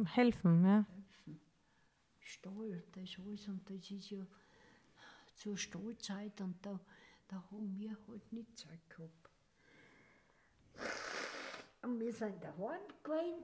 Helfen, 0.04 0.66
ja. 0.66 0.86
Stall, 2.20 2.84
das 2.92 3.18
alles. 3.20 3.48
Und 3.48 3.70
das 3.70 3.90
ist 3.92 4.10
ja 4.10 4.26
zur 5.36 5.58
Stallzeit 5.58 6.42
und 6.42 6.56
da, 6.66 6.80
da 7.28 7.44
haben 7.52 7.78
wir 7.78 7.98
halt 8.08 8.32
nicht 8.34 8.58
Zeit 8.58 8.90
gehabt. 8.90 9.30
Und 11.82 12.00
wir 12.00 12.12
sind 12.12 12.44
daheim 12.44 12.82
gewesen. 13.04 13.44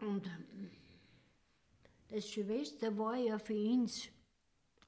Und 0.00 0.30
das 2.08 2.30
Silvester 2.30 2.96
war 2.96 3.16
ja 3.16 3.38
für 3.38 3.54
uns 3.54 4.08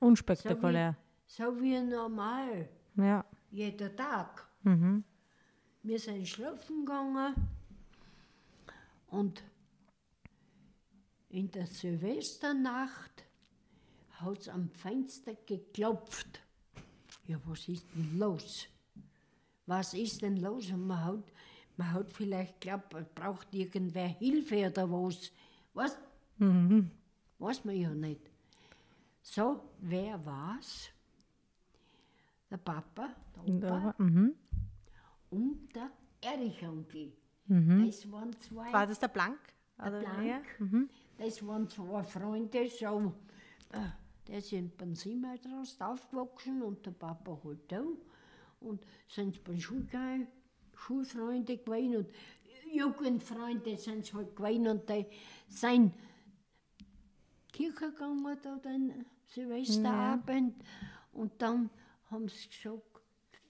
Unspektakulär. 0.00 0.96
So 1.36 1.44
wie 1.60 1.80
normal, 1.80 2.68
Ja. 2.96 3.24
jeder 3.50 3.94
Tag. 3.96 4.46
Mhm. 4.64 5.02
Wir 5.82 5.98
sind 5.98 6.28
schlafen 6.28 6.84
gegangen 6.84 7.34
und 9.08 9.42
in 11.30 11.50
der 11.50 11.66
Silvesternacht 11.66 13.24
hat 14.10 14.38
es 14.40 14.48
am 14.48 14.68
Fenster 14.68 15.34
geklopft. 15.46 16.40
Ja, 17.26 17.38
was 17.46 17.66
ist 17.68 17.86
denn 17.94 18.18
los? 18.18 18.66
Was 19.66 19.94
ist 19.94 20.20
denn 20.22 20.36
los? 20.36 20.70
Und 20.70 20.86
man 20.86 21.02
hat, 21.04 21.24
man 21.78 21.92
hat 21.92 22.10
vielleicht 22.12 22.60
geglaubt, 22.60 22.92
man 22.92 23.06
braucht 23.14 23.54
irgendwer 23.54 24.06
Hilfe 24.08 24.66
oder 24.68 24.90
was. 24.90 25.32
Was? 25.72 25.96
Weiß 27.38 27.64
man 27.64 27.76
ja 27.76 27.90
nicht. 27.94 28.20
So, 29.22 29.62
wer 29.80 30.24
war's? 30.26 30.90
Der 32.52 32.58
Papa, 32.58 33.08
der 33.34 33.54
Opa 33.54 33.66
Aber, 33.66 33.94
mhm. 33.96 34.34
und 35.30 35.74
der 35.74 35.90
Erich-Onkel. 36.20 37.14
Das 37.46 38.12
waren 38.12 38.30
zwei, 38.40 38.70
War 38.70 38.86
das 38.86 38.98
der 38.98 39.08
Blank? 39.08 39.38
Oder 39.78 40.00
Blank. 40.00 40.26
Ja? 40.26 40.42
Mhm. 40.58 40.90
das 41.16 41.46
waren 41.46 41.66
zwei 41.70 42.02
Freunde, 42.02 42.68
so, 42.68 43.14
äh, 43.72 43.78
der 44.28 44.38
ist 44.38 44.52
in 44.52 44.68
Benzimmertrost 44.68 45.80
aufgewachsen 45.80 46.62
und 46.62 46.84
der 46.84 46.90
Papa 46.90 47.40
halt 47.42 47.72
da. 47.72 47.82
und 48.60 48.84
sind 49.08 49.32
sie 49.32 49.40
beim 49.40 49.58
Schulgegangen, 49.58 50.26
Schulfreunde 50.76 51.56
gewesen 51.56 51.96
und 51.96 52.08
Jugendfreunde 52.70 53.78
sind 53.78 54.04
sie 54.04 54.12
halt 54.12 54.36
gewesen 54.36 54.68
und 54.68 54.86
die 54.90 55.06
sind 55.48 55.94
Kirche 57.50 57.92
gegangen 57.92 58.36
da 58.42 58.56
den 58.56 59.06
Silvesterabend 59.28 60.62
und 61.12 61.32
dann 61.40 61.70
haben 62.12 62.28
sie 62.28 62.48
gesagt, 62.48 63.00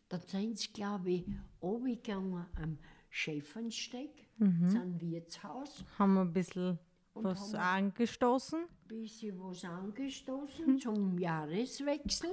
dann 0.08 0.20
sind 0.20 0.58
sie, 0.58 0.72
glaube 0.72 1.10
ich, 1.10 1.24
runtergegangen 1.60 2.46
am 2.54 2.78
Schäfensteig, 3.10 4.10
mhm. 4.38 4.70
zum 4.70 5.00
Wirtshaus. 5.00 5.84
Haben 5.98 6.14
wir 6.14 6.20
ein 6.22 6.32
bisschen 6.32 6.78
und 7.14 7.24
was 7.24 7.54
angestoßen? 7.54 8.60
Ein 8.60 8.88
bisschen 8.88 9.38
was 9.40 9.64
angestoßen 9.64 10.66
mhm. 10.66 10.78
zum 10.78 11.18
Jahreswechsel. 11.18 12.30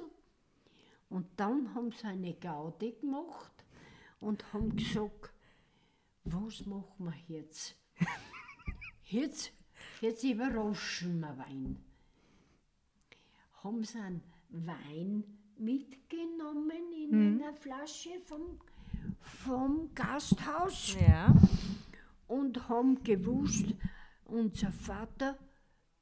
Und 1.09 1.27
dann 1.35 1.73
haben 1.73 1.91
sie 1.91 2.05
eine 2.05 2.33
Gaudi 2.35 2.93
gemacht 2.93 3.65
und 4.19 4.53
haben 4.53 4.75
gesagt, 4.75 5.33
was 6.23 6.65
machen 6.65 7.05
wir 7.05 7.37
jetzt? 7.39 7.75
jetzt, 9.05 9.51
jetzt 10.01 10.23
überraschen 10.23 11.19
wir 11.19 11.37
Wein. 11.37 11.83
Haben 13.63 13.83
sie 13.83 13.99
einen 13.99 14.23
Wein 14.49 15.23
mitgenommen 15.59 16.93
in 16.93 17.35
mhm. 17.35 17.41
einer 17.41 17.53
Flasche 17.53 18.19
vom, 18.25 18.59
vom 19.21 19.93
Gasthaus 19.93 20.95
ja. 20.99 21.33
und 22.27 22.69
haben 22.69 23.03
gewusst, 23.03 23.65
unser 24.25 24.71
Vater, 24.71 25.37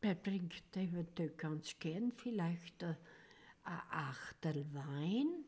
der 0.03 0.21
trinkt 0.21 0.75
eventuell 0.75 1.31
ganz 1.31 1.77
gern 1.79 2.11
vielleicht 2.11 2.83
ein, 2.83 2.97
ein 3.63 3.81
Achtel 3.89 4.65
Wein 4.73 5.45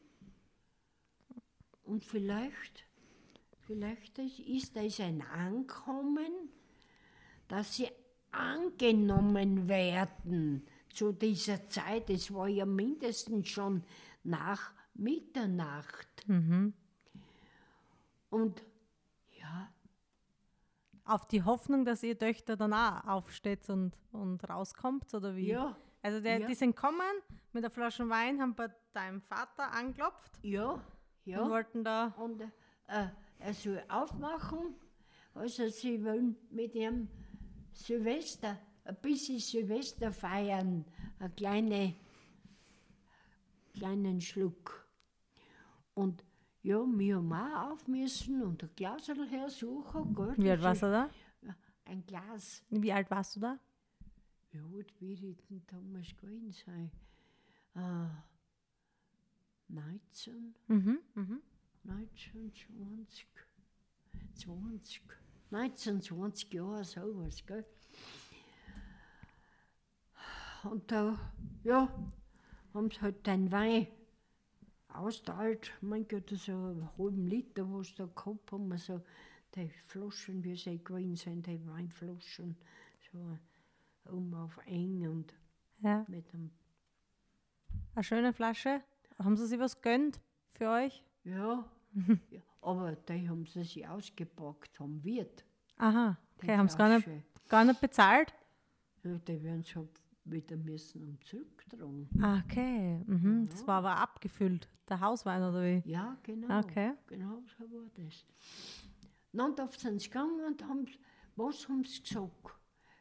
und 1.84 2.03
vielleicht, 2.03 2.86
vielleicht 3.62 4.20
ist 4.20 4.76
es 4.76 4.99
ein 4.99 5.22
Ankommen, 5.22 6.32
dass 7.47 7.76
sie 7.76 7.89
angenommen 8.32 9.68
werden 9.68 10.68
zu 10.94 11.12
dieser 11.12 11.68
Zeit. 11.68 12.10
Es 12.10 12.34
war 12.34 12.48
ja 12.48 12.66
mindestens 12.66 13.50
schon 13.50 13.84
nach 14.24 14.74
Mitternacht. 14.94 16.28
Mhm. 16.28 16.74
Und 18.30 18.64
ja. 19.40 19.72
Auf 21.06 21.26
die 21.28 21.44
Hoffnung, 21.44 21.86
dass 21.86 22.04
ihr 22.04 22.18
Töchter 22.18 22.56
dann 22.56 22.74
auch 22.74 23.06
aufsteht 23.06 23.70
und, 23.70 23.94
und 24.12 24.48
rauskommt, 24.48 25.14
oder 25.14 25.36
wie? 25.36 25.50
Ja. 25.50 25.76
Also 26.02 26.22
der, 26.22 26.40
ja. 26.40 26.48
die 26.48 26.56
sind 26.56 26.76
kommen 26.76 27.02
mit 27.52 27.64
der 27.64 27.72
Flasche 27.72 28.08
Wein, 28.08 28.42
haben 28.42 28.56
bei 28.56 28.70
deinem 28.94 29.22
Vater 29.22 29.72
angeklopft. 29.72 30.40
Ja, 30.44 30.82
ja. 31.26 31.42
Und 31.42 31.50
wollten 31.50 31.84
da. 31.84 32.14
Und 32.18 32.42
äh, 32.42 33.08
er 33.40 33.54
soll 33.54 33.84
aufmachen. 33.90 34.76
Also 35.34 35.68
sie 35.68 36.04
wollen 36.04 36.36
mit 36.52 36.76
ihrem 36.76 37.08
Silvester, 37.74 38.58
ein 38.90 38.96
bisschen 39.02 39.40
Silvester 39.40 40.12
feiern, 40.12 40.84
eine 41.20 41.30
kleine, 41.32 41.96
kleinen 43.74 44.20
Schluck. 44.20 44.88
Und 45.94 46.24
ja, 46.64 46.84
wir 46.86 47.18
haben 47.18 47.34
auch 47.34 47.72
auf 47.72 47.88
müssen 47.88 48.42
und 48.42 48.64
ein 48.64 48.70
Glas 48.76 49.08
hersuchen. 49.08 50.14
Gott, 50.14 50.38
Wie 50.38 50.50
alt 50.50 50.62
warst 50.62 50.82
du 50.82 50.88
da? 50.88 51.10
Ein 51.86 52.06
Glas. 52.06 52.64
Wie 52.70 52.92
alt 52.92 53.10
warst 53.10 53.36
du 53.36 53.40
da? 53.40 53.60
Wie 54.52 54.60
alt 54.60 54.74
wird 54.74 54.92
ich 55.02 55.38
denn 55.50 55.62
damals 55.68 56.16
gewesen 56.18 56.52
sein? 56.52 56.92
Äh, 57.76 58.10
19? 59.72 60.56
Mhm, 60.68 61.00
mhm. 61.14 61.42
19, 61.84 62.52
20, 62.54 63.28
20, 64.36 65.02
19, 65.52 66.02
20 66.02 66.54
Jahre, 66.54 66.84
sowas, 66.84 67.46
gell? 67.46 67.66
Und 70.64 70.91
da, 70.91 71.18
ja, 71.64 71.88
haben 72.74 72.91
sie 72.91 73.01
halt 73.01 73.26
den 73.26 73.51
Wein 73.51 73.88
austeilt. 74.89 75.72
Mein 75.82 76.07
Gott, 76.07 76.30
so 76.30 76.51
einen 76.51 76.89
halben 76.97 77.28
Liter, 77.28 77.66
was 77.72 77.93
da 77.95 78.05
gehabt 78.05 78.51
haben, 78.51 78.78
so 78.78 79.01
die 79.55 79.70
Flaschen, 79.88 80.43
wie 80.43 80.55
sie 80.55 80.84
gewesen 80.84 81.16
sind, 81.16 81.47
die 81.47 81.66
Weinflaschen, 81.68 82.57
so 83.12 83.38
um 84.12 84.34
auf 84.34 84.60
eng 84.66 85.07
und 85.07 85.34
ja. 85.82 86.05
mit 86.07 86.34
einem. 86.34 86.51
Eine 87.95 88.03
schöne 88.03 88.34
Flasche. 88.34 88.82
Haben 89.18 89.38
sie 89.38 89.47
sich 89.47 89.60
was 89.60 89.82
gönnt 89.82 90.20
für 90.53 90.70
euch? 90.70 91.03
Ja, 91.24 91.66
ja 92.32 92.41
aber 92.62 92.95
die 92.95 93.30
haben 93.30 93.45
sie 93.45 93.64
sich 93.64 93.88
ausgepackt, 93.88 94.80
haben 94.80 95.03
Wirt. 95.03 95.45
Aha, 95.78 96.18
okay, 96.38 96.57
haben 96.57 96.70
sie 96.70 96.78
gar 96.78 96.89
nicht, 96.89 97.07
gar 97.47 97.64
nicht 97.66 97.80
bezahlt? 97.80 98.34
Ja, 99.03 99.18
die 99.18 99.43
werden 99.43 99.62
es 99.62 99.76
halt 99.76 99.89
wieder 100.26 100.57
müssen 100.57 101.03
und 101.03 101.24
zurücktragen. 101.24 102.09
Ah, 102.22 102.41
okay, 102.45 103.03
mhm. 103.05 103.41
Ja. 103.45 103.51
das 103.51 103.67
war 103.67 103.78
aber 103.78 103.97
abgefüllt, 103.97 104.67
der 104.88 104.99
Hauswein 104.99 105.41
oder 105.41 105.63
wie? 105.63 105.89
Ja, 105.89 106.17
genau. 106.24 106.59
Okay. 106.59 106.93
Genau 107.07 107.41
so 107.57 107.63
war 107.72 107.89
das. 107.95 108.26
Dann 109.32 109.55
sind 109.70 110.01
sie 110.01 110.09
gegangen 110.09 110.43
und 110.45 110.63
haben, 110.63 110.86
was 111.36 111.67
haben 111.67 111.84
sie 111.84 112.01
gesagt? 112.01 112.55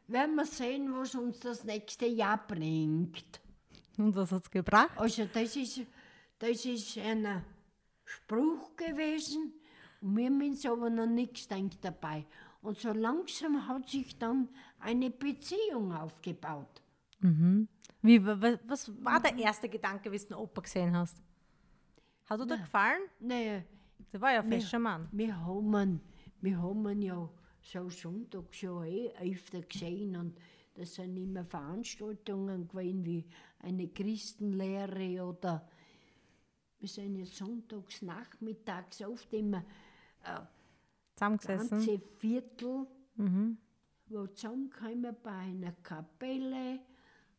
Werden 0.07 0.35
wir 0.35 0.45
sehen, 0.45 0.93
was 0.93 1.13
uns 1.15 1.39
das 1.39 1.63
nächste 1.63 2.07
Jahr 2.07 2.45
bringt. 2.47 3.41
Und 3.97 4.15
was 4.15 4.31
hat 4.31 4.43
es 4.43 4.49
gebracht? 4.49 4.97
Also 4.97 5.25
das 5.25 5.55
ist, 5.55 5.81
das 6.39 6.65
ist 6.65 6.97
ein 6.97 7.43
Spruch 8.05 8.75
gewesen 8.75 9.53
und 10.01 10.15
wir 10.15 10.25
haben 10.25 10.41
uns 10.41 10.65
aber 10.65 10.89
noch 10.89 11.05
nichts 11.05 11.47
gedacht 11.47 11.77
dabei. 11.81 12.25
Und 12.61 12.79
so 12.79 12.91
langsam 12.91 13.67
hat 13.67 13.89
sich 13.89 14.17
dann 14.17 14.49
eine 14.79 15.09
Beziehung 15.09 15.93
aufgebaut. 15.93 16.81
Mhm. 17.19 17.67
Wie, 18.01 18.25
was 18.25 18.91
war 19.03 19.19
der 19.19 19.37
erste 19.37 19.67
Gedanke, 19.67 20.11
wie 20.11 20.17
du 20.17 20.25
den 20.27 20.33
Opa 20.35 20.61
gesehen 20.61 20.95
hast? 20.95 21.21
Hat 22.25 22.39
er 22.39 22.45
dir 22.45 22.57
gefallen? 22.57 23.01
Nein. 23.19 23.65
Der 24.11 24.21
war 24.21 24.33
ja 24.33 24.41
ein 24.41 24.49
fescher 24.49 24.79
Mann. 24.79 25.07
Wir 25.11 25.35
haben, 25.45 26.01
wir 26.41 26.61
haben 26.61 27.01
ja 27.01 27.29
so 27.61 27.89
Sonntag 27.89 28.53
schon 28.53 28.85
eh 28.85 29.11
öfter 29.19 29.61
gesehen 29.61 30.15
und 30.15 30.37
das 30.75 30.95
sind 30.95 31.17
immer 31.17 31.43
Veranstaltungen 31.43 32.67
gewesen 32.67 33.05
wie 33.05 33.25
eine 33.59 33.87
Christenlehre 33.89 35.23
oder 35.25 35.67
wir 36.79 36.87
sind 36.87 37.17
ja 37.17 37.25
sonntags 37.25 38.01
nachmittags 38.01 39.01
oft 39.01 39.33
immer 39.33 39.65
äh, 40.23 40.39
zusammengesessen. 41.15 41.69
ganze 41.69 41.99
Viertel, 42.17 42.87
mhm. 43.15 43.57
wo 44.07 44.27
zusammenkommen 44.27 45.15
bei 45.21 45.31
einer 45.31 45.73
Kapelle 45.83 46.79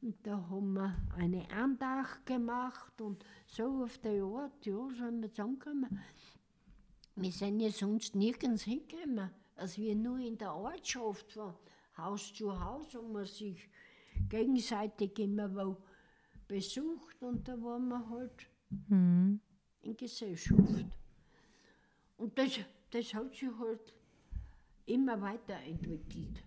und 0.03 0.17
da 0.23 0.37
haben 0.49 0.73
wir 0.73 0.97
eine 1.17 1.51
Andacht 1.51 2.25
gemacht 2.25 3.01
und 3.01 3.25
so 3.47 3.83
auf 3.85 3.99
der 3.99 4.23
Art, 4.25 4.65
ja, 4.65 4.89
sind 4.91 5.21
wir 5.21 5.31
zusammengekommen. 5.31 6.01
Wir 7.17 7.33
sind 7.33 7.61
ja 7.61 7.71
sonst 7.71 8.15
nirgends 8.15 8.63
hingekommen, 8.63 9.31
also 9.57 9.83
wir 9.83 9.95
nur 9.95 10.19
in 10.19 10.39
der 10.39 10.55
Ortschaft 10.55 11.33
von 11.33 11.55
Haus 11.97 12.33
zu 12.33 12.59
Haus 12.59 12.95
und 12.95 13.13
man 13.13 13.27
sich 13.27 13.69
gegenseitig 14.29 15.19
immer 15.19 15.55
wo 15.55 15.77
besucht 16.49 17.23
und 17.23 17.47
da 17.47 17.53
waren 17.63 17.89
wir 17.89 18.09
halt 18.11 18.49
mhm. 18.89 19.41
in 19.83 19.97
Gesellschaft. 19.97 20.87
Und 22.17 22.39
das, 22.39 22.59
das 22.91 23.15
hat 23.15 23.35
sich 23.35 23.49
halt 23.59 23.95
immer 24.87 25.21
weiterentwickelt. 25.21 26.43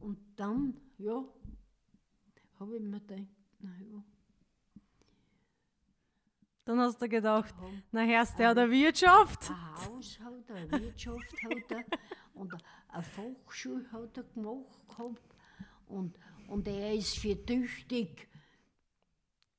Und 0.00 0.18
dann, 0.36 0.74
ja, 0.98 1.24
habe 2.64 2.76
ich 2.76 2.82
mir 2.82 3.00
gedacht, 3.00 3.28
naja. 3.58 4.04
Dann 6.64 6.80
hast 6.80 7.00
du 7.00 7.08
gedacht, 7.08 7.54
na 7.92 8.00
Herrst 8.00 8.38
der 8.38 8.54
der 8.54 8.70
Wirtschaft. 8.70 9.50
Ein 9.50 9.76
Haus 9.76 10.18
hat 10.20 10.48
er, 10.48 10.56
eine 10.56 10.70
Wirtschaft 10.70 11.34
hat 11.44 11.70
er 11.70 11.84
und 12.32 12.54
eine 12.88 13.02
Fachschule 13.02 13.90
hat 13.92 14.16
er 14.16 14.22
gemacht 14.22 14.88
gehabt 14.88 15.36
und, 15.86 16.18
und 16.48 16.66
er 16.66 16.94
ist 16.94 17.18
für 17.18 17.36
tüchtig 17.44 18.28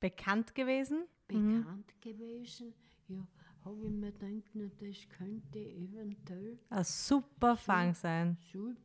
bekannt 0.00 0.54
gewesen. 0.54 1.04
Bekannt 1.28 1.94
mhm. 1.94 2.00
gewesen, 2.00 2.74
ja, 3.08 3.26
habe 3.64 3.84
ich 3.84 3.90
mir 3.90 4.10
gedacht, 4.10 4.50
na, 4.54 4.68
das 4.78 5.08
könnte 5.08 5.58
eventuell 5.60 6.58
ein 6.70 6.84
super 6.84 7.56
Fang 7.56 7.94
sein. 7.94 8.36
Super. 8.52 8.80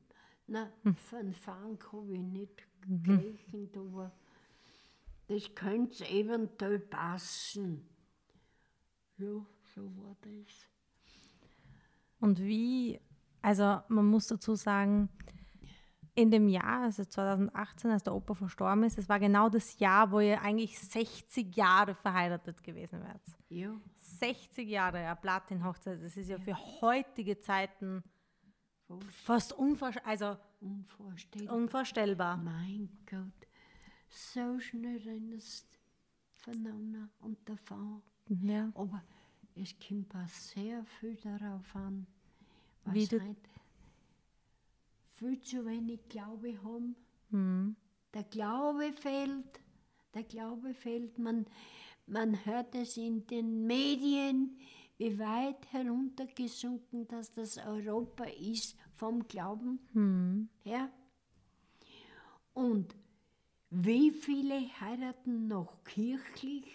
Nein, 0.47 0.69
hm. 0.83 0.95
von 0.95 1.33
Fang 1.33 1.79
habe 1.91 2.13
ich 2.13 2.19
nicht 2.19 2.70
mhm. 2.87 3.03
gerechnet, 3.03 3.77
aber 3.77 4.11
das 5.27 5.53
könnte 5.55 6.07
eventuell 6.09 6.79
passen. 6.79 7.87
Ja, 9.17 9.45
so 9.75 9.95
war 9.97 10.15
das. 10.21 10.69
Und 12.19 12.39
wie, 12.39 12.99
also 13.41 13.81
man 13.87 14.05
muss 14.05 14.27
dazu 14.27 14.55
sagen, 14.55 15.09
in 16.13 16.29
dem 16.29 16.47
Jahr, 16.49 16.83
also 16.83 17.05
2018, 17.05 17.91
als 17.91 18.03
der 18.03 18.13
Opa 18.13 18.33
verstorben 18.33 18.83
ist, 18.83 18.97
es 18.97 19.07
war 19.07 19.19
genau 19.19 19.49
das 19.49 19.79
Jahr, 19.79 20.11
wo 20.11 20.19
ihr 20.19 20.41
eigentlich 20.41 20.77
60 20.77 21.55
Jahre 21.55 21.95
verheiratet 21.95 22.61
gewesen 22.61 23.01
wärt. 23.01 23.21
Ja. 23.49 23.73
60 23.95 24.67
Jahre, 24.67 24.97
eine 24.97 25.15
Platin-Hochzeit, 25.15 26.03
das 26.03 26.17
ist 26.17 26.29
ja 26.29 26.37
für 26.37 26.55
heutige 26.81 27.39
Zeiten 27.39 28.03
fast 29.09 29.53
unvor 29.53 29.91
also 30.03 30.35
Unvorstellbar. 30.61 31.55
unvorstellbar. 31.55 32.37
Mein 32.37 32.89
Gott, 33.09 33.47
so 34.09 34.59
schnell 34.59 34.97
rennst 35.01 35.67
voneinander 36.37 37.09
und 37.19 37.37
davon. 37.49 38.01
Ja. 38.29 38.71
Aber 38.75 39.03
es 39.55 39.75
kommt 39.85 40.15
auch 40.15 40.27
sehr 40.27 40.83
viel 40.85 41.15
darauf 41.15 41.75
an, 41.75 42.05
was 42.85 42.93
Wie 42.95 43.07
du- 43.07 43.19
heute 43.21 43.49
viel 45.13 45.39
zu 45.41 45.65
wenig 45.65 46.07
Glaube 46.09 46.57
haben. 46.63 46.95
Hm. 47.31 47.75
Der 48.13 48.23
Glaube 48.23 48.91
fehlt, 48.93 49.59
der 50.13 50.23
Glaube 50.23 50.73
fehlt. 50.73 51.17
Man, 51.17 51.45
man 52.07 52.45
hört 52.45 52.75
es 52.75 52.97
in 52.97 53.25
den 53.27 53.65
Medien, 53.65 54.57
wie 55.01 55.17
weit 55.17 55.65
heruntergesunken 55.73 57.07
dass 57.07 57.31
das 57.31 57.57
Europa 57.57 58.23
ist 58.25 58.77
vom 58.95 59.27
Glauben 59.27 59.79
Hm. 59.93 60.47
her. 60.63 60.91
Und 62.53 62.95
wie 63.71 64.11
viele 64.11 64.59
heiraten 64.79 65.47
noch 65.47 65.83
kirchlich 65.85 66.67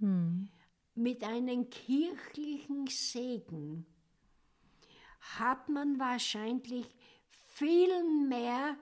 Hm. 0.00 0.48
mit 0.96 1.22
einem 1.22 1.70
kirchlichen 1.70 2.88
Segen? 2.88 3.86
Hat 5.38 5.68
man 5.68 6.00
wahrscheinlich 6.00 6.86
viel 7.54 8.02
mehr, 8.26 8.76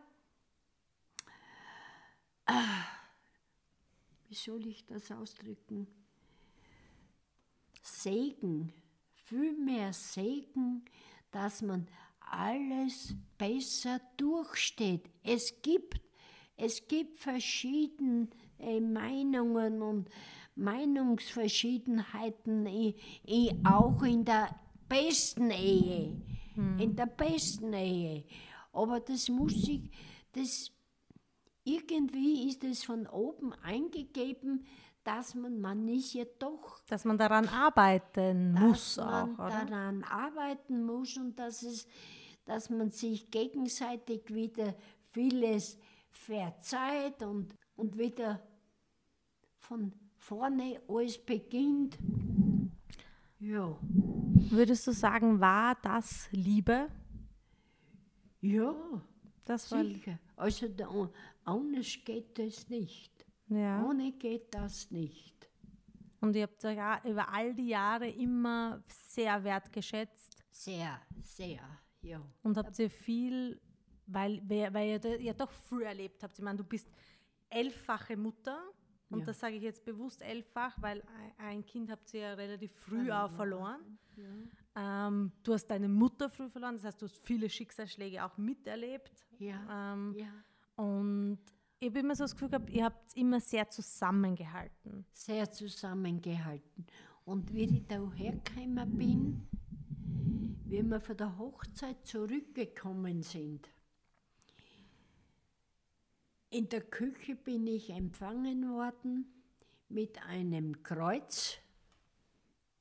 ah, 2.46 2.84
wie 4.28 4.34
soll 4.34 4.66
ich 4.66 4.86
das 4.86 5.10
ausdrücken? 5.10 5.86
Segen, 7.82 8.72
viel 9.26 9.56
mehr 9.56 9.92
Segen, 9.92 10.84
dass 11.32 11.60
man 11.60 11.88
alles 12.20 13.14
besser 13.36 14.00
durchsteht. 14.16 15.10
Es 15.22 15.60
gibt, 15.62 16.00
es 16.56 16.86
gibt 16.86 17.16
verschiedene 17.16 18.28
Meinungen 18.80 19.82
und 19.82 20.08
Meinungsverschiedenheiten, 20.54 22.68
auch 23.64 24.02
in 24.02 24.24
der 24.24 24.54
besten 24.88 25.50
Ehe. 25.50 26.22
In 26.78 26.96
der 26.96 27.06
besten 27.06 27.72
Ehe. 27.72 28.24
Aber 28.72 29.00
das 29.00 29.28
muss 29.28 29.68
ich, 29.68 29.90
das, 30.32 30.70
irgendwie 31.64 32.48
ist 32.48 32.62
es 32.64 32.84
von 32.84 33.08
oben 33.08 33.52
eingegeben, 33.54 34.64
dass 35.06 35.34
man, 35.34 35.60
man 35.60 35.86
ist 35.88 36.14
ja 36.14 36.24
doch 36.38 36.80
Dass 36.88 37.04
man 37.04 37.16
daran 37.16 37.48
arbeiten 37.48 38.52
muss 38.52 38.96
dass 38.96 39.06
auch, 39.06 39.26
man 39.26 39.34
oder? 39.34 39.64
daran 39.64 40.04
arbeiten 40.04 40.84
muss 40.84 41.16
und 41.16 41.36
dass, 41.38 41.62
es, 41.62 41.86
dass 42.44 42.70
man 42.70 42.90
sich 42.90 43.30
gegenseitig 43.30 44.22
wieder 44.34 44.74
vieles 45.12 45.78
verzeiht 46.10 47.22
und, 47.22 47.54
und 47.76 47.96
wieder 47.96 48.40
von 49.58 49.92
vorne 50.16 50.80
alles 50.88 51.18
beginnt. 51.18 51.96
Ja, 53.38 53.76
Würdest 54.50 54.86
du 54.86 54.92
sagen, 54.92 55.40
war 55.40 55.76
das 55.82 56.28
Liebe? 56.32 56.88
ja, 58.40 58.74
Das 59.44 59.70
war 59.70 59.84
sicher. 59.84 60.18
Also 60.36 60.68
da, 60.68 60.88
anders 61.44 61.98
geht 62.04 62.38
es 62.38 62.68
nicht. 62.68 63.15
Ja. 63.48 63.84
Ohne 63.84 64.12
geht 64.12 64.54
das 64.54 64.90
nicht. 64.90 65.48
Und 66.20 66.34
ihr 66.34 66.44
habt 66.44 66.64
euch 66.64 66.76
ja 66.76 67.00
über 67.04 67.28
all 67.32 67.54
die 67.54 67.68
Jahre 67.68 68.08
immer 68.08 68.82
sehr 68.88 69.42
wertgeschätzt 69.44 70.36
Sehr, 70.50 71.00
sehr, 71.22 71.60
ja. 72.00 72.20
und 72.42 72.56
habt 72.56 72.78
ihr 72.78 72.90
viel, 72.90 73.60
weil, 74.06 74.40
weil 74.48 74.88
ihr 74.88 74.98
da- 74.98 75.16
ja 75.16 75.32
doch 75.34 75.50
früh 75.52 75.84
erlebt 75.84 76.22
habt. 76.22 76.38
Ich 76.38 76.44
meine, 76.44 76.56
du 76.58 76.64
bist 76.64 76.88
elffache 77.50 78.16
Mutter 78.16 78.58
und 79.10 79.20
Ja. 79.20 79.26
das 79.26 79.38
sage 79.40 79.56
ich 79.56 79.62
jetzt 79.62 79.84
bewusst 79.84 80.22
elffach, 80.22 80.74
weil 80.80 81.02
ein- 81.38 81.64
Kind 81.64 81.90
habt 81.90 82.12
ihr 82.14 82.20
ja 82.20 82.34
relativ 82.34 82.72
früh 82.72 83.10
auch 83.12 83.30
verloren. 83.30 83.98
Ähm, 84.74 85.30
du 85.42 85.52
hast 85.52 85.66
deine 85.66 85.88
Mutter 85.88 86.28
früh 86.30 86.48
verloren, 86.48 86.74
das 86.76 86.84
heißt, 86.84 87.02
du 87.02 87.06
hast 87.06 87.18
viele 87.24 87.48
Schicksalsschläge 87.50 88.24
auch 88.24 88.36
miterlebt. 88.38 89.26
Ja, 89.38 89.92
Ähm, 89.92 90.14
ja. 90.18 90.32
Und 90.82 91.38
ich 91.78 91.88
habe 91.88 91.98
immer 91.98 92.14
so 92.16 92.24
das 92.24 92.32
Gefühl 92.32 92.48
gehabt, 92.48 92.70
ihr 92.70 92.84
habt 92.84 93.16
immer 93.16 93.40
sehr 93.40 93.68
zusammengehalten. 93.68 95.04
sehr 95.12 95.50
zusammengehalten. 95.50 96.86
Und 97.24 97.52
wie 97.52 97.64
ich 97.64 97.86
da 97.86 98.10
hergekommen 98.12 98.96
bin, 98.96 99.48
wie 100.64 100.82
wir 100.82 101.00
von 101.00 101.16
der 101.16 101.36
Hochzeit 101.38 102.06
zurückgekommen 102.06 103.22
sind, 103.22 103.68
in 106.50 106.68
der 106.68 106.80
Küche 106.80 107.34
bin 107.34 107.66
ich 107.66 107.90
empfangen 107.90 108.70
worden 108.70 109.26
mit 109.88 110.24
einem 110.26 110.82
Kreuz, 110.82 111.58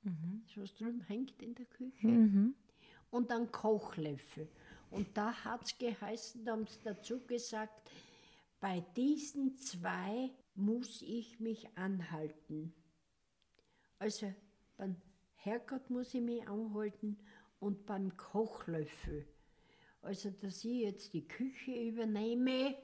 das 0.03 0.57
was 0.57 0.75
drüben 0.75 1.01
hängt 1.01 1.41
in 1.41 1.55
der 1.55 1.65
Küche, 1.65 2.53
und 3.09 3.31
einem 3.31 3.51
Kochlöffel. 3.51 4.47
Und 4.91 5.17
da 5.17 5.33
hat 5.33 5.63
es 5.65 5.77
geheißen, 5.77 6.45
da 6.45 6.53
haben 6.53 6.67
sie 6.67 6.79
dazu 6.83 7.19
gesagt, 7.25 7.91
bei 8.59 8.81
diesen 8.95 9.57
zwei 9.57 10.31
muss 10.55 11.01
ich 11.01 11.39
mich 11.39 11.67
anhalten. 11.77 12.73
Also 13.99 14.33
beim 14.77 14.95
Herrgott 15.35 15.89
muss 15.89 16.13
ich 16.13 16.21
mich 16.21 16.47
anhalten 16.47 17.17
und 17.59 17.85
beim 17.85 18.15
Kochlöffel. 18.17 19.27
Also 20.01 20.29
dass 20.29 20.63
ich 20.63 20.81
jetzt 20.81 21.13
die 21.13 21.27
Küche 21.27 21.71
übernehme 21.71 22.75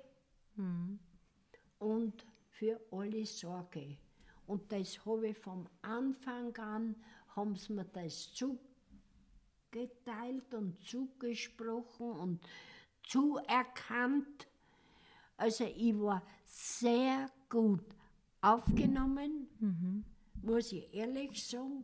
und 1.79 2.25
für 2.49 2.79
alle 2.91 3.25
sorge. 3.25 3.97
Und 4.47 4.71
das 4.71 5.05
habe 5.05 5.29
ich 5.29 5.37
vom 5.37 5.67
Anfang 5.81 6.55
an, 6.57 6.95
haben 7.35 7.55
sie 7.55 7.73
mir 7.73 7.85
das 7.85 8.33
zugeteilt 8.33 8.63
und 10.53 10.79
zugesprochen 10.83 12.11
und 12.11 12.41
zuerkannt. 13.03 14.47
Also 15.41 15.63
ich 15.63 15.99
war 15.99 16.21
sehr 16.45 17.27
gut 17.49 17.83
aufgenommen, 18.41 19.47
muss 20.43 20.71
ich 20.71 20.93
ehrlich 20.93 21.43
sagen. 21.47 21.83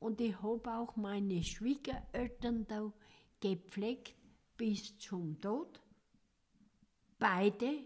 Und 0.00 0.20
ich 0.20 0.42
habe 0.42 0.68
auch 0.68 0.96
meine 0.96 1.44
Schwiegereltern 1.44 2.66
da 2.66 2.92
gepflegt 3.38 4.16
bis 4.56 4.98
zum 4.98 5.40
Tod. 5.40 5.80
Beide. 7.20 7.84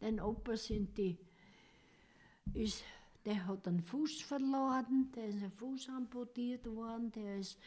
Den 0.00 0.20
Opa 0.20 0.56
sind 0.56 0.96
die, 0.96 1.18
ist, 2.54 2.84
der 3.24 3.44
hat 3.44 3.66
einen 3.66 3.82
Fuß 3.82 4.22
verloren, 4.22 5.10
der 5.16 5.26
ist 5.26 5.42
ein 5.42 5.50
Fuß 5.50 5.88
amputiert 5.88 6.64
worden, 6.66 7.10
der 7.10 7.38
ist, 7.38 7.58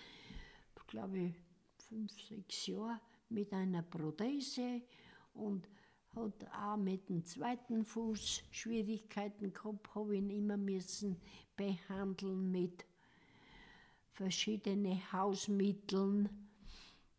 glaube 0.87 1.19
ich, 1.19 1.33
fünf, 1.79 2.13
sechs 2.21 2.67
Jahre 2.67 3.01
mit 3.27 3.51
einer 3.51 3.81
Prothese 3.81 4.83
und 5.33 5.67
hat 6.15 6.45
auch 6.53 6.77
mit 6.77 7.09
dem 7.09 7.25
zweiten 7.25 7.83
Fuß 7.83 8.43
Schwierigkeiten 8.51 9.53
gehabt, 9.53 9.93
habe 9.95 10.15
ihn 10.15 10.29
immer 10.29 10.57
müssen 10.57 11.17
behandeln 11.55 12.51
mit 12.51 12.85
verschiedenen 14.13 15.11
Hausmitteln, 15.11 16.29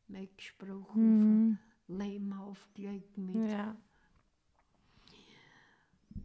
weggesprochen, 0.08 1.58
von 1.86 1.98
Lehm 1.98 2.32
aufgelegt 2.32 3.16
mit. 3.18 3.50
Ja. 3.50 3.76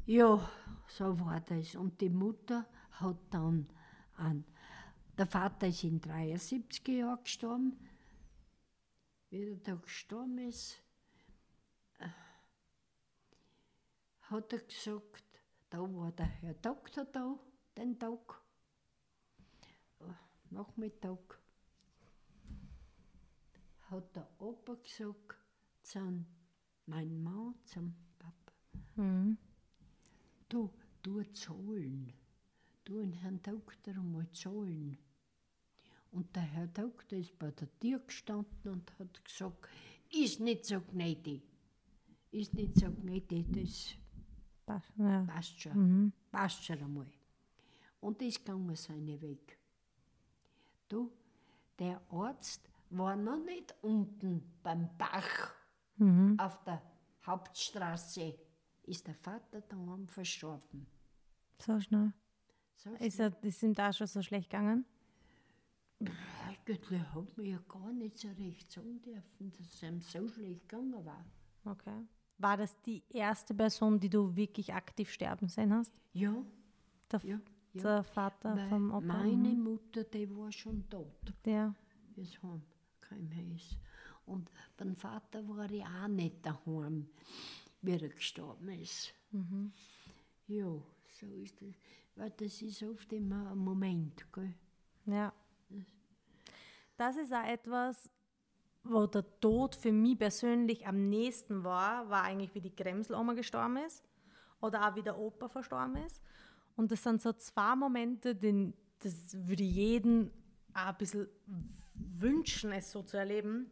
Ja, 0.06 0.50
so 0.88 1.20
war 1.20 1.42
das. 1.42 1.76
Und 1.76 2.02
die 2.02 2.10
Mutter 2.10 2.66
hat 2.92 3.18
dann 3.30 3.68
an. 4.16 4.44
Der 5.18 5.28
Vater 5.28 5.68
ist 5.68 5.84
in 5.84 6.02
73 6.02 6.88
Jahren 6.88 7.24
gestorben. 7.24 7.78
Wie 9.30 9.44
er 9.44 9.56
da 9.58 9.76
gestorben 9.76 10.40
ist, 10.40 10.82
äh, 12.00 12.08
hat 14.32 14.54
er 14.54 14.60
gesagt, 14.60 15.42
da 15.70 15.80
war 15.82 16.12
der 16.14 16.26
Herr 16.26 16.54
Doktor 16.54 17.06
da, 17.06 17.38
den 17.78 18.00
Tag, 18.00 18.42
äh, 20.00 20.04
Nachmittag, 20.50 21.40
hat 23.90 24.16
der 24.16 24.30
Opa 24.40 24.76
gesagt, 24.76 25.38
zu 25.84 26.26
meinem 26.86 27.24
Mann, 27.24 27.56
zum 27.66 27.94
Papa, 28.18 28.54
Mhm. 28.96 29.38
Du, 30.48 30.70
du 31.02 31.24
zahlen. 31.34 32.14
Du 32.84 33.00
den 33.00 33.14
Herrn 33.14 33.42
Doktor 33.42 33.94
einmal 33.94 34.30
zahlen. 34.32 34.98
Und 36.12 36.36
der 36.36 36.44
Herr 36.44 36.68
Doktor 36.68 37.18
ist 37.18 37.38
bei 37.38 37.52
der 37.52 37.68
Tür 37.80 38.00
gestanden 38.00 38.72
und 38.72 39.00
hat 39.00 39.24
gesagt, 39.24 39.68
ist 40.10 40.40
nicht 40.40 40.66
so 40.66 40.82
gnädig. 40.82 41.42
ist 42.32 42.54
nicht 42.54 42.78
sagen, 42.78 43.02
nee, 43.04 43.24
das 43.28 43.96
Passt, 44.74 44.92
ja. 44.98 45.24
passt 45.26 45.60
schon, 45.62 45.74
Mhm. 46.06 46.14
passt 46.32 46.64
schon 46.66 46.80
einmal. 46.82 47.08
Und 48.00 48.22
das 48.22 48.44
ging 48.44 48.76
seine 48.76 49.22
Weg. 49.22 49.58
Du, 50.88 51.12
der 51.80 52.02
Arzt 52.10 52.70
war 52.90 53.16
noch 53.16 53.38
nicht 53.44 53.74
unten 53.82 54.44
beim 54.64 54.90
Bach 54.98 55.54
Mhm. 55.98 56.40
auf 56.40 56.64
der 56.64 56.82
Hauptstraße, 57.26 58.36
ist 58.84 59.08
der 59.08 59.16
Vater 59.16 59.62
daheim 59.62 60.08
verstorben. 60.08 60.88
So 61.60 61.80
schnell. 61.80 62.12
So 62.76 62.90
Ist, 62.96 63.20
er, 63.20 63.32
ist 63.44 63.62
ihm 63.62 63.74
da 63.76 63.94
schon 63.94 64.08
so 64.08 64.22
schlecht 64.24 64.50
gegangen? 64.50 64.86
Eigentlich 66.48 67.00
hat 67.14 67.38
mir 67.38 67.50
ja 67.52 67.60
gar 67.68 67.92
nicht 67.94 68.18
so 68.18 68.28
recht 68.30 68.72
sagen 68.72 69.00
dürfen, 69.04 69.52
dass 69.52 69.68
es 69.74 69.84
ihm 69.84 70.02
so 70.02 70.28
schlecht 70.28 70.68
gegangen 70.68 71.06
war. 71.06 71.24
Okay. 71.66 72.04
War 72.42 72.58
das 72.58 72.76
die 72.82 73.04
erste 73.10 73.54
Person, 73.54 74.00
die 74.00 74.10
du 74.10 74.36
wirklich 74.36 74.74
aktiv 74.74 75.12
sterben 75.12 75.48
sehen 75.48 75.74
hast? 75.74 75.94
Ja, 76.14 76.34
Der, 77.12 77.22
ja, 77.24 77.40
ja. 77.74 77.82
der 77.84 78.04
Vater 78.04 78.56
Weil 78.56 78.68
vom 78.70 78.90
Opa? 78.92 79.02
meine. 79.02 79.50
Mutter, 79.50 80.04
die 80.04 80.30
war 80.36 80.52
schon 80.52 80.90
tot, 80.90 81.34
Der. 81.46 81.76
wie 82.16 82.22
es 82.24 82.42
heimgekommen 82.42 83.56
ist. 83.56 83.78
Und 84.26 84.50
beim 84.78 84.96
Vater 84.96 85.48
war 85.48 85.70
ich 85.70 85.84
auch 85.86 86.08
nicht 86.08 86.46
daheim, 86.46 87.08
wie 87.82 87.92
er 87.92 88.10
gestorben 88.10 88.70
ist. 88.70 89.14
Mhm. 89.32 89.72
Ja, 90.48 90.66
so 91.10 91.26
ist 91.44 91.62
das. 91.62 91.76
Weil 92.16 92.32
das 92.32 92.62
ist 92.62 92.82
oft 92.84 93.12
immer 93.14 93.52
ein 93.52 93.58
Moment, 93.58 94.26
gell? 94.34 94.54
Ja. 95.06 95.34
Das 96.98 97.18
ist 97.18 97.34
auch 97.34 97.46
etwas, 97.48 98.10
wo 98.84 99.06
der 99.06 99.26
Tod 99.40 99.76
für 99.76 99.92
mich 99.92 100.18
persönlich 100.18 100.88
am 100.88 101.10
nächsten 101.10 101.64
war, 101.64 102.10
war 102.10 102.24
eigentlich, 102.24 102.54
wie 102.56 102.62
die 102.62 102.76
Gremseloma 102.76 103.34
gestorben 103.34 103.78
ist 103.78 104.04
oder 104.60 104.88
auch 104.88 104.96
wie 104.96 105.04
der 105.04 105.18
Opa 105.18 105.48
verstorben 105.48 105.98
ist. 105.98 106.22
Und 106.76 106.92
das 106.92 107.04
sind 107.04 107.22
so 107.22 107.34
zwei 107.34 107.76
Momente, 107.76 108.36
den, 108.36 108.74
das 109.00 109.36
würde 109.48 109.64
ich 109.64 109.76
jeden 109.76 110.32
auch 110.74 110.88
ein 110.88 110.98
bisschen 110.98 111.28
wünschen, 111.94 112.72
es 112.72 112.92
so 112.92 113.04
zu 113.04 113.18
erleben. 113.18 113.70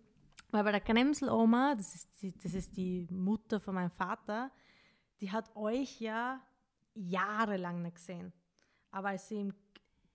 Weil 0.51 0.63
bei 0.63 0.71
der 0.71 0.81
Gremseloma, 0.81 1.75
das 1.75 1.95
ist, 1.95 2.21
die, 2.21 2.37
das 2.37 2.53
ist 2.53 2.75
die 2.75 3.07
Mutter 3.09 3.59
von 3.59 3.75
meinem 3.75 3.91
Vater, 3.91 4.51
die 5.21 5.31
hat 5.31 5.55
euch 5.55 5.99
ja 6.01 6.41
jahrelang 6.93 7.81
nicht 7.81 7.95
gesehen. 7.95 8.33
Aber 8.91 9.09
als 9.09 9.27
sie 9.27 9.41
im 9.41 9.53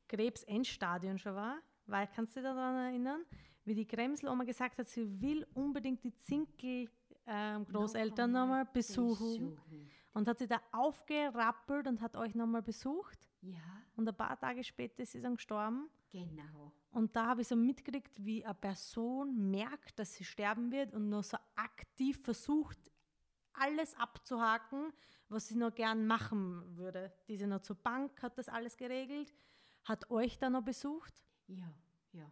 Krebsendstadion 0.09 1.19
schon 1.19 1.35
war, 1.35 1.59
weil, 1.87 2.09
kannst 2.15 2.37
du 2.37 2.41
dich 2.41 2.49
daran 2.49 2.77
erinnern, 2.77 3.25
wie 3.65 3.75
die 3.75 3.87
Gremseloma 3.87 4.45
gesagt 4.45 4.79
hat, 4.79 4.89
sie 4.89 5.21
will 5.21 5.47
unbedingt 5.55 6.03
die 6.05 6.15
Zinkel 6.17 6.91
ähm, 7.27 7.65
Großeltern 7.67 8.31
Noch 8.33 8.43
einmal 8.43 8.59
nochmal 8.61 8.73
besuchen. 8.73 9.55
besuchen. 9.55 9.91
Und 10.13 10.29
hat 10.29 10.39
sie 10.39 10.47
da 10.47 10.61
aufgerappelt 10.71 11.87
und 11.89 12.01
hat 12.01 12.17
euch 12.17 12.35
nochmal 12.35 12.63
besucht. 12.63 13.19
Ja, 13.41 13.59
Und 13.97 14.09
ein 14.09 14.17
paar 14.17 14.39
Tage 14.39 14.63
später 14.63 15.03
ist 15.03 15.13
sie 15.13 15.21
dann 15.21 15.37
gestorben. 15.37 15.89
genau. 16.11 16.73
Und 16.93 17.17
da 17.17 17.27
habe 17.27 17.41
ich 17.41 17.49
so 17.49 17.57
mitgekriegt, 17.57 18.25
wie 18.25 18.45
eine 18.45 18.55
Person 18.55 19.51
merkt, 19.51 19.99
dass 19.99 20.15
sie 20.15 20.23
sterben 20.25 20.71
wird 20.71 20.95
und 20.95 21.09
nur 21.09 21.25
so 21.25 21.37
aktiv 21.57 22.21
versucht, 22.23 22.79
alles 23.55 23.97
abzuhaken, 23.97 24.93
was 25.29 25.49
sie 25.49 25.57
noch 25.57 25.75
gern 25.75 26.07
machen 26.07 26.77
würde. 26.77 27.13
Diese 27.27 27.49
noch 27.49 27.63
zur 27.63 27.75
Bank 27.77 28.23
hat 28.23 28.39
das 28.39 28.49
alles 28.49 28.77
geregelt, 28.77 29.35
hat 29.83 30.09
euch 30.11 30.39
dann 30.39 30.53
noch 30.53 30.63
besucht. 30.63 31.25
Ja, 31.49 31.75
ja. 32.13 32.31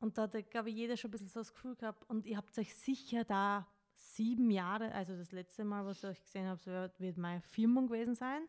Und 0.00 0.16
da 0.18 0.22
hat, 0.22 0.50
glaube 0.50 0.70
ich, 0.70 0.76
jeder 0.76 0.96
schon 0.96 1.08
ein 1.08 1.12
bisschen 1.12 1.28
so 1.28 1.40
das 1.40 1.52
Gefühl 1.52 1.76
gehabt. 1.76 2.08
Und 2.08 2.26
ihr 2.26 2.36
habt 2.36 2.56
euch 2.58 2.74
sicher 2.74 3.24
da 3.24 3.66
sieben 3.94 4.50
Jahre, 4.50 4.92
also 4.92 5.14
das 5.16 5.30
letzte 5.30 5.62
Mal, 5.64 5.84
was 5.84 5.98
ich 5.98 6.04
euch 6.08 6.22
gesehen 6.22 6.46
habe, 6.46 6.90
wird- 6.98 7.18
meine 7.18 7.42
Firmung 7.42 7.86
gewesen 7.86 8.14
sein. 8.14 8.42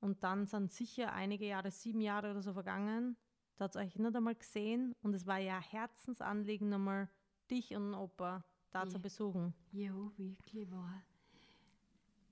Und 0.00 0.22
dann 0.24 0.46
sind 0.46 0.72
sicher 0.72 1.12
einige 1.12 1.46
Jahre, 1.46 1.70
sieben 1.70 2.00
Jahre 2.00 2.30
oder 2.32 2.42
so 2.42 2.52
vergangen. 2.52 3.16
Da 3.56 3.64
hat 3.64 3.76
euch 3.76 3.96
nicht 3.96 4.16
einmal 4.16 4.34
gesehen. 4.34 4.94
Und 5.02 5.14
es 5.14 5.26
war 5.26 5.38
ja 5.38 5.60
Herzensanliegen, 5.60 6.68
nochmal 6.68 7.08
dich 7.50 7.74
und 7.74 7.92
den 7.92 7.94
Opa 7.94 8.44
da 8.70 8.86
zu 8.86 8.96
Ja. 8.96 8.98
besuchen. 9.02 9.54
Ja, 9.72 9.92
wirklich 10.16 10.70
wahr. 10.70 11.02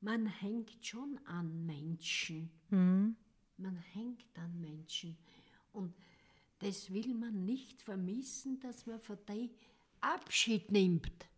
Man 0.00 0.26
hängt 0.26 0.84
schon 0.84 1.18
an 1.26 1.64
Menschen. 1.64 2.50
Mhm. 2.70 3.16
Man 3.56 3.76
hängt 3.76 4.26
an 4.38 4.60
Menschen. 4.60 5.16
Und 5.72 5.94
das 6.58 6.92
will 6.92 7.14
man 7.14 7.44
nicht 7.44 7.82
vermissen, 7.82 8.58
dass 8.60 8.86
man 8.86 9.00
von 9.00 9.18
denen 9.28 9.50
Abschied 10.00 10.70
nimmt. 10.70 11.28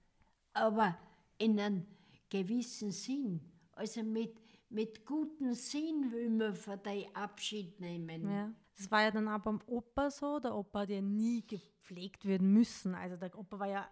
Aber 0.53 0.97
in 1.39 1.59
einem 1.59 1.87
gewissen 2.29 2.91
Sinn. 2.91 3.41
Also 3.73 4.03
mit, 4.03 4.41
mit 4.69 5.05
gutem 5.05 5.55
Sinn 5.55 6.11
will 6.13 6.31
man 6.31 6.55
von 6.55 6.83
denen 6.83 7.15
Abschied 7.15 7.81
nehmen. 7.81 8.31
Ja. 8.31 8.53
Das 8.77 8.91
war 8.91 9.03
ja 9.03 9.11
dann 9.11 9.29
auch 9.29 9.41
beim 9.41 9.61
Opa 9.67 10.11
so. 10.11 10.39
Der 10.39 10.55
Opa 10.55 10.81
hat 10.81 10.91
ja 10.91 11.01
nie 11.01 11.45
gepflegt 11.47 12.25
werden 12.25 12.53
müssen. 12.53 12.95
Also 12.95 13.17
der 13.17 13.37
Opa 13.37 13.59
war 13.59 13.69
ja 13.69 13.89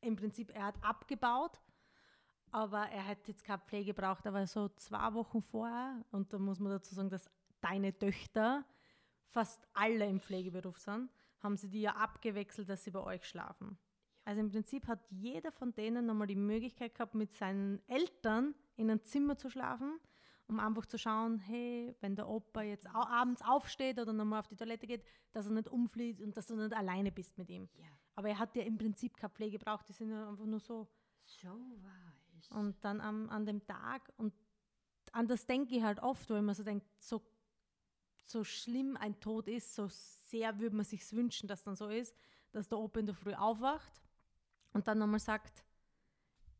im 0.00 0.16
Prinzip, 0.16 0.50
er 0.54 0.66
hat 0.66 0.82
abgebaut, 0.82 1.60
aber 2.50 2.88
er 2.88 3.06
hat 3.06 3.26
jetzt 3.26 3.44
keine 3.44 3.60
Pflege 3.60 3.94
gebraucht. 3.94 4.26
Aber 4.26 4.46
so 4.46 4.68
zwei 4.70 5.12
Wochen 5.14 5.40
vorher, 5.40 6.04
und 6.10 6.32
da 6.32 6.38
muss 6.38 6.58
man 6.58 6.72
dazu 6.72 6.94
sagen, 6.94 7.10
dass 7.10 7.30
deine 7.60 7.96
Töchter 7.96 8.64
fast 9.34 9.66
alle 9.72 10.06
im 10.08 10.20
Pflegeberuf 10.20 10.78
sind, 10.78 11.10
haben 11.40 11.56
sie 11.56 11.68
die 11.68 11.82
ja 11.82 11.96
abgewechselt, 11.96 12.68
dass 12.68 12.84
sie 12.84 12.92
bei 12.92 13.02
euch 13.02 13.24
schlafen. 13.24 13.76
Also 14.24 14.40
im 14.40 14.50
Prinzip 14.50 14.86
hat 14.86 15.00
jeder 15.10 15.52
von 15.52 15.74
denen 15.74 16.06
nochmal 16.06 16.28
die 16.28 16.36
Möglichkeit 16.36 16.94
gehabt, 16.94 17.14
mit 17.14 17.32
seinen 17.32 17.82
Eltern 17.88 18.54
in 18.76 18.90
ein 18.90 19.02
Zimmer 19.02 19.36
zu 19.36 19.50
schlafen, 19.50 19.98
um 20.46 20.60
einfach 20.60 20.86
zu 20.86 20.96
schauen, 20.98 21.40
hey, 21.40 21.94
wenn 22.00 22.14
der 22.14 22.28
Opa 22.28 22.62
jetzt 22.62 22.86
abends 22.86 23.42
aufsteht 23.42 23.98
oder 23.98 24.12
nochmal 24.12 24.40
auf 24.40 24.46
die 24.46 24.56
Toilette 24.56 24.86
geht, 24.86 25.04
dass 25.32 25.46
er 25.46 25.52
nicht 25.52 25.68
umflieht 25.68 26.22
und 26.22 26.36
dass 26.36 26.46
du 26.46 26.56
nicht 26.56 26.72
alleine 26.72 27.10
bist 27.10 27.36
mit 27.36 27.50
ihm. 27.50 27.68
Ja, 27.76 27.88
Aber 28.14 28.28
er 28.28 28.38
hat 28.38 28.54
ja 28.54 28.62
im 28.62 28.78
Prinzip 28.78 29.16
keine 29.16 29.30
Pflege 29.30 29.58
gebraucht, 29.58 29.88
die 29.88 29.92
sind 29.92 30.10
ja 30.10 30.28
einfach 30.28 30.46
nur 30.46 30.60
so. 30.60 30.88
so 31.24 31.48
war 31.48 32.14
es. 32.38 32.48
Und 32.50 32.82
dann 32.84 33.00
am, 33.00 33.28
an 33.30 33.44
dem 33.44 33.66
Tag, 33.66 34.12
und 34.16 34.32
an 35.12 35.26
das 35.26 35.44
denke 35.46 35.74
ich 35.74 35.82
halt 35.82 36.00
oft, 36.00 36.30
weil 36.30 36.42
man 36.42 36.54
so 36.54 36.62
denkt, 36.62 36.86
so, 36.98 37.22
so 38.24 38.44
schlimm 38.44 38.96
ein 38.96 39.18
Tod 39.20 39.48
ist, 39.48 39.74
so 39.74 39.88
sehr 39.88 40.58
würde 40.58 40.76
man 40.76 40.84
sich 40.84 41.12
wünschen, 41.12 41.46
dass 41.48 41.62
dann 41.62 41.76
so 41.76 41.88
ist, 41.88 42.14
dass 42.52 42.68
der 42.68 42.78
Opa 42.78 43.00
in 43.00 43.06
der 43.06 43.14
Früh 43.14 43.34
aufwacht 43.34 44.00
und 44.72 44.86
dann 44.88 44.98
nochmal 44.98 45.20
sagt, 45.20 45.64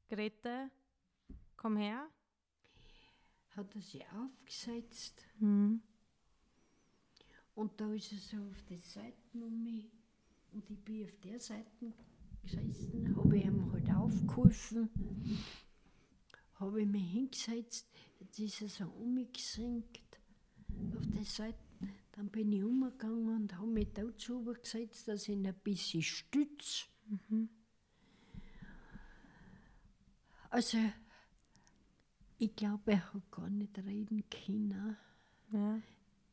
Grete, 0.09 0.71
komm 1.57 1.77
her. 1.77 2.07
Hat 3.57 3.75
er 3.75 3.81
sich 3.81 4.05
aufgesetzt 4.11 5.23
Mhm. 5.39 5.81
und 7.55 7.81
da 7.81 7.93
ist 7.93 8.13
er 8.13 8.19
so 8.19 8.37
auf 8.51 8.63
die 8.69 8.79
Seiten 8.79 9.43
um 9.43 9.63
mich 9.63 9.87
und 10.53 10.69
ich 10.71 10.79
bin 10.85 11.05
auf 11.05 11.17
der 11.23 11.39
Seite 11.39 11.93
gesessen, 12.43 13.17
habe 13.17 13.37
ich 13.39 13.45
ihm 13.45 13.73
halt 13.73 13.89
aufgeholfen, 13.91 14.91
habe 16.55 16.83
ich 16.83 16.89
mich 16.89 17.11
hingesetzt, 17.13 17.87
jetzt 18.19 18.39
ist 18.41 18.61
er 18.63 18.69
so 18.69 18.85
um 18.87 19.15
mich 19.15 19.33
gesenkt 19.33 20.19
auf 20.97 21.07
die 21.07 21.25
Seite. 21.25 21.59
Dann 22.13 22.29
bin 22.29 22.53
ich 22.53 22.63
umgegangen 22.63 23.35
und 23.35 23.57
habe 23.57 23.67
mich 23.67 23.89
dazu 23.93 24.45
gesetzt, 24.45 25.09
dass 25.09 25.23
ich 25.23 25.31
ihn 25.31 25.47
ein 25.47 25.55
bisschen 25.55 26.03
stütze. 26.03 26.87
Also, 30.51 30.79
ich 32.39 32.55
glaube, 32.55 32.93
er 32.93 33.13
hat 33.13 33.31
gar 33.33 33.51
nicht 33.51 33.77
reden 33.79 34.23
können. 34.31 34.97
Ja. 35.51 35.81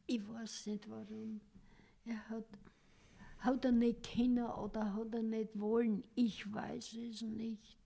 Ich 0.06 0.28
weiß 0.28 0.68
nicht 0.68 0.90
warum. 0.90 1.42
Er 2.06 2.30
hat, 2.30 2.46
hat 3.40 3.66
er 3.66 3.72
nicht 3.72 4.14
können 4.14 4.46
oder 4.46 4.94
hat 4.94 5.14
er 5.14 5.24
nicht 5.24 5.60
wollen. 5.60 6.04
Ich 6.14 6.52
weiß 6.54 6.94
es 6.94 7.22
nicht. 7.22 7.80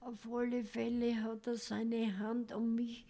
Auf 0.00 0.28
alle 0.32 0.64
Fälle 0.64 1.22
hat 1.22 1.46
er 1.46 1.56
seine 1.56 2.18
Hand 2.18 2.52
um 2.52 2.74
mich 2.74 3.04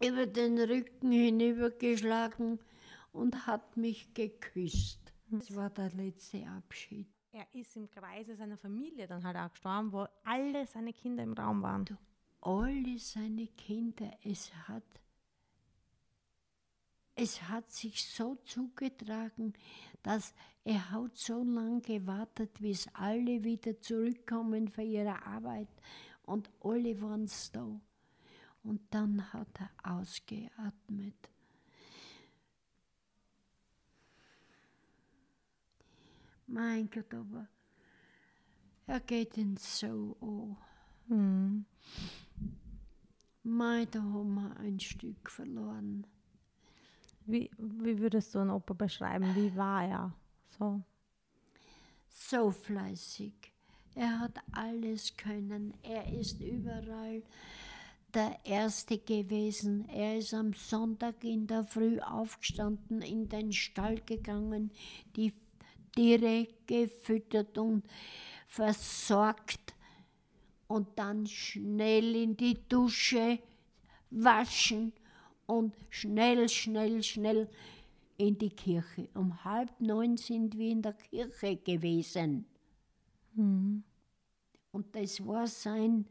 über 0.00 0.26
den 0.26 0.58
Rücken 0.58 1.10
hinübergeschlagen 1.12 2.60
und 3.12 3.46
hat 3.46 3.76
mich 3.76 4.14
geküsst. 4.14 5.12
Das 5.30 5.54
war 5.54 5.70
der 5.70 5.90
letzte 5.90 6.46
Abschied. 6.46 7.08
Er 7.32 7.46
ist 7.52 7.76
im 7.76 7.90
Kreise 7.90 8.36
seiner 8.36 8.56
Familie 8.56 9.06
dann 9.06 9.22
halt 9.22 9.36
auch 9.36 9.50
gestorben, 9.50 9.92
wo 9.92 10.06
alle 10.24 10.66
seine 10.66 10.92
Kinder 10.92 11.22
im 11.22 11.34
Raum 11.34 11.62
waren. 11.62 11.98
alle 12.40 12.98
seine 12.98 13.48
Kinder, 13.48 14.10
es 14.24 14.52
hat, 14.68 14.84
es 17.14 17.42
hat 17.42 17.70
sich 17.70 18.04
so 18.04 18.36
zugetragen, 18.44 19.52
dass 20.02 20.32
er 20.64 20.90
hat 20.90 21.16
so 21.16 21.42
lange 21.42 21.80
gewartet, 21.80 22.58
bis 22.60 22.88
alle 22.94 23.42
wieder 23.42 23.80
zurückkommen 23.80 24.68
von 24.68 24.84
ihrer 24.86 25.26
Arbeit 25.26 25.68
und 26.22 26.48
alle 26.60 27.00
waren 27.02 27.28
da. 27.52 27.80
Und 28.62 28.80
dann 28.90 29.32
hat 29.32 29.48
er 29.60 29.70
ausgeatmet. 29.98 31.30
Mein 36.46 36.88
Gott, 36.90 37.12
aber 37.12 37.46
er 38.86 39.00
geht 39.00 39.36
ihn 39.36 39.56
so 39.56 40.16
an. 40.20 40.56
Mhm. 41.08 41.64
Mei, 43.42 43.86
da 43.86 44.00
haben 44.00 44.34
wir 44.34 44.56
ein 44.58 44.80
Stück 44.80 45.30
verloren. 45.30 46.06
Wie, 47.26 47.50
wie 47.58 47.98
würdest 47.98 48.34
du 48.34 48.38
einen 48.38 48.50
Opa 48.50 48.74
beschreiben? 48.74 49.34
Wie 49.34 49.54
war 49.56 49.84
er? 49.84 50.14
So. 50.58 50.82
So 52.08 52.50
fleißig. 52.50 53.34
Er 53.94 54.20
hat 54.20 54.38
alles 54.52 55.16
können. 55.16 55.74
Er 55.82 56.10
ist 56.12 56.40
überall 56.40 57.22
der 58.14 58.38
Erste 58.44 58.98
gewesen. 58.98 59.88
Er 59.88 60.18
ist 60.18 60.34
am 60.34 60.52
Sonntag 60.52 61.22
in 61.24 61.46
der 61.46 61.64
Früh 61.64 62.00
aufgestanden, 62.00 63.02
in 63.02 63.28
den 63.28 63.52
Stall 63.52 64.00
gegangen, 64.00 64.70
die 65.16 65.32
Tiere 65.94 66.48
gefüttert 66.66 67.58
und 67.58 67.84
versorgt 68.46 69.74
und 70.68 70.88
dann 70.96 71.26
schnell 71.26 72.14
in 72.14 72.36
die 72.36 72.58
Dusche 72.68 73.38
waschen 74.10 74.92
und 75.46 75.74
schnell, 75.90 76.48
schnell, 76.48 77.02
schnell 77.02 77.48
in 78.16 78.38
die 78.38 78.50
Kirche. 78.50 79.08
Um 79.14 79.44
halb 79.44 79.80
neun 79.80 80.16
sind 80.16 80.56
wir 80.58 80.70
in 80.70 80.82
der 80.82 80.92
Kirche 80.92 81.56
gewesen. 81.56 82.46
Mhm. 83.34 83.82
Und 84.72 84.94
das 84.94 85.26
war 85.26 85.46
sein, 85.46 86.06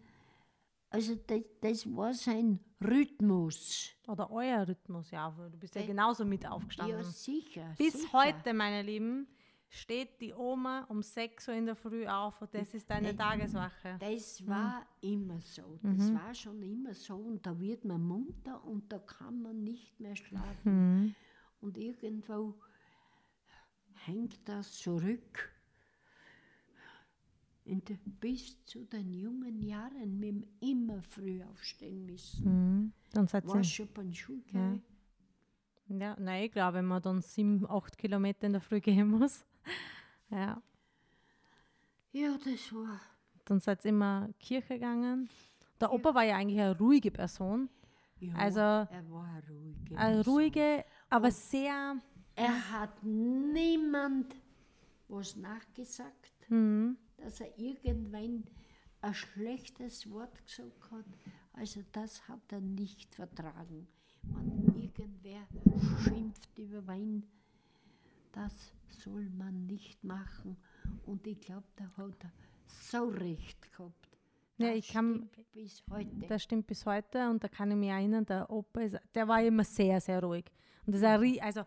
also 0.89 1.15
das, 1.15 1.41
das 1.61 1.85
war 1.95 2.13
sein 2.13 2.59
Rhythmus. 2.83 3.91
Oder 4.07 4.31
euer 4.31 4.67
Rhythmus, 4.67 5.11
ja. 5.11 5.35
weil 5.38 5.49
Du 5.51 5.57
bist 5.57 5.75
ja 5.75 5.81
Äh, 5.81 5.88
genauso 5.88 6.25
mit 6.25 6.45
aufgestanden. 6.47 6.97
Ja, 6.99 7.03
sicher. 7.03 7.73
Bis 7.77 7.93
sicher. 8.01 8.13
heute, 8.13 8.53
meine 8.53 8.81
Lieben, 8.83 9.27
steht 9.69 10.21
die 10.21 10.33
Oma 10.33 10.85
um 10.89 11.01
6 11.01 11.47
Uhr 11.49 11.53
in 11.55 11.65
der 11.65 11.75
Früh 11.75 12.07
auf 12.07 12.41
und 12.41 12.53
das 12.53 12.73
ist 12.73 12.89
deine 12.89 13.09
Äh, 13.09 13.15
Tageswache. 13.15 13.97
Das 13.99 14.47
war 14.47 14.85
immer 15.01 15.41
so. 15.41 15.77
Das 15.81 16.13
war 16.13 16.33
schon 16.33 16.61
immer 16.63 16.93
so. 16.93 17.15
Und 17.17 17.45
da 17.45 17.59
wird 17.59 17.83
man 17.83 18.01
munter 18.01 18.63
und 18.63 18.91
da 18.91 18.99
kann 18.99 19.41
man 19.41 19.63
nicht 19.63 19.99
mehr 19.99 20.15
schlafen. 20.15 21.01
Mhm. 21.03 21.15
Und 21.59 21.77
irgendwo 21.77 22.55
hängt 24.05 24.47
das 24.47 24.71
zurück. 24.73 25.51
Und 27.68 28.20
bis 28.22 28.63
zu 28.65 28.86
den 28.86 29.13
jungen 29.13 29.61
Jahren 29.61 30.20
mit 30.20 30.30
dem 30.30 30.43
immer 30.61 31.01
früh 31.01 31.41
aufstehen 31.43 32.05
müssen. 32.05 32.45
Mhm. 32.45 32.93
Dann 33.13 33.28
seid 33.28 33.45
War 33.47 33.57
ihr. 33.57 33.63
schon 33.63 33.88
beim 33.93 34.13
Schulgehen. 34.13 34.82
Ja, 35.89 36.15
nein, 36.20 36.45
ich 36.45 36.51
glaube, 36.51 36.78
wenn 36.78 36.86
man 36.86 37.01
dann 37.01 37.22
7, 37.22 37.65
8 37.70 37.97
Kilometer 37.97 38.45
in 38.47 38.53
der 38.53 38.61
Früh 38.61 38.80
gehen 38.82 39.09
muss. 39.09 39.45
Ja. 40.30 40.61
Ja, 42.11 42.38
das 42.43 42.74
war. 42.74 42.99
Dann 43.45 43.61
seid 43.61 43.86
ihr 43.86 43.89
immer 43.89 44.28
Kirche 44.41 44.74
gegangen. 44.74 45.30
Der 45.80 45.93
Opa 45.93 46.13
war 46.13 46.24
ja 46.24 46.36
eigentlich 46.36 46.59
eine 46.59 46.78
ruhige 46.78 47.11
Person. 47.11 47.70
Ja, 48.20 48.34
Also, 48.36 48.59
er 48.59 49.05
war 49.09 49.24
eine 49.26 49.43
ruhige. 49.47 49.97
Eine 49.97 50.26
ruhige, 50.26 50.84
aber 51.09 51.32
sehr. 51.32 51.95
Er 52.36 52.72
hat 52.72 53.01
niemand 53.03 54.36
was 55.07 55.36
nachgesagt, 55.38 56.34
Mhm. 56.49 56.97
Dass 57.18 57.39
er 57.41 57.57
irgendwann 57.57 58.43
ein 59.01 59.13
schlechtes 59.13 60.09
Wort 60.11 60.43
gesagt 60.45 60.91
hat. 60.91 61.05
Also 61.53 61.82
das 61.91 62.28
hat 62.28 62.41
er 62.51 62.61
nicht 62.61 63.13
vertragen. 63.15 63.88
Wenn 64.24 64.76
irgendwer 64.82 65.47
schimpft 66.03 66.57
über 66.57 66.86
Wein, 66.88 67.24
das 68.32 68.74
soll 68.89 69.30
man 69.38 69.65
nicht 69.65 70.03
machen. 70.03 70.57
Und 71.05 71.26
ich 71.28 71.39
glaube, 71.39 71.65
da 71.76 71.86
hat 71.97 72.24
er 72.24 72.32
so 72.68 73.05
recht 73.07 73.61
gehabt. 73.72 73.93
Ja, 74.57 74.70
Das 74.70 74.78
ich 74.78 74.88
kann- 74.89 75.30
stimmt 75.32 75.53
bis 75.53 75.84
heute. 75.89 76.28
Das 76.28 76.43
stimmt 76.43 76.68
bis 76.68 76.86
heute 76.86 77.30
und 77.30 77.43
da 77.43 77.47
kann 77.47 77.70
ich 77.72 77.78
mich 77.78 77.89
erinnern, 77.89 78.26
der 78.26 78.49
Opa, 78.49 78.82
ist, 78.82 78.97
der 79.13 79.28
war 79.28 79.41
immer 79.43 79.63
sehr, 79.63 80.01
sehr 80.01 80.22
ruhig. 80.22 80.45
Und 80.86 80.93
das 80.93 81.01
ist 81.01 81.07
ein, 81.07 81.41
also, 81.41 81.61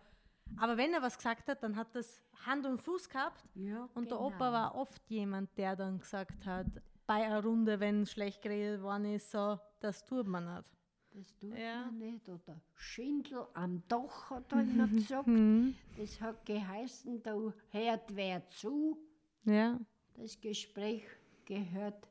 aber 0.57 0.77
wenn 0.77 0.93
er 0.93 1.01
was 1.03 1.17
gesagt 1.17 1.49
hat, 1.49 1.63
dann 1.63 1.77
hat 1.77 1.95
das 1.95 2.21
Hand 2.47 2.66
und 2.66 2.80
Fuß 2.82 3.09
gehabt. 3.09 3.45
ja, 3.55 3.88
Und 3.95 4.11
der 4.11 4.16
genau. 4.18 4.28
Opa 4.28 4.53
war 4.53 4.74
oft 4.74 5.09
jemand, 5.11 5.57
der 5.59 5.76
dann 5.76 5.99
gesagt 5.99 6.45
hat, 6.47 6.66
bei 7.07 7.24
einer 7.26 7.43
Runde, 7.43 7.80
wenn 7.80 8.07
schlecht 8.07 8.41
geredet 8.43 8.82
worden 8.82 9.07
ist, 9.14 9.30
so, 9.30 9.59
das 9.80 10.05
tut 10.05 10.26
man 10.26 10.45
nicht. 10.57 10.70
Das 11.12 11.36
tut 11.38 11.57
Ja. 11.59 11.86
man 11.86 11.99
nicht. 11.99 12.28
Oder 12.28 12.61
Schindel 12.76 13.47
am 13.55 13.82
Dach 13.88 14.30
hat 14.30 14.53
er 14.53 14.61
immer 14.62 14.86
gesagt. 14.88 15.26
Mhm. 15.26 15.74
Das 15.99 16.20
hat 16.20 16.47
geheißen, 16.47 17.22
da 17.22 17.34
hört 17.70 18.14
wer 18.14 18.49
zu. 18.51 18.97
Ja. 19.45 19.78
Das 20.14 20.41
Gespräch 20.41 21.03
gehört 21.45 22.09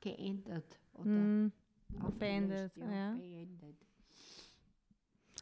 geändert 0.00 0.78
oder 0.92 1.08
Mhm. 1.10 1.52
beendet, 2.18 2.76
Ja, 2.76 2.90
ja. 2.90 3.12
beendet. 3.14 3.76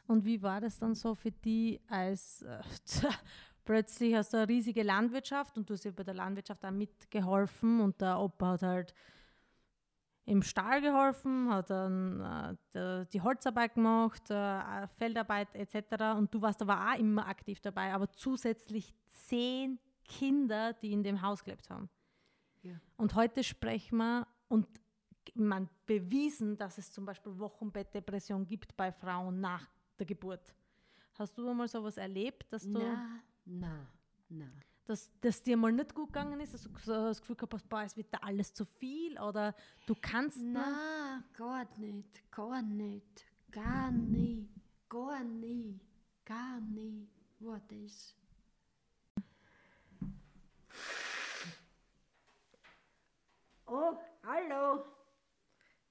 Und 0.07 0.25
wie 0.25 0.41
war 0.41 0.61
das 0.61 0.79
dann 0.79 0.95
so 0.95 1.15
für 1.15 1.33
die, 1.33 1.81
als 1.89 2.41
äh, 2.43 2.61
plötzlich 3.67 4.15
hast 4.15 4.33
du 4.33 4.39
eine 4.39 4.49
riesige 4.49 4.83
Landwirtschaft 4.83 5.59
und 5.59 5.69
du 5.69 5.75
hast 5.75 5.85
ja 5.85 5.91
bei 5.91 6.05
der 6.05 6.15
Landwirtschaft 6.15 6.65
auch 6.65 6.71
mitgeholfen 6.71 7.81
und 7.81 8.01
der 8.01 8.19
Opa 8.19 8.53
hat 8.53 8.63
halt 8.63 8.95
im 10.25 10.43
Stall 10.43 10.81
geholfen, 10.81 11.51
hat 11.51 11.71
dann 11.71 12.57
äh, 12.75 13.07
die 13.13 13.21
Holzarbeit 13.21 13.75
gemacht, 13.75 14.31
äh, 14.31 14.89
Feldarbeit 14.99 15.55
etc. 15.55 16.17
Und 16.17 16.35
du 16.35 16.43
warst 16.43 16.63
aber 16.63 16.91
auch 16.91 16.99
immer 16.99 17.27
aktiv 17.29 17.61
dabei, 17.61 17.93
aber 17.93 18.11
zusätzlich 18.11 18.93
zehn 19.09 19.79
Kinder, 20.05 20.73
die 20.73 20.93
in 20.93 21.03
dem 21.03 21.23
Haus 21.23 21.45
gelebt 21.45 21.69
haben. 21.71 21.89
Ja. 22.63 22.75
Und 22.97 23.15
heute 23.15 23.45
sprechen 23.45 23.99
wir 23.99 24.27
und 24.49 24.67
man 25.35 25.69
bewiesen, 25.87 26.57
dass 26.57 26.79
es 26.79 26.91
zum 26.91 27.05
Beispiel 27.05 27.39
Wochenbettdepression 27.39 28.47
gibt 28.47 28.77
bei 28.77 28.91
Frauen 28.91 29.41
nach 29.41 29.69
der 29.99 30.07
Geburt. 30.07 30.55
Hast 31.15 31.39
du 31.39 31.49
einmal 31.49 31.69
sowas 31.69 31.97
erlebt, 31.97 32.53
dass 32.53 32.65
du, 32.65 32.79
Na, 32.79 33.21
na, 33.47 33.87
na. 34.29 34.47
dass, 34.85 35.11
dass 35.21 35.43
dir 35.43 35.57
mal 35.57 35.73
nicht 35.73 35.95
gut 35.95 36.09
gegangen 36.09 36.41
ist, 36.41 36.55
dass 36.55 36.63
du 36.63 36.71
so 36.79 36.93
das 36.93 37.21
Gefühl 37.21 37.37
gehabt 37.37 37.55
hast, 37.55 37.69
boah, 37.69 37.83
es 37.83 37.97
wird 37.97 38.13
da 38.13 38.19
alles 38.19 38.53
zu 38.53 38.65
viel 38.65 39.19
oder 39.19 39.55
du 39.87 39.95
kannst 40.01 40.39
nicht? 40.39 40.53
Na, 40.53 41.23
gar 41.37 41.67
nicht, 41.79 42.31
gar 42.31 42.63
nicht, 42.63 43.25
gar 43.51 43.91
nie, 43.91 44.49
gar 44.89 45.23
nie, 45.25 45.81
gar 46.25 46.61
nie 46.61 47.09
war 47.41 47.61
das. 47.69 48.15
Oh, 53.67 53.99
hallo. 54.23 54.96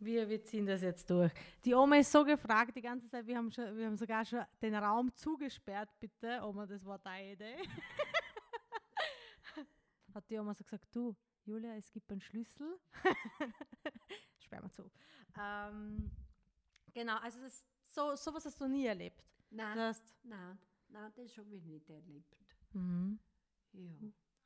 Wir, 0.06 0.30
wir 0.30 0.44
ziehen 0.44 0.66
das 0.66 0.82
jetzt 0.82 1.10
durch. 1.10 1.32
Die 1.64 1.74
Oma 1.74 1.98
ist 1.98 2.12
so 2.12 2.24
gefragt 2.24 2.76
die 2.76 2.82
ganze 2.82 3.08
Zeit, 3.10 3.26
wir 3.26 3.38
haben, 3.38 3.52
schon, 3.52 3.76
wir 3.76 3.88
haben 3.88 3.98
sogar 3.98 4.24
schon 4.24 4.44
den 4.62 4.76
Raum 4.76 5.14
zugesperrt, 5.16 5.90
bitte. 6.00 6.42
Oma, 6.44 6.66
das 6.66 6.86
war 6.86 7.00
deine 7.00 7.32
Idee. 7.34 7.58
Hat 10.14 10.30
die 10.30 10.40
Oma 10.40 10.54
so 10.54 10.64
gesagt, 10.64 10.86
du, 10.96 11.16
Julia, 11.46 11.76
es 11.76 11.92
gibt 11.92 12.10
einen 12.12 12.22
Schlüssel. 12.22 12.80
Sperren 14.40 14.64
wir 14.64 14.72
zu. 14.72 14.90
Ähm, 15.38 16.12
genau, 16.94 17.18
also 17.18 17.42
das, 17.42 17.66
so 17.86 18.16
sowas 18.16 18.46
hast 18.46 18.60
du 18.62 18.68
nie 18.68 18.86
erlebt. 18.86 19.24
Nein, 19.50 19.76
Das 19.76 20.02
nein, 20.24 20.58
nein, 20.90 21.12
das 21.16 21.38
habe 21.38 21.54
ich 21.56 21.66
nicht 21.66 21.90
erlebt. 21.90 22.38
mhm. 22.74 23.20
Ja. 23.74 23.92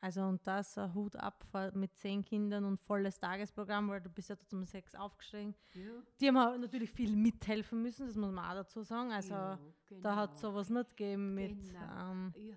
Also 0.01 0.21
und 0.23 0.45
das 0.47 0.77
äh, 0.77 0.87
Hut 0.93 1.15
ab 1.17 1.45
mit 1.73 1.93
zehn 1.97 2.23
Kindern 2.23 2.63
und 2.63 2.79
volles 2.79 3.19
Tagesprogramm, 3.19 3.89
weil 3.89 3.99
du 4.01 4.09
bist 4.09 4.29
ja 4.29 4.35
dort 4.35 4.53
um 4.53 4.63
sechs 4.65 4.95
aufgestiegen. 4.95 5.53
Ja, 5.73 5.81
Die 6.21 6.27
haben 6.31 6.61
natürlich 6.61 6.89
viel 6.91 7.15
mithelfen 7.15 7.81
müssen, 7.81 8.07
das 8.07 8.15
muss 8.15 8.31
man 8.31 8.45
auch 8.45 8.53
dazu 8.53 8.81
sagen. 8.83 9.11
Also 9.11 9.33
ja, 9.33 9.59
da 10.01 10.15
hat 10.15 10.29
genau. 10.35 10.41
sowas 10.53 10.69
nicht 10.69 10.95
gegeben 10.95 11.33
mit, 11.33 11.59
Genau. 11.61 12.11
ähm, 12.11 12.33
Ja, 12.37 12.55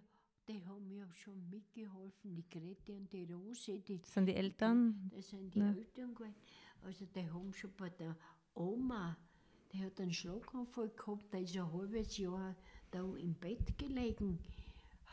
die 0.49 0.64
haben 0.64 0.86
mir 0.88 1.07
schon 1.14 1.49
mitgeholfen, 1.51 2.34
die 2.34 2.49
Grete 2.49 2.95
und 2.97 3.12
die 3.12 3.24
Rose, 3.32 3.80
die, 3.80 3.99
das 4.01 4.12
sind 4.14 4.26
die 4.26 4.34
Eltern. 4.36 5.11
das 5.12 5.28
sind 5.30 5.53
die 5.55 5.59
Ja. 5.59 5.72
Eltern 5.72 6.14
gewesen. 6.14 6.34
Also 6.84 7.07
die 7.07 7.28
haben 7.30 7.53
schon 7.53 7.72
bei 7.76 7.90
der 7.90 8.16
Oma, 8.55 9.16
die 9.72 9.84
hat 9.84 10.01
einen 10.01 10.12
Schlaganfall 10.12 10.90
gehabt, 10.90 11.32
der 11.32 11.40
ist 11.43 11.57
ein 11.57 11.72
halbes 11.72 12.16
Jahr 12.18 12.55
da 12.90 13.03
im 13.16 13.34
Bett 13.34 13.76
gelegen, 13.78 14.38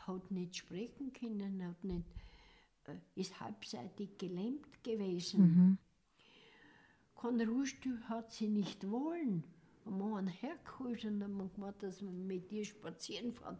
hat 0.06 0.30
nicht 0.30 0.56
sprechen 0.56 1.12
können, 1.12 1.66
hat 1.66 1.82
nicht, 1.84 2.06
äh, 2.84 2.96
ist 3.14 3.40
halbseitig 3.40 4.18
gelähmt 4.18 4.82
gewesen. 4.82 5.40
Mhm. 5.40 5.78
Kein 7.14 7.40
Ruhestuhl 7.40 8.00
hat 8.08 8.32
sie 8.32 8.48
nicht 8.48 8.90
wollen. 8.90 9.44
Wir 9.84 10.16
einen 10.16 10.28
hergeholt 10.28 11.04
und 11.04 11.22
haben 11.22 11.52
gemacht, 11.54 11.82
dass 11.82 12.00
wir 12.00 12.10
mit 12.10 12.50
ihr 12.52 12.64
spazieren 12.64 13.32
fahren. 13.32 13.58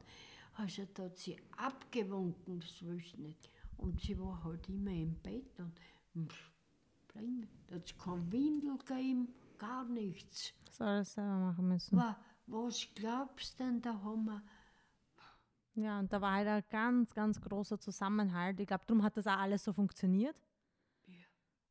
Also 0.55 0.87
da 0.95 1.05
hat 1.05 1.19
sie 1.19 1.37
abgewunken, 1.57 2.61
das 2.61 2.83
willst 2.83 3.17
du 3.17 3.23
nicht. 3.23 3.49
Und 3.77 4.01
sie 4.01 4.19
war 4.19 4.43
halt 4.45 4.69
immer 4.69 4.93
im 4.93 5.15
Bett 5.23 5.59
und 5.59 6.33
da 7.15 7.21
hat 7.75 7.85
es 7.85 7.99
kein 7.99 8.31
Windel 8.31 8.77
gegeben, 8.79 9.29
gar 9.59 9.85
nichts. 9.85 10.53
Das 10.67 10.81
alles 10.81 11.13
selber 11.13 11.39
machen 11.39 11.69
müssen. 11.69 11.97
Wa, 11.97 12.17
was 12.47 12.87
glaubst 12.95 13.59
du 13.59 13.65
denn, 13.65 13.81
da 13.81 14.01
haben 14.03 14.25
wir, 14.27 14.43
Ja, 15.75 15.99
und 16.01 16.13
da 16.13 16.21
war 16.21 16.35
halt 16.35 16.49
ein 16.49 16.65
ganz, 16.69 17.15
ganz 17.15 17.41
großer 17.41 17.79
Zusammenhalt. 17.79 18.61
Ich 18.61 18.67
glaube, 18.67 18.85
darum 18.87 19.03
hat 19.03 19.17
das 19.17 19.27
auch 19.27 19.39
alles 19.39 19.65
so 19.65 19.73
funktioniert. 19.73 20.41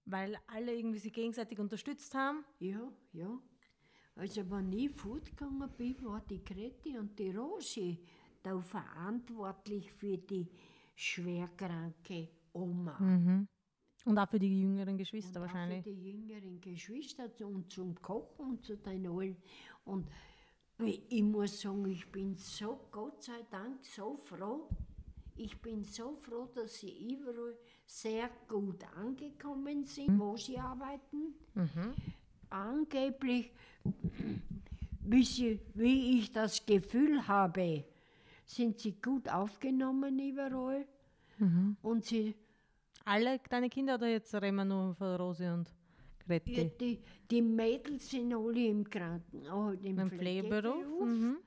weil 0.06 0.38
alle 0.48 0.74
irgendwie 0.76 1.00
sich 1.00 1.14
gegenseitig 1.14 1.60
unterstützt 1.60 2.16
haben. 2.16 2.44
Ja, 2.60 2.92
ja. 3.14 3.40
Also 4.16 4.50
wenn 4.50 4.74
ich 4.74 4.92
fortgegangen 4.92 5.70
bin, 5.78 6.04
war 6.04 6.22
die 6.22 6.44
Grete 6.44 7.00
und 7.00 7.18
die 7.18 7.32
Rosi 7.32 8.00
da 8.42 8.60
verantwortlich 8.60 9.92
für 9.92 10.18
die 10.18 10.48
schwerkranke 10.96 12.30
Oma. 12.54 12.98
Und 14.06 14.18
auch 14.18 14.30
für 14.30 14.40
die 14.40 14.62
jüngeren 14.62 14.98
Geschwister 14.98 15.30
Und 15.30 15.38
auch 15.38 15.42
wahrscheinlich. 15.42 15.84
Für 15.84 15.92
die 15.92 16.12
jüngeren 16.12 16.60
Geschwister 16.60 17.30
und 17.46 17.72
zum 17.72 17.96
Kochen 18.02 18.50
und 18.50 18.66
zu 18.66 18.78
den 18.78 19.08
allen. 19.08 19.38
Und 19.86 20.08
ich 20.86 21.24
muss 21.24 21.62
sagen, 21.62 21.86
ich 21.90 22.10
bin 22.12 22.36
so, 22.38 22.80
Gott 22.92 23.24
sei 23.24 23.46
Dank, 23.52 23.84
so 23.84 24.18
froh. 24.24 24.70
Ich 25.36 25.58
bin 25.62 25.84
so 25.84 26.16
froh, 26.22 26.48
dass 26.54 26.80
sie 26.80 27.14
überall 27.14 27.58
sehr 27.86 28.30
gut 28.48 28.84
angekommen 28.98 29.86
sind, 29.86 30.20
wo 30.20 30.36
sie 30.38 30.58
arbeiten. 30.58 31.34
Angeblich, 32.50 33.52
wie, 35.02 35.24
sie, 35.24 35.60
wie 35.76 36.20
ich 36.20 36.32
das 36.32 36.66
Gefühl 36.66 37.28
habe, 37.28 37.84
sind 38.46 38.80
sie 38.80 38.94
gut 39.02 39.30
aufgenommen 39.30 40.20
überall. 40.20 40.86
Und 41.82 42.04
sie 42.06 42.36
Alle 43.06 43.40
deine 43.50 43.70
Kinder 43.70 43.96
oder 43.96 44.08
jetzt 44.08 44.34
reden 44.36 44.58
wir 44.58 44.66
nur 44.66 44.94
von 44.94 45.16
Rosi 45.16 45.48
und 45.48 45.74
Ja, 46.30 46.40
Grete? 46.40 46.76
die, 46.80 47.00
die 47.30 47.42
Mädels 47.42 48.10
sind 48.10 48.34
alle 48.34 48.68
im 48.68 48.90
Krankenhaus, 48.90 49.78
im 49.84 50.00
Im 50.00 50.10
Pflegeberuf? 50.10 50.86
Mhm. 51.06 51.38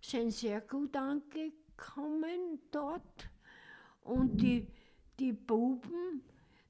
sind 0.00 0.32
sehr 0.32 0.60
gut 0.62 0.96
angekommen 0.96 2.58
dort. 2.70 3.30
Und 4.02 4.40
die, 4.40 4.66
die 5.18 5.32
Buben, 5.32 6.22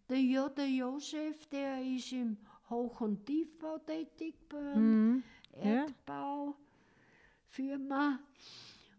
der, 0.08 0.20
ja, 0.20 0.48
der 0.48 0.68
Josef, 0.68 1.46
der 1.46 1.82
ist 1.82 2.12
im 2.12 2.36
Hoch- 2.68 3.00
und 3.00 3.24
Tiefbau 3.24 3.78
tätig 3.78 4.34
bei 4.48 4.74
Mhm. 4.74 5.22
Ja. 5.62 5.86
Erdbaufirma. 5.86 8.18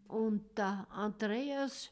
Und 0.08 0.56
der 0.56 0.86
Andreas 0.90 1.90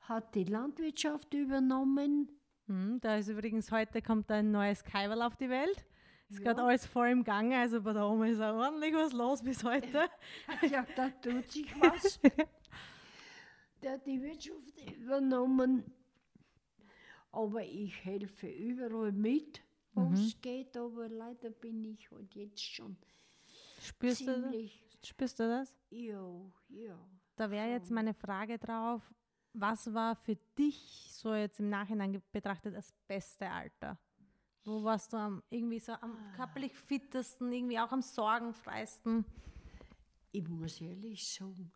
hat 0.00 0.34
die 0.34 0.44
Landwirtschaft 0.44 1.32
übernommen. 1.34 2.28
Mhm. 2.66 2.98
Da 3.00 3.16
ist 3.16 3.28
übrigens 3.28 3.70
heute 3.70 4.02
kommt 4.02 4.30
ein 4.30 4.50
neues 4.50 4.82
Kaiwal 4.84 5.22
auf 5.22 5.36
die 5.36 5.48
Welt. 5.48 5.84
Ist 6.32 6.38
Ja. 6.38 6.44
gerade 6.44 6.62
alles 6.62 6.86
voll 6.86 7.08
im 7.08 7.24
Gange, 7.24 7.58
also 7.58 7.82
bei 7.82 7.92
der 7.92 8.06
Oma 8.08 8.26
ist 8.26 8.40
auch 8.40 8.54
ordentlich 8.54 8.94
was 8.94 9.12
los 9.12 9.42
bis 9.42 9.62
heute. 9.64 10.08
Ja, 10.62 10.86
da 10.96 11.10
tut 11.10 11.50
sich 11.50 11.78
was. 11.78 12.18
Der 13.82 13.92
hat 13.92 14.06
die 14.06 14.22
Wirtschaft 14.22 14.80
übernommen. 14.96 15.84
Aber 17.32 17.62
ich 17.62 18.02
helfe 18.04 18.48
überall 18.48 19.12
mit, 19.12 19.60
wo 19.92 20.04
Mhm. 20.06 20.14
es 20.14 20.40
geht. 20.40 20.74
Aber 20.76 21.08
leider 21.08 21.50
bin 21.50 21.84
ich 21.84 22.10
halt 22.10 22.34
jetzt 22.34 22.62
schon 22.62 22.96
Spürst 23.80 24.22
du, 24.22 24.26
das? 24.26 24.34
ziemlich. 24.42 24.84
spürst 25.04 25.38
du 25.38 25.48
das? 25.48 25.74
Ja, 25.90 26.50
ja. 26.68 26.98
Da 27.36 27.50
wäre 27.50 27.68
jetzt 27.70 27.90
meine 27.90 28.14
Frage 28.14 28.58
drauf, 28.58 29.02
was 29.52 29.92
war 29.92 30.16
für 30.16 30.36
dich 30.58 31.08
so 31.12 31.34
jetzt 31.34 31.60
im 31.60 31.68
Nachhinein 31.68 32.22
betrachtet 32.32 32.74
das 32.74 32.90
beste 33.06 33.50
Alter? 33.50 33.98
Wo 34.64 34.84
warst 34.84 35.12
du 35.12 35.16
am, 35.16 35.42
irgendwie 35.50 35.80
so 35.80 35.92
am 35.92 36.16
körperlich 36.36 36.72
fittesten, 36.72 37.52
irgendwie 37.52 37.78
auch 37.78 37.90
am 37.90 38.02
sorgenfreisten? 38.02 39.24
Ich 40.30 40.46
muss 40.48 40.80
ehrlich 40.80 41.26
sagen, 41.26 41.72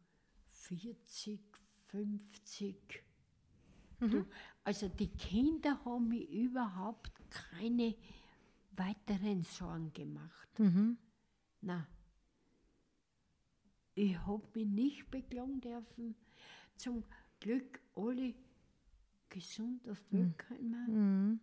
40, 0.52 1.40
50. 1.86 3.04
Du, 3.98 4.26
also 4.62 4.88
die 4.88 5.08
Kinder 5.08 5.82
haben 5.84 6.08
mir 6.08 6.28
überhaupt 6.28 7.12
keine 7.30 7.94
weiteren 8.72 9.42
Sorgen 9.42 9.92
gemacht. 9.92 10.58
Mhm. 10.58 10.98
Na, 11.62 11.86
ich 13.94 14.18
habe 14.26 14.46
mich 14.54 14.66
nicht 14.66 15.10
beklagen 15.10 15.60
dürfen. 15.60 16.14
Zum 16.76 17.02
Glück 17.40 17.80
alle 17.94 18.34
gesund 19.30 19.88
auf 19.88 20.00
Welt. 20.12 20.34
Mhm. 20.88 21.40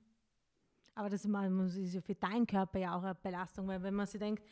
Aber 0.95 1.09
das 1.09 1.21
ist 1.25 1.27
mal- 1.29 1.49
ja 1.69 2.01
für 2.01 2.15
deinen 2.15 2.45
Körper 2.47 2.79
ja 2.79 2.95
auch 2.95 3.03
eine 3.03 3.15
Belastung, 3.15 3.67
weil 3.67 3.81
wenn 3.81 3.95
man 3.95 4.05
sich 4.05 4.19
denkt, 4.19 4.43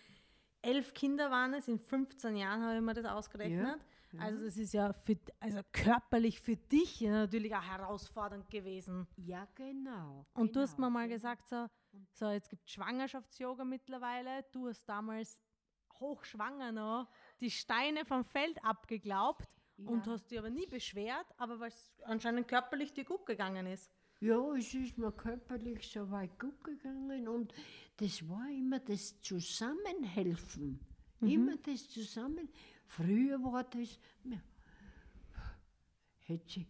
elf 0.61 0.93
Kinder 0.93 1.29
waren 1.31 1.53
es, 1.53 1.67
in 1.67 1.79
15 1.79 2.35
Jahren 2.35 2.61
habe 2.63 2.75
ich 2.75 2.81
mir 2.81 2.93
das 2.93 3.05
ausgerechnet. 3.05 3.79
Also 4.17 4.43
das 4.43 4.57
ist 4.57 4.73
ja 4.73 4.91
für, 4.91 5.15
also 5.39 5.61
körperlich 5.71 6.41
für 6.41 6.57
dich 6.57 6.99
ja 6.99 7.11
natürlich 7.11 7.55
auch 7.55 7.63
herausfordernd 7.63 8.49
gewesen. 8.49 9.07
Ja, 9.15 9.47
genau. 9.55 10.25
Und 10.33 10.53
du 10.55 10.59
hast 10.59 10.75
genau, 10.75 10.87
mir 10.89 10.93
mal 10.93 11.03
genau. 11.07 11.15
gesagt, 11.15 11.47
so, 11.47 11.67
so 12.11 12.29
jetzt 12.29 12.49
gibt 12.49 12.65
es 12.65 12.71
Schwangerschafts-Yoga 12.73 13.63
mittlerweile. 13.63 14.43
Du 14.51 14.67
hast 14.67 14.83
damals 14.89 15.39
hochschwanger 15.99 16.71
noch 16.73 17.07
die 17.39 17.51
Steine 17.51 18.03
vom 18.05 18.25
Feld 18.25 18.63
abgeglaubt 18.65 19.47
und 19.77 20.05
Ja. 20.05 20.11
hast 20.13 20.29
dich 20.29 20.39
aber 20.39 20.49
nie 20.49 20.65
beschwert, 20.67 21.27
aber 21.37 21.59
weil 21.59 21.69
es 21.69 21.93
anscheinend 22.03 22.47
körperlich 22.49 22.91
dir 22.93 23.05
gut 23.05 23.25
gegangen 23.25 23.65
ist. 23.67 23.89
Ja, 24.21 24.55
es 24.55 24.73
ist 24.75 24.99
mir 24.99 25.11
körperlich 25.11 25.91
so 25.91 26.09
weit 26.11 26.37
gut 26.39 26.63
gegangen 26.63 27.27
und 27.27 27.53
das 27.97 28.27
war 28.29 28.47
immer 28.51 28.79
das 28.79 29.19
Zusammenhelfen. 29.19 30.79
Immer 31.21 31.57
das 31.57 31.89
Zusammen. 31.89 32.47
Früher 32.85 33.41
war 33.43 33.63
das, 33.63 33.99
hätte 36.19 36.65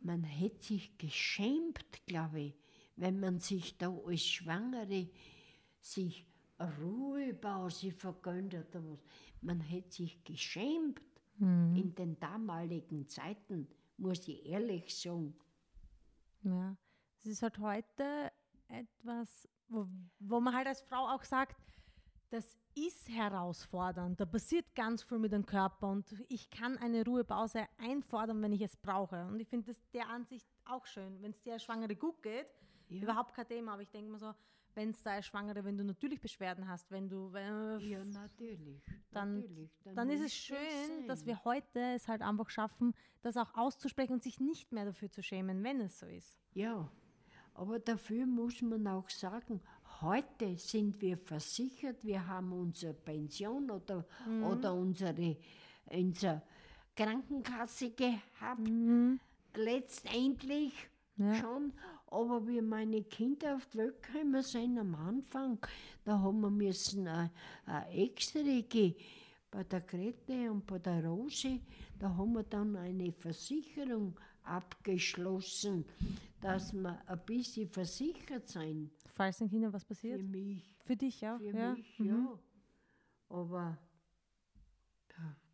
man 0.00 0.22
hätte 0.24 0.62
sich 0.66 0.98
geschämt, 0.98 1.84
glaube 2.06 2.40
ich, 2.40 2.54
wenn 2.96 3.18
man 3.20 3.38
sich 3.38 3.78
da 3.78 3.96
als 4.04 4.26
Schwangere 4.26 5.08
sich 5.80 6.26
eine 6.58 6.76
Ruhepause 6.78 7.90
vergönnt 7.92 8.54
was. 8.72 9.02
Man 9.40 9.60
hätte 9.60 9.94
sich 9.94 10.22
geschämt 10.24 11.00
in 11.38 11.94
den 11.94 12.18
damaligen 12.18 13.08
Zeiten, 13.08 13.66
muss 13.96 14.28
ich 14.28 14.44
ehrlich 14.46 14.94
sagen. 14.94 15.34
Ja, 16.44 16.76
es 17.18 17.26
ist 17.26 17.42
halt 17.42 17.58
heute 17.58 18.30
etwas, 18.68 19.48
wo, 19.68 19.86
wo 20.18 20.40
man 20.40 20.54
halt 20.54 20.66
als 20.66 20.82
Frau 20.82 21.08
auch 21.08 21.24
sagt, 21.24 21.56
das 22.30 22.56
ist 22.74 23.08
herausfordernd. 23.08 24.18
Da 24.20 24.26
passiert 24.26 24.74
ganz 24.74 25.02
viel 25.02 25.18
mit 25.18 25.32
dem 25.32 25.46
Körper 25.46 25.88
und 25.88 26.12
ich 26.28 26.50
kann 26.50 26.76
eine 26.78 27.04
Ruhepause 27.04 27.66
einfordern, 27.78 28.42
wenn 28.42 28.52
ich 28.52 28.60
es 28.62 28.76
brauche. 28.76 29.24
Und 29.26 29.40
ich 29.40 29.48
finde 29.48 29.66
das 29.68 29.80
der 29.92 30.08
Ansicht 30.08 30.46
auch 30.64 30.84
schön. 30.86 31.22
Wenn 31.22 31.30
es 31.30 31.46
als 31.46 31.62
Schwangere 31.64 31.94
gut 31.96 32.22
geht, 32.22 32.46
Ja. 32.88 33.02
überhaupt 33.02 33.34
kein 33.34 33.46
Thema. 33.46 33.74
Aber 33.74 33.82
ich 33.82 33.90
denke 33.90 34.10
mir 34.10 34.18
so, 34.18 34.34
wenn 34.76 34.90
es 34.90 35.02
da 35.02 35.20
Schwangere, 35.22 35.64
wenn 35.64 35.76
du 35.76 35.84
natürlich 35.84 36.20
Beschwerden 36.20 36.68
hast, 36.68 36.90
wenn 36.90 37.08
du, 37.08 37.32
wenn, 37.32 37.80
Ja, 37.80 38.04
natürlich. 38.04 38.82
dann, 39.12 39.36
natürlich. 39.40 39.70
dann 39.94 40.10
ist 40.10 40.18
muss 40.20 40.26
es 40.26 40.34
schön, 40.34 41.06
dass 41.06 41.20
sein. 41.20 41.26
wir 41.28 41.44
heute 41.44 41.78
es 41.94 42.08
halt 42.08 42.22
einfach 42.22 42.50
schaffen, 42.50 42.94
das 43.22 43.36
auch 43.36 43.54
auszusprechen 43.54 44.12
und 44.14 44.22
sich 44.22 44.40
nicht 44.40 44.72
mehr 44.72 44.84
dafür 44.84 45.10
zu 45.10 45.22
schämen, 45.22 45.62
wenn 45.62 45.80
es 45.80 45.98
so 45.98 46.06
ist. 46.06 46.38
Ja, 46.54 46.90
aber 47.54 47.78
dafür 47.78 48.26
muss 48.26 48.60
man 48.62 48.86
auch 48.86 49.08
sagen, 49.10 49.60
heute 50.00 50.56
sind 50.56 51.00
wir 51.00 51.16
versichert, 51.16 52.04
wir 52.04 52.26
haben 52.26 52.52
unsere 52.52 52.94
Pension 52.94 53.70
oder, 53.70 54.04
Mhm. 54.26 54.42
oder 54.44 54.74
unsere, 54.74 55.36
unsere 55.86 56.42
Krankenkasse 56.96 57.90
gehabt, 57.90 58.68
letztendlich 59.54 60.72
Ja. 61.16 61.34
schon. 61.34 61.72
Aber 62.14 62.46
wie 62.46 62.60
meine 62.62 63.02
Kinder 63.02 63.56
auf 63.56 63.66
die 63.66 63.78
Welt 63.78 64.00
gekommen 64.02 64.40
sind 64.42 64.78
am 64.78 64.94
Anfang, 64.94 65.58
da 66.04 66.16
haben 66.20 66.40
wir 66.42 66.50
müssen 66.50 67.08
ein, 67.08 67.28
ein 67.66 67.88
Extra 67.88 68.40
bei 69.50 69.64
der 69.64 69.80
Grete 69.80 70.50
und 70.52 70.64
bei 70.64 70.78
der 70.78 71.04
Rose, 71.04 71.60
da 71.98 72.14
haben 72.16 72.32
wir 72.34 72.44
dann 72.44 72.76
eine 72.76 73.12
Versicherung 73.12 74.18
abgeschlossen, 74.44 75.84
dass 76.40 76.72
wir 76.72 77.00
ein 77.08 77.20
bisschen 77.26 77.68
versichert 77.68 78.48
sein 78.48 78.90
Falls 79.14 79.38
den 79.38 79.48
Kindern 79.48 79.72
was 79.72 79.82
für 79.82 79.88
passiert. 79.94 80.22
mich. 80.22 80.72
Für 80.84 80.96
dich 80.96 81.26
auch, 81.26 81.38
Für 81.38 81.56
ja. 81.56 81.72
mich, 81.72 81.98
Mhm. 81.98 82.06
ja. 82.06 82.38
Aber 83.28 83.78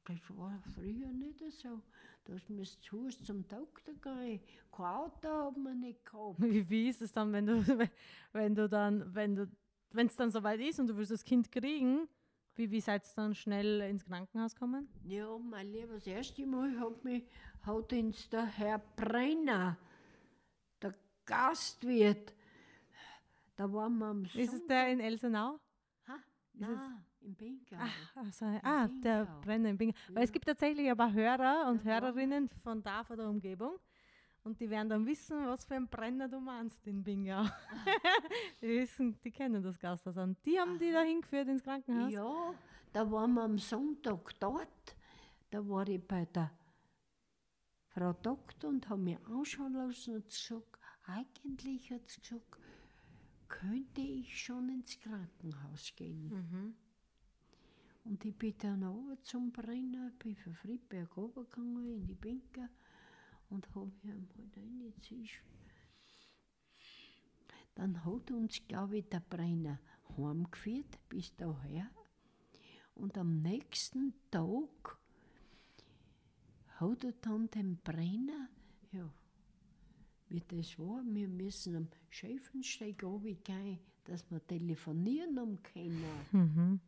das 0.05 0.37
war 0.37 0.61
früher 0.75 1.13
nicht 1.13 1.41
so. 1.53 1.81
Dass 2.25 2.49
wir 2.49 2.65
zu 2.65 3.05
Hause 3.05 3.23
zum 3.25 3.47
Doktor 3.49 3.95
gehen. 3.95 4.41
Kein 4.71 4.87
Auto 4.87 5.29
haben 5.29 5.63
wir 5.63 5.75
nicht 5.75 6.05
gehabt. 6.05 6.37
Wie, 6.41 6.69
wie 6.69 6.89
ist 6.89 7.03
es 7.03 7.13
dann, 7.13 7.33
wenn 7.33 7.47
du, 7.47 7.65
wenn 8.33 8.55
du 8.55 8.69
dann, 8.69 9.15
wenn 9.15 9.37
du, 9.37 9.51
wenn 9.91 10.07
es 10.07 10.17
dann 10.17 10.31
soweit 10.31 10.61
ist 10.61 10.79
und 10.79 10.87
du 10.87 10.97
willst 10.97 11.11
das 11.11 11.25
Kind 11.25 11.51
kriegen, 11.51 12.09
wie, 12.55 12.71
wie 12.71 12.81
seid 12.81 13.05
ihr 13.05 13.13
dann 13.17 13.35
schnell 13.35 13.81
ins 13.83 14.05
Krankenhaus 14.05 14.55
kommen? 14.55 14.89
Ja, 15.05 15.39
mein 15.39 15.73
Lieber, 15.73 15.95
das 15.95 16.07
erste 16.07 16.47
Mal 16.47 16.79
hat 16.79 17.05
mich 17.05 17.25
hat 17.63 17.93
uns 17.93 18.29
der 18.29 18.45
Herr 18.45 18.79
Brenner, 18.79 19.77
der 20.83 20.95
Gastwirt, 21.25 22.35
da 23.57 23.71
waren 23.73 23.99
wir 23.99 24.07
am 24.07 24.25
Ist 24.25 24.55
es 24.55 24.67
der 24.67 24.93
in 24.93 25.01
Elsenau? 25.01 25.61
Ha? 26.09 26.17
Nein, 26.55 27.05
im 27.23 27.35
Bingau. 27.35 27.77
Also, 28.15 28.47
ah, 28.63 28.89
der 28.89 29.25
Bingau. 29.25 29.41
Brenner 29.41 29.69
im 29.71 29.79
Bing. 29.79 29.95
Weil 30.09 30.25
es 30.25 30.33
gibt 30.33 30.47
tatsächlich 30.47 30.91
aber 30.91 31.13
Hörer 31.13 31.69
und 31.69 31.85
Hörerinnen 31.85 32.49
von 32.63 32.83
da, 32.83 33.05
von 33.05 33.17
der 33.17 33.29
Umgebung. 33.29 33.79
und 34.43 34.59
die 34.59 34.69
werden 34.71 34.89
dann 34.89 35.07
wissen, 35.07 35.47
was 35.47 35.65
für 35.65 35.75
ein 35.75 35.89
Brenner 35.89 36.29
du 36.29 36.41
meinst 36.41 36.87
in 36.87 37.03
Bingau. 37.03 37.45
die 38.63 38.69
wissen, 38.69 39.19
die 39.23 39.31
kennen 39.31 39.63
das 39.63 39.79
Gasthaus 39.79 40.17
an. 40.17 40.37
Die 40.45 40.59
haben 40.59 40.79
die 40.79 40.93
da 40.93 41.03
hingeführt 41.03 41.49
ins 41.49 41.63
Krankenhaus. 41.63 42.13
Ja, 42.13 42.55
da 42.93 43.11
waren 43.11 43.35
wir 43.35 43.43
am 43.43 43.59
Sonntag 43.59 44.39
dort. 44.41 44.97
Da 45.51 45.67
war 45.69 45.87
ich 45.89 46.01
bei 46.07 46.25
der 46.27 46.51
Frau 47.89 48.13
Doktor 48.13 48.69
und 48.69 48.89
habe 48.89 49.03
mich 49.03 49.19
anschauen 49.27 49.75
lassen 49.75 50.15
und 50.15 50.25
gesagt, 50.29 50.79
eigentlich 51.07 51.91
hat 51.91 52.09
sie 52.09 52.21
gesagt, 52.21 52.59
könnte 53.49 54.01
ich 54.01 54.41
schon 54.41 54.69
ins 54.69 54.99
Krankenhaus 55.01 55.93
gehen. 55.97 56.29
Mhm. 56.29 56.75
Und 58.05 58.25
ich 58.25 58.37
bin 58.37 58.55
dann 58.59 58.83
runter 58.83 59.23
zum 59.23 59.53
Brenner, 59.53 60.11
bin 60.19 60.37
von 60.37 60.55
Friedberg 60.55 61.17
runtergegangen 61.17 61.95
in 61.95 62.07
die 62.07 62.15
Bänke 62.15 62.69
und 63.51 63.69
habe 63.75 63.93
ihm 64.03 64.29
halt 64.37 64.57
reingezogen. 64.57 65.29
Dann 67.75 68.05
hat 68.05 68.31
uns, 68.31 68.61
glaube 68.67 68.99
ich, 68.99 69.09
der 69.09 69.21
Brenner 69.21 69.79
heimgeführt 70.17 70.99
bis 71.09 71.35
daher. 71.37 71.91
Und 72.95 73.17
am 73.17 73.41
nächsten 73.43 74.15
Tag 74.31 74.99
hat 76.77 77.05
er 77.05 77.13
dann 77.21 77.51
den 77.51 77.77
Brenner, 77.79 78.49
ja, 78.93 79.09
wie 80.29 80.41
das 80.41 80.79
war, 80.79 81.03
wir 81.05 81.29
müssen 81.29 81.77
am 81.77 81.89
Schäfensteig 82.09 82.99
gehen, 82.99 83.79
dass 84.05 84.31
wir 84.31 84.47
telefonieren 84.47 85.63
können. 85.63 86.05
Mhm. 86.33 86.81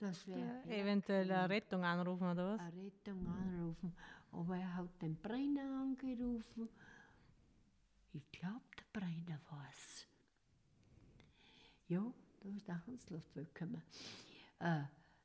Das 0.00 0.26
wäre 0.26 0.62
Eventuell 0.68 1.30
eine 1.30 1.48
Rettung 1.48 1.84
anrufen 1.84 2.28
oder 2.30 2.54
was? 2.54 2.60
eine 2.60 2.82
Rettung 2.84 3.26
anrufen. 3.26 3.94
Aber 4.32 4.56
er 4.56 4.74
hat 4.76 5.02
den 5.02 5.16
Brenner 5.16 5.82
angerufen. 5.82 6.68
Ich 8.12 8.30
glaube, 8.32 8.60
der 8.78 9.00
Brenner 9.00 9.40
war 9.50 9.66
es. 9.70 10.06
Ja, 11.88 12.04
da 12.40 12.48
ist 12.48 12.66
der 12.68 12.86
Hansloft 12.86 13.34
willkommen. 13.36 13.82
Äh, 14.58 14.82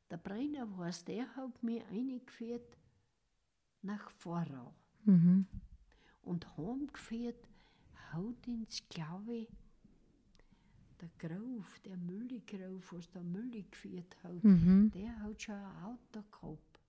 der 0.09 0.17
Brenner 0.17 0.77
war 0.77 0.87
es, 0.87 1.03
der 1.03 1.35
hat 1.35 1.61
mich 1.63 1.83
eingeführt 1.85 2.77
nach 3.81 4.09
Vorau. 4.11 4.73
Mhm. 5.05 5.47
Und 6.23 6.57
heimgeführt 6.57 7.47
hat 8.11 8.47
ins, 8.47 8.87
glaube 8.89 9.35
ich, 9.35 9.49
der 11.01 11.09
Graf, 11.17 11.79
der 11.79 11.97
Mülli-Graf, 11.97 12.93
was 12.93 13.09
der 13.11 13.23
Mülli 13.23 13.63
geführt 13.63 14.15
hat, 14.23 14.43
Mhm. 14.43 14.91
der 14.91 15.19
hat 15.21 15.41
schon 15.41 15.55
ein 15.55 15.83
Auto 15.83 16.21
gehabt. 16.31 16.79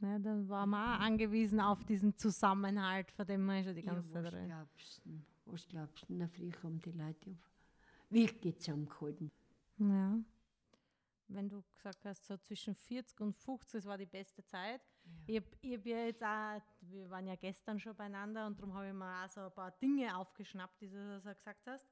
Ja, 0.00 0.18
dann 0.18 0.48
waren 0.48 0.70
wir 0.70 0.78
auch 0.96 1.00
angewiesen 1.00 1.60
auf 1.60 1.84
diesen 1.84 2.16
Zusammenhalt, 2.16 3.10
von 3.12 3.26
dem 3.26 3.44
wir 3.46 3.62
schon 3.62 3.74
die 3.74 3.82
Ja, 3.82 3.92
ganze 3.94 4.10
Zeit 4.12 4.24
was 4.24 4.32
reden. 4.32 4.46
glaubst 4.48 5.04
du? 5.04 5.20
Was 5.46 5.68
glaubst 5.68 6.08
du? 6.08 6.14
Na, 6.14 6.28
früher 6.28 6.52
haben 6.62 6.80
die 6.80 6.90
Leute 6.92 7.30
ja 7.30 7.36
wirklich 8.10 8.58
zusammengehalten. 8.58 9.30
Ja. 9.78 10.18
Wenn 11.28 11.48
du 11.48 11.62
gesagt 11.76 12.04
hast, 12.04 12.26
so 12.26 12.36
zwischen 12.36 12.74
40 12.74 13.20
und 13.20 13.32
50, 13.36 13.78
das 13.80 13.86
war 13.86 13.96
die 13.96 14.06
beste 14.06 14.44
Zeit. 14.44 14.82
Ich 15.26 15.36
habe 15.36 15.46
ich 15.62 15.74
hab 15.78 15.86
ja 15.86 15.96
jetzt 16.04 16.22
auch, 16.22 16.60
wir 16.82 17.08
waren 17.10 17.26
ja 17.26 17.36
gestern 17.36 17.78
schon 17.80 17.96
beieinander 17.96 18.46
und 18.46 18.58
darum 18.58 18.74
habe 18.74 18.88
ich 18.88 18.92
mir 18.94 19.24
auch 19.24 19.28
so 19.28 19.40
ein 19.40 19.52
paar 19.52 19.70
Dinge 19.72 20.16
aufgeschnappt, 20.16 20.80
die 20.80 20.88
du 20.90 21.20
so 21.20 21.32
gesagt 21.32 21.66
hast. 21.66 21.86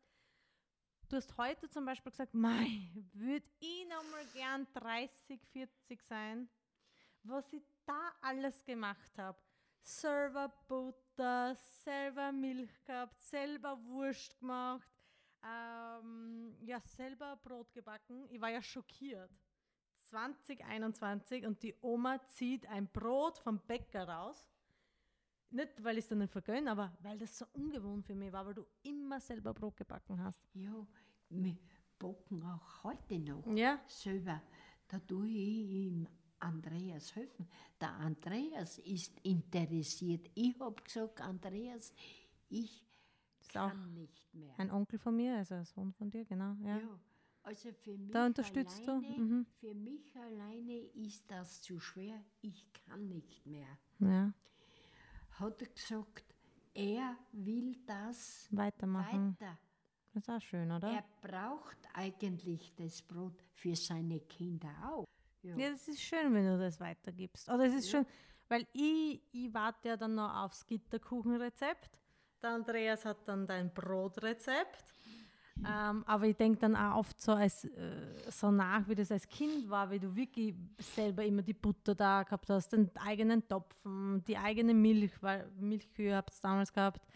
Du 1.10 1.16
hast 1.16 1.36
heute 1.38 1.68
zum 1.68 1.84
Beispiel 1.84 2.12
gesagt, 2.12 2.34
mei, 2.34 2.88
würde 3.14 3.48
ich 3.58 3.84
noch 3.88 4.08
mal 4.12 4.24
gern 4.32 4.64
30, 4.74 5.40
40 5.44 6.00
sein, 6.04 6.48
was 7.24 7.52
ich 7.52 7.64
da 7.84 8.12
alles 8.22 8.64
gemacht 8.64 9.18
habe. 9.18 9.36
Selber 9.82 10.54
Butter, 10.68 11.56
selber 11.56 12.30
Milch 12.30 12.84
gehabt, 12.84 13.20
selber 13.20 13.76
Wurst 13.86 14.38
gemacht, 14.38 14.88
ähm, 15.42 16.54
ja, 16.60 16.78
selber 16.78 17.34
Brot 17.42 17.72
gebacken. 17.72 18.28
Ich 18.30 18.40
war 18.40 18.50
ja 18.50 18.62
schockiert. 18.62 19.32
2021 20.10 21.44
und 21.44 21.60
die 21.64 21.74
Oma 21.80 22.24
zieht 22.28 22.66
ein 22.66 22.86
Brot 22.86 23.36
vom 23.38 23.58
Bäcker 23.58 24.08
raus. 24.08 24.48
Nicht, 25.52 25.82
weil 25.82 25.98
ich 25.98 26.04
es 26.04 26.08
dann 26.08 26.18
nicht 26.18 26.32
vergönne, 26.32 26.70
aber 26.70 26.92
weil 27.02 27.18
das 27.18 27.36
so 27.36 27.44
ungewohnt 27.54 28.06
für 28.06 28.14
mich 28.14 28.32
war, 28.32 28.46
weil 28.46 28.54
du 28.54 28.66
immer 28.82 29.20
selber 29.20 29.52
Brot 29.52 29.76
gebacken 29.76 30.22
hast. 30.22 30.40
Ja, 30.54 30.86
wir 31.30 31.56
backen 31.98 32.42
auch 32.44 32.84
heute 32.84 33.18
noch 33.18 33.44
Ja. 33.56 33.80
selber. 33.86 34.40
Da 34.88 34.98
tue 35.00 35.26
ich 35.28 35.70
ihm 35.70 36.06
Andreas 36.38 37.14
helfen. 37.14 37.48
Der 37.80 37.92
Andreas 37.92 38.78
ist 38.78 39.18
interessiert. 39.20 40.30
Ich 40.34 40.58
habe 40.60 40.80
gesagt, 40.82 41.20
Andreas, 41.20 41.92
ich 42.48 42.86
ist 43.40 43.52
kann 43.52 43.92
nicht 43.94 44.32
mehr. 44.34 44.54
Ein 44.58 44.70
Onkel 44.70 44.98
von 44.98 45.16
mir, 45.16 45.36
also 45.36 45.54
ein 45.56 45.64
Sohn 45.64 45.92
von 45.92 46.10
dir, 46.10 46.24
genau. 46.24 46.54
Ja. 46.64 46.78
Ja, 46.78 47.00
also 47.42 47.72
für 47.72 47.96
mich, 47.98 48.12
Da 48.12 48.26
unterstützt 48.26 48.86
du, 48.86 48.92
alleine, 48.92 49.18
mhm. 49.18 49.46
für 49.58 49.74
mich 49.74 50.16
alleine 50.16 50.78
ist 50.94 51.30
das 51.30 51.60
zu 51.62 51.78
schwer. 51.80 52.22
Ich 52.40 52.72
kann 52.72 53.08
nicht 53.08 53.44
mehr. 53.46 53.66
ja. 53.98 54.32
Hat 55.40 55.62
er 55.62 55.68
gesagt, 55.68 56.34
er 56.74 57.16
will 57.32 57.76
das 57.86 58.46
Weitermachen. 58.50 59.36
weiter. 59.40 59.58
Das 60.12 60.24
ist 60.24 60.28
auch 60.28 60.40
schön, 60.40 60.70
oder? 60.70 60.88
Er 60.88 61.04
braucht 61.22 61.78
eigentlich 61.94 62.74
das 62.74 63.00
Brot 63.00 63.42
für 63.54 63.74
seine 63.74 64.20
Kinder 64.20 64.68
auch. 64.84 65.06
Ja. 65.42 65.56
Ja, 65.56 65.70
das 65.70 65.88
ist 65.88 66.02
schön, 66.02 66.34
wenn 66.34 66.44
du 66.44 66.58
das 66.58 66.78
weitergibst. 66.78 67.48
Oder 67.48 67.64
es 67.64 67.74
ist 67.74 67.90
schön, 67.90 68.04
weil 68.48 68.66
ich, 68.74 69.22
ich 69.32 69.54
warte 69.54 69.88
ja 69.88 69.96
dann 69.96 70.14
noch 70.14 70.34
aufs 70.44 70.66
Gitterkuchenrezept. 70.66 71.98
Der 72.42 72.50
Andreas 72.50 73.04
hat 73.04 73.26
dann 73.26 73.46
dein 73.46 73.72
Brotrezept. 73.72 74.94
Ähm, 75.66 76.04
aber 76.06 76.26
ich 76.26 76.36
denke 76.36 76.58
dann 76.60 76.74
auch 76.76 76.96
oft 76.98 77.20
so, 77.20 77.32
als, 77.32 77.64
äh, 77.64 78.30
so 78.30 78.50
nach, 78.50 78.86
wie 78.88 78.94
das 78.94 79.10
als 79.12 79.28
Kind 79.28 79.68
war, 79.68 79.90
wie 79.90 79.98
du 79.98 80.14
wirklich 80.14 80.54
selber 80.78 81.24
immer 81.24 81.42
die 81.42 81.52
Butter 81.54 81.94
da 81.94 82.22
gehabt 82.22 82.48
hast, 82.50 82.72
den 82.72 82.90
eigenen 82.96 83.46
Topfen, 83.46 84.22
die 84.24 84.36
eigene 84.36 84.72
Milch, 84.74 85.12
weil 85.22 85.50
Milchkühe 85.58 86.16
habt 86.16 86.30
ihr 86.34 86.40
damals 86.42 86.72
gehabt. 86.72 87.06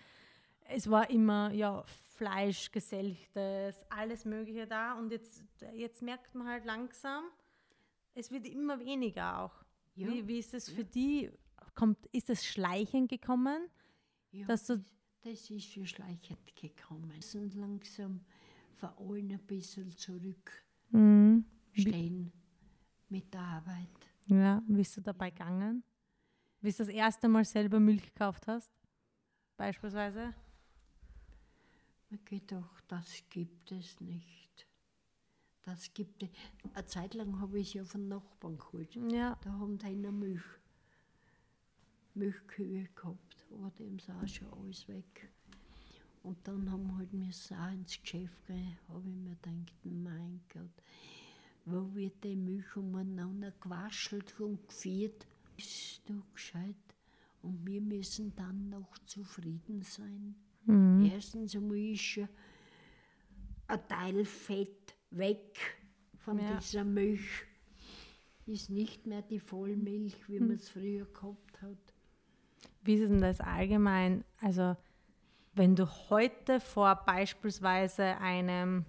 Es 0.67 0.89
war 0.91 1.09
immer 1.11 1.53
ja, 1.53 1.83
Fleisch, 2.17 2.71
Geselchtes, 2.71 3.85
alles 3.91 4.25
Mögliche 4.25 4.67
da. 4.67 4.95
Und 4.95 5.11
jetzt, 5.11 5.43
jetzt 5.75 6.03
merkt 6.03 6.35
man 6.35 6.47
halt 6.49 6.65
langsam, 6.65 7.25
es 8.15 8.31
wird 8.31 8.47
immer 8.47 8.79
weniger 8.79 9.41
auch. 9.41 9.65
Ja, 9.95 10.09
Wie, 10.09 10.27
wie 10.27 10.39
ist 10.39 10.55
es 10.55 10.69
für 10.69 10.85
die? 10.85 11.31
Kommt, 11.75 12.07
ist 12.13 12.29
das 12.29 12.45
Schleichen 12.45 13.09
gekommen? 13.09 13.69
Ja, 14.31 14.47
dass 14.47 14.67
du- 14.67 14.83
das 15.23 15.51
ist 15.51 15.73
für 15.73 15.87
schleichend 15.87 16.55
gekommen. 16.55 17.11
Sind 17.21 17.55
langsam 17.55 18.21
vor 18.75 18.99
allen 18.99 19.33
ein 19.33 19.47
bisschen 19.47 19.91
zurückstehen 19.97 22.33
mit 23.09 23.33
der 23.33 23.41
Arbeit. 23.41 23.89
Ja, 24.27 24.63
wie 24.67 24.81
ist 24.81 24.97
du 24.97 25.01
dabei 25.01 25.31
gegangen? 25.31 25.85
Wie 26.61 26.71
du 26.71 26.79
das 26.79 26.89
erste 26.89 27.29
Mal 27.29 27.45
selber 27.45 27.79
Milch 27.79 28.05
gekauft 28.05 28.47
hast? 28.47 28.71
Beispielsweise? 29.57 30.35
Ich 32.11 32.25
gedacht, 32.25 32.85
das 32.89 33.23
gibt 33.29 33.73
es 33.73 34.01
nicht. 34.01 34.67
Das 35.63 35.93
gibt 35.93 36.23
es. 36.23 36.31
Eine 36.75 36.87
Zeit 36.87 37.15
lang 37.15 37.41
habe 37.41 37.59
ich 37.59 37.69
es 37.69 37.75
ja 37.75 37.85
von 37.85 38.09
Nachbarn 38.09 38.59
geholt. 38.59 38.95
Ja. 39.11 39.39
Da 39.43 39.53
haben 39.53 39.79
die 39.79 39.87
eine 39.87 40.13
Milch, 40.13 40.43
Milchkühe 42.15 42.89
gehabt, 42.95 43.47
aber 43.51 43.71
dem 43.71 43.97
ist 43.97 44.11
auch 44.11 44.27
schon 44.27 44.53
alles 44.53 44.87
weg. 44.89 45.31
Und 46.25 46.39
dann 46.49 46.71
haben 46.73 46.87
wir 46.87 46.97
halt 46.97 47.13
müssen 47.13 47.57
auch 47.57 47.71
ins 47.71 48.01
Geschäft 48.01 48.47
gehen, 48.47 48.79
habe 48.89 49.03
ich 49.07 49.15
mir 49.15 49.37
gedacht, 49.37 49.75
mein 49.85 50.41
Gott, 50.53 50.83
wo 51.67 51.95
wird 51.95 52.25
die 52.25 52.35
Milch 52.35 52.77
umeinander 52.77 53.53
gewaschelt 53.61 54.41
und 54.41 54.67
geführt? 54.67 55.27
Bist 55.55 56.01
du 56.07 56.23
gescheit? 56.33 56.75
Und 57.43 57.67
wir 57.67 57.81
müssen 57.83 58.35
dann 58.37 58.71
noch 58.71 58.97
zufrieden 59.05 59.83
sein. 59.83 60.35
Erstens 61.13 61.55
einmal 61.55 61.77
ist 61.77 62.01
schon 62.01 62.29
ein 63.67 63.87
Teil 63.87 64.25
Fett 64.25 64.95
weg 65.11 65.59
von 66.17 66.39
Ja. 66.39 66.57
dieser 66.57 66.85
Milch. 66.85 67.45
Ist 68.47 68.71
nicht 68.71 69.07
mehr 69.07 69.21
die 69.21 69.41
Vollmilch, 69.41 70.27
wie 70.29 70.41
man 70.41 70.53
es 70.57 70.71
früher 70.71 71.05
gehabt 71.05 71.61
hat. 71.61 71.95
Wie 72.83 72.95
ist 72.95 73.11
denn 73.11 73.21
das 73.21 73.41
allgemein? 73.41 74.25
Also, 74.41 74.75
wenn 75.55 75.77
du 75.77 75.89
heute 76.11 76.61
vor 76.61 76.95
beispielsweise 77.07 78.19
einem 78.19 78.85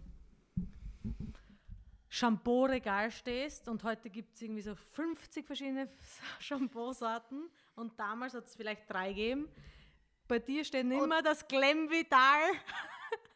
Shampoo-Regal 2.10 3.12
stehst 3.12 3.68
und 3.68 3.84
heute 3.84 4.10
gibt 4.10 4.36
es 4.36 4.42
irgendwie 4.42 4.62
so 4.62 4.74
50 4.74 5.46
verschiedene 5.46 5.90
Shampoo-Sorten 6.40 7.50
und 7.76 8.00
damals 8.00 8.34
hat 8.34 8.46
es 8.46 8.56
vielleicht 8.56 8.90
drei 8.90 9.10
gegeben. 9.10 9.48
Bei 10.28 10.40
dir 10.40 10.64
steht 10.64 10.90
immer 10.90 11.22
das 11.22 11.48
Glemvital. 11.48 12.42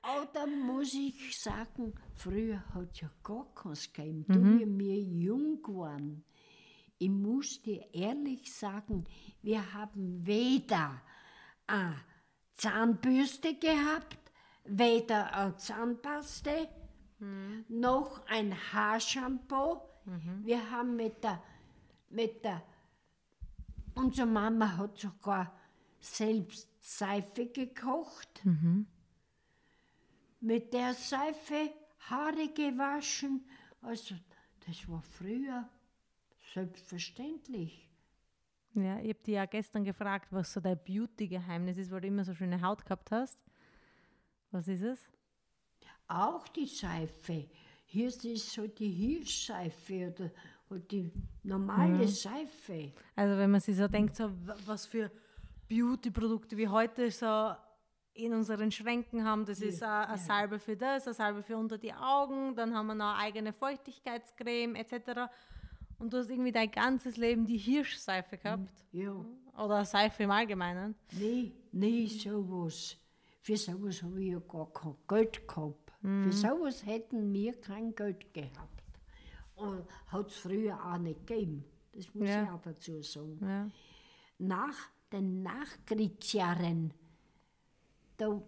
Aber 0.02 0.26
da 0.34 0.48
muss 0.48 0.94
ich 0.94 1.40
sagen, 1.40 1.94
früher 2.16 2.64
hat 2.74 3.00
ja 3.00 3.12
gar 3.22 3.54
keins 3.54 3.92
gegeben. 3.94 4.26
Da 4.28 4.36
wie 4.36 4.80
wir 4.80 5.00
jung 5.00 5.62
waren, 5.68 6.24
ich 6.98 7.10
muss 7.10 7.62
dir 7.62 7.94
ehrlich 7.94 8.52
sagen, 8.54 9.06
wir 9.42 9.74
haben 9.74 10.26
weder 10.26 11.02
ein 11.68 11.96
Zahnbürste 12.60 13.56
gehabt, 13.56 14.18
weder 14.66 15.34
eine 15.34 15.56
Zahnpaste 15.56 16.68
noch 17.70 18.26
ein 18.28 18.54
Haarshampoo. 18.74 19.82
Wir 20.44 20.70
haben 20.70 20.96
mit 20.96 21.24
der, 21.24 21.42
mit 22.10 22.44
der, 22.44 22.62
unsere 23.96 24.28
Mama 24.28 24.78
hat 24.78 24.98
sogar 24.98 25.58
selbst 26.00 26.70
Seife 26.80 27.48
gekocht. 27.48 28.42
Mit 30.42 30.74
der 30.74 30.94
Seife 30.94 31.74
Haare 32.10 32.50
gewaschen. 32.50 33.46
Also, 33.82 34.16
das 34.66 34.88
war 34.90 35.02
früher 35.02 35.70
selbstverständlich. 36.54 37.89
Ja, 38.76 39.00
ich 39.00 39.10
habe 39.10 39.24
dich 39.26 39.34
ja 39.34 39.46
gestern 39.46 39.84
gefragt, 39.84 40.28
was 40.32 40.54
so 40.54 40.60
dein 40.60 40.80
Beauty-Geheimnis 40.84 41.78
ist, 41.78 41.92
weil 41.92 42.02
du 42.02 42.08
immer 42.08 42.24
so 42.24 42.34
schöne 42.34 42.62
Haut 42.62 42.86
gehabt 42.86 43.12
hast. 43.12 43.40
Was 44.52 44.68
ist 44.68 44.84
es? 44.84 45.10
Auch 46.08 46.48
die 46.48 46.66
Seife. 46.66 47.50
Hier 47.86 48.08
ist 48.08 48.22
so 48.52 48.68
die 48.68 48.90
Hirschseife 48.90 50.14
oder, 50.14 50.32
oder 50.70 50.80
die 50.80 51.12
normale 51.44 52.08
Seife. 52.08 52.94
Also 53.16 53.38
wenn 53.38 53.52
man 53.52 53.62
sich 53.62 53.76
so 53.76 53.88
denkt, 53.88 54.16
so 54.16 54.32
was 54.66 54.86
für 54.86 55.12
Beauty-Produkte 55.68 56.56
wir 56.58 56.72
heute 56.72 57.10
so 57.12 57.56
in 58.14 58.34
unseren 58.34 58.72
Schränken 58.72 59.24
haben, 59.24 59.46
das 59.46 59.62
ist 59.62 59.82
eine, 59.82 60.10
eine 60.10 60.18
Salbe 60.18 60.60
für 60.60 60.76
das, 60.76 61.08
eine 61.08 61.14
Salbe 61.14 61.42
für 61.42 61.58
unter 61.58 61.78
die 61.78 61.94
Augen, 61.94 62.56
dann 62.56 62.76
haben 62.76 62.88
wir 62.88 62.96
noch 62.96 63.14
eine 63.14 63.24
eigene 63.24 63.54
Feuchtigkeitscreme 63.54 64.76
etc. 64.76 65.32
Und 66.00 66.14
du 66.14 66.18
hast 66.18 66.30
irgendwie 66.30 66.52
dein 66.52 66.72
ganzes 66.72 67.18
Leben 67.18 67.46
die 67.46 67.58
Hirschseife 67.58 68.38
gehabt. 68.38 68.72
Ja, 68.92 69.14
Oder 69.58 69.84
Seife 69.86 70.24
im 70.24 70.32
Allgemeinen. 70.32 70.96
nie, 71.12 71.54
nie 71.72 72.08
sowas. 72.08 72.96
Für 73.42 73.58
sowas 73.58 74.02
habe 74.04 74.22
ich 74.24 74.32
ja 74.32 74.40
gar 74.40 74.72
kein 74.72 74.96
Geld 75.08 75.48
gehabt. 75.48 75.92
Für 76.02 76.32
sowas 76.32 76.86
hätten 76.86 77.34
wir 77.34 77.60
kein 77.60 77.94
Geld 77.94 78.34
gehabt. 78.34 78.84
Und 79.56 79.84
hat 80.08 80.28
es 80.30 80.38
früher 80.38 80.76
auch 80.86 80.98
nicht 80.98 81.28
gegeben. 81.28 81.66
Das 81.94 82.14
muss 82.14 82.30
Ja. 82.30 82.44
ich 82.44 82.50
auch 82.50 82.62
dazu 82.62 83.02
sagen. 83.02 83.38
Ja. 83.42 83.70
nach 84.38 84.76
den 85.12 85.42
Nachkriegsjahren, 85.44 86.94
da 88.16 88.42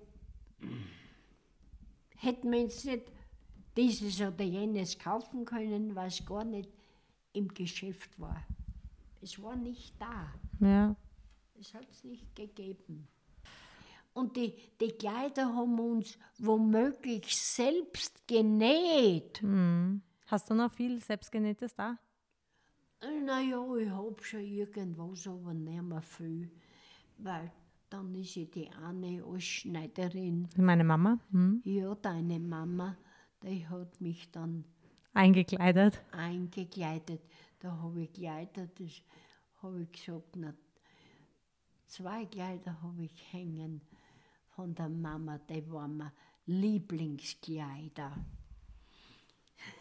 hätten 2.17 2.51
wir 2.51 2.61
uns 2.61 2.85
nicht 2.85 3.11
dieses 3.75 4.21
oder 4.21 4.43
jenes 4.45 4.97
kaufen 4.97 5.43
können, 5.43 5.95
was 5.95 6.25
gar 6.25 6.43
nicht 6.45 6.69
im 7.33 7.47
Geschäft 7.53 8.19
war. 8.19 8.43
Es 9.21 9.41
war 9.41 9.55
nicht 9.55 9.93
da. 9.99 10.33
ja. 10.59 10.95
Es 11.59 11.75
hat 11.75 11.87
es 11.91 12.03
nicht 12.03 12.35
gegeben. 12.35 13.07
Und 14.13 14.35
die, 14.35 14.55
die 14.79 14.91
Kleider 14.93 15.45
haben 15.55 15.79
uns 15.79 16.17
womöglich 16.39 17.37
selbst 17.37 18.27
genäht. 18.27 19.43
Mhm. 19.43 20.01
Hast 20.25 20.49
du 20.49 20.55
noch 20.55 20.71
viel 20.71 20.99
selbstgenähtes 21.01 21.75
da? 21.75 21.97
Naja, 23.25 23.63
ich 23.75 23.89
habe 23.89 24.23
schon 24.23 24.41
irgendwas, 24.41 25.27
aber 25.27 25.53
nicht 25.53 25.81
mehr 25.83 26.01
viel. 26.01 26.49
Weil 27.17 27.51
dann 27.89 28.15
ist 28.15 28.35
ja 28.35 28.45
die 28.45 28.69
eine 28.69 29.23
als 29.23 29.43
Schneiderin. 29.43 30.47
Meine 30.57 30.83
Mama. 30.83 31.19
Mhm. 31.29 31.61
Ja, 31.63 31.93
deine 31.95 32.39
Mama, 32.39 32.97
die 33.43 33.67
hat 33.67 34.01
mich 34.01 34.31
dann 34.31 34.65
Eingekleidet. 35.13 36.01
eingekleidet. 36.11 37.21
Da 37.59 37.71
habe 37.71 38.01
ich 38.03 38.13
Kleider, 38.13 38.67
das 38.67 39.01
habe 39.61 39.81
ich 39.83 39.91
gesagt, 39.91 40.35
na, 40.35 40.53
zwei 41.85 42.25
Kleider 42.25 42.81
habe 42.81 43.03
ich 43.03 43.33
hängen 43.33 43.81
von 44.55 44.73
der 44.73 44.89
Mama, 44.89 45.37
die 45.37 45.69
waren 45.71 45.97
mir 45.97 46.11
Lieblingskleider. 46.45 48.13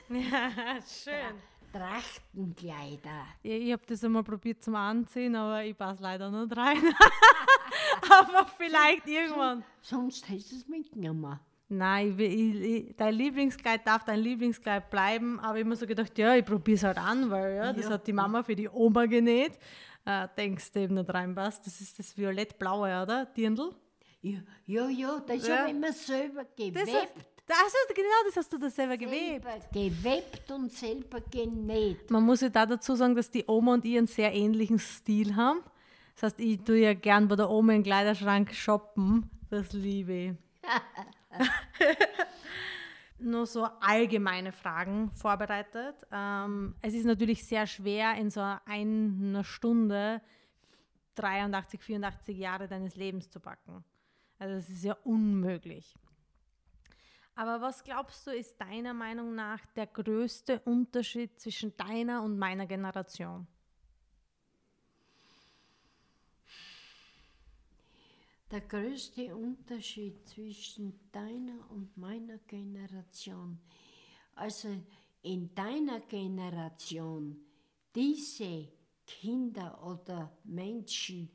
Ja, 0.08 0.78
schön. 0.86 1.36
Trachtenkleider. 1.72 3.26
Ich, 3.42 3.52
ich 3.52 3.72
habe 3.72 3.86
das 3.86 4.02
einmal 4.04 4.24
probiert 4.24 4.62
zum 4.62 4.74
Anziehen, 4.74 5.36
aber 5.36 5.64
ich 5.64 5.76
passe 5.76 6.02
leider 6.02 6.30
nicht 6.30 6.56
rein. 6.56 6.78
aber 8.10 8.46
vielleicht 8.56 9.06
irgendwann. 9.06 9.64
Sonst 9.80 10.28
hättest 10.28 10.52
du 10.52 10.56
es 10.56 10.68
mitgenommen. 10.68 11.38
Nein, 11.72 12.18
ich, 12.18 12.54
ich, 12.60 12.96
dein 12.96 13.14
Lieblingskleid 13.14 13.86
darf 13.86 14.04
dein 14.04 14.18
Lieblingskleid 14.18 14.90
bleiben, 14.90 15.38
aber 15.38 15.56
ich 15.56 15.60
habe 15.62 15.68
mir 15.70 15.76
so 15.76 15.86
gedacht, 15.86 16.18
ja, 16.18 16.34
ich 16.34 16.44
probiere 16.44 16.74
es 16.76 16.82
halt 16.82 16.98
an, 16.98 17.30
weil 17.30 17.54
ja, 17.54 17.72
das 17.72 17.84
Ja. 17.84 17.90
hat 17.92 18.06
die 18.08 18.12
Mama 18.12 18.42
für 18.42 18.56
die 18.56 18.68
Oma 18.68 19.06
genäht. 19.06 19.52
Äh, 20.04 20.26
denkst 20.36 20.72
du 20.72 20.80
eben 20.80 20.94
nicht 20.94 21.12
reinpasst. 21.14 21.64
Das 21.64 21.80
ist 21.80 21.96
das 21.98 22.16
violett-blaue, 22.18 23.02
oder? 23.02 23.26
Dirndl? 23.26 23.70
Ja, 24.22 24.40
ja, 24.66 24.88
ja 24.88 25.22
das 25.24 25.46
Ja. 25.46 25.58
habe 25.58 25.68
ich 25.70 25.76
mir 25.76 25.92
selber 25.92 26.44
gewebt. 26.56 26.74
Das, 26.76 26.88
hast- 26.92 27.14
das, 27.46 27.56
hast- 27.56 27.94
genau, 27.94 28.08
das 28.26 28.36
hast 28.36 28.52
du 28.52 28.58
da 28.58 28.68
selber 28.68 28.96
gewebt. 28.96 29.44
Selber 29.44 29.58
gewebt 29.72 30.50
und 30.50 30.72
selber 30.72 31.20
genäht. 31.30 32.10
Man 32.10 32.24
muss 32.24 32.40
ja 32.40 32.48
da 32.48 32.66
dazu 32.66 32.96
sagen, 32.96 33.14
dass 33.14 33.30
die 33.30 33.44
Oma 33.46 33.74
und 33.74 33.84
ich 33.84 33.96
einen 33.96 34.06
sehr 34.08 34.32
ähnlichen 34.34 34.78
Stil 34.80 35.36
haben. 35.36 35.60
Das 36.14 36.24
heißt, 36.32 36.40
ich 36.40 36.60
tue 36.62 36.78
ja 36.80 36.94
gern 36.94 37.28
bei 37.28 37.36
der 37.36 37.48
Oma 37.48 37.74
im 37.74 37.82
Kleiderschrank 37.84 38.52
shoppen. 38.54 39.30
Das 39.50 39.72
liebe 39.72 40.12
ich. 40.12 40.32
Nur 43.18 43.46
so 43.46 43.64
allgemeine 43.80 44.52
Fragen 44.52 45.10
vorbereitet. 45.12 46.06
Ähm, 46.10 46.74
es 46.80 46.94
ist 46.94 47.04
natürlich 47.04 47.46
sehr 47.46 47.66
schwer, 47.66 48.14
in 48.14 48.30
so 48.30 48.40
einer 48.40 49.44
Stunde 49.44 50.22
83, 51.16 51.82
84 51.82 52.38
Jahre 52.38 52.66
deines 52.66 52.96
Lebens 52.96 53.28
zu 53.28 53.40
packen. 53.40 53.84
Also 54.38 54.54
es 54.54 54.70
ist 54.70 54.84
ja 54.84 54.96
unmöglich. 55.04 55.94
Aber 57.34 57.60
was 57.60 57.84
glaubst 57.84 58.26
du, 58.26 58.32
ist 58.32 58.58
deiner 58.60 58.94
Meinung 58.94 59.34
nach 59.34 59.64
der 59.76 59.86
größte 59.86 60.60
Unterschied 60.60 61.38
zwischen 61.40 61.76
deiner 61.76 62.22
und 62.22 62.38
meiner 62.38 62.66
Generation? 62.66 63.46
Der 68.50 68.62
größte 68.62 69.36
Unterschied 69.36 70.26
zwischen 70.28 70.98
deiner 71.12 71.70
und 71.70 71.96
meiner 71.96 72.38
Generation. 72.48 73.60
Also 74.34 74.68
in 75.22 75.54
deiner 75.54 76.00
Generation, 76.00 77.36
diese 77.94 78.66
Kinder 79.06 79.80
oder 79.86 80.36
Menschen, 80.42 81.30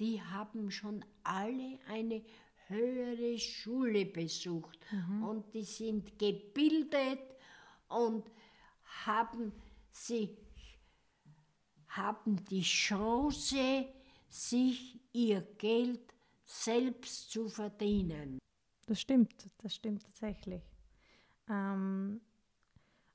die 0.00 0.20
haben 0.20 0.70
schon 0.72 1.04
alle 1.22 1.78
eine 1.86 2.24
höhere 2.66 3.38
Schule 3.38 4.04
besucht 4.04 4.78
und 5.22 5.54
die 5.54 5.62
sind 5.62 6.18
gebildet 6.18 7.20
und 7.88 8.28
haben 9.06 9.52
sich 9.92 10.30
haben 11.88 12.44
die 12.44 12.62
Chance, 12.62 13.86
sich 14.28 15.00
ihr 15.12 15.40
Geld 15.56 16.15
selbst 16.46 17.30
zu 17.30 17.48
verdienen. 17.48 18.38
Das 18.86 19.00
stimmt, 19.00 19.50
das 19.58 19.74
stimmt 19.74 20.04
tatsächlich. 20.04 20.62
Ähm, 21.48 22.20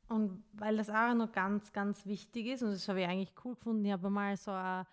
und 0.09 0.43
weil 0.53 0.75
das 0.75 0.89
auch 0.89 1.13
noch 1.13 1.31
ganz, 1.31 1.71
ganz 1.71 2.05
wichtig 2.05 2.47
ist, 2.47 2.63
und 2.63 2.71
das 2.71 2.87
habe 2.89 3.01
ich 3.01 3.07
eigentlich 3.07 3.33
cool 3.45 3.55
gefunden, 3.55 3.85
ich 3.85 3.91
habe 3.93 4.09
mal 4.09 4.35
so 4.35 4.51
ein, 4.51 4.85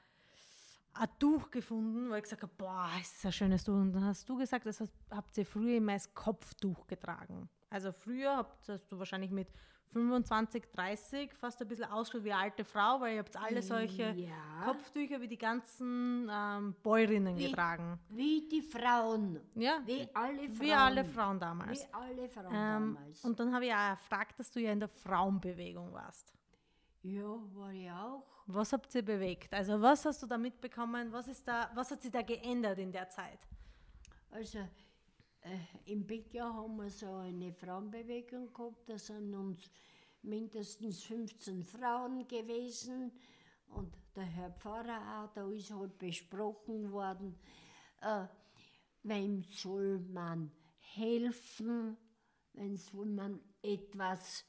Tuch 1.19 1.51
gefunden, 1.51 2.11
wo 2.11 2.15
ich 2.15 2.23
gesagt 2.23 2.43
habe, 2.43 2.53
boah, 2.57 2.91
ist 3.01 3.17
das 3.17 3.27
ein 3.27 3.33
schönes 3.33 3.65
Tuch. 3.65 3.75
Und 3.75 3.93
dann 3.93 4.05
hast 4.05 4.29
du 4.29 4.37
gesagt, 4.37 4.67
das 4.67 4.83
habt 5.11 5.39
ihr 5.39 5.47
früher 5.47 5.77
immer 5.77 5.93
als 5.93 6.13
Kopftuch 6.13 6.87
getragen. 6.89 7.49
Also 7.71 7.93
früher 7.93 8.37
habt 8.37 8.69
hast 8.69 8.91
du 8.91 8.99
wahrscheinlich 8.99 9.31
mit 9.31 9.49
25, 9.93 10.65
30 10.73 11.33
fast 11.35 11.61
ein 11.63 11.69
bisschen 11.69 11.87
ausgeschaut 11.91 12.25
wie 12.25 12.33
eine 12.33 12.43
alte 12.43 12.65
Frau, 12.65 13.01
weil 13.01 13.15
ihr 13.15 13.19
habt 13.21 13.37
alle 13.37 13.63
solche 13.63 14.11
Ja. 14.13 14.63
Kopftücher 14.65 15.21
wie 15.21 15.29
die 15.29 15.39
ganzen 15.39 16.29
ähm, 16.31 16.75
Bäuerinnen 16.83 17.37
Wie- 17.37 17.47
getragen. 17.49 17.99
Wie 18.09 18.49
die 18.49 18.63
Frauen. 18.63 19.41
Ja, 19.55 19.81
Wie 19.85 20.07
alle 20.15 20.49
Frauen. 20.49 20.61
wie 20.61 20.73
alle 20.73 21.05
Frauen 21.05 21.41
damals. 21.41 21.81
Wie 21.83 21.95
alle 21.95 22.29
Frauen 22.29 22.47
Ähm, 22.47 22.95
damals. 22.97 23.25
und 23.25 23.41
dann 23.41 23.55
habe 23.55 23.67
ich 23.67 23.73
auch 23.73 23.77
erfragt, 23.91 24.39
dass 24.39 24.51
du 24.51 24.61
ja 24.61 24.73
in 24.73 24.81
der 24.81 24.89
Frauenbewegung 24.89 25.93
warst. 25.93 26.33
ja, 27.03 27.23
war 27.55 27.73
ich 27.73 27.91
auch. 27.91 28.23
Was 28.47 28.73
habt 28.73 28.95
ihr 28.95 29.03
bewegt? 29.05 29.53
Also 29.55 29.81
was 29.81 30.05
hast 30.07 30.23
du 30.23 30.27
da 30.27 30.39
mitbekommen? 30.39 31.13
Was, 31.13 31.29
ist 31.29 31.47
da, 31.47 31.71
was 31.75 31.91
hat 31.91 32.01
sich 32.03 32.11
da 32.11 32.23
geändert 32.23 32.79
in 32.79 32.91
der 32.93 33.09
Zeit? 33.11 33.39
Also 34.31 34.59
äh, 35.43 35.93
im 35.93 36.07
Bäcker 36.07 36.53
haben 36.53 36.77
wir 36.77 36.91
so 36.91 37.13
eine 37.15 37.53
Frauenbewegung 37.53 38.53
gehabt, 38.53 38.89
da 38.89 38.99
sind 38.99 39.35
uns 39.35 39.71
mindestens 40.23 41.03
15 41.05 41.63
Frauen 41.65 42.27
gewesen. 42.27 43.13
Und 43.69 43.95
der 44.17 44.25
Herr 44.25 44.51
Pfarrer 44.51 45.25
auch, 45.25 45.33
da 45.35 45.49
ist 45.51 45.71
halt 45.71 45.99
besprochen 45.99 46.91
worden, 46.91 47.39
äh, 48.01 48.27
wem 49.03 49.43
soll 49.43 50.01
man 50.01 50.51
helfen, 50.81 51.97
wem 52.55 52.77
soll 52.77 53.07
man 53.07 53.41
etwas 53.63 54.45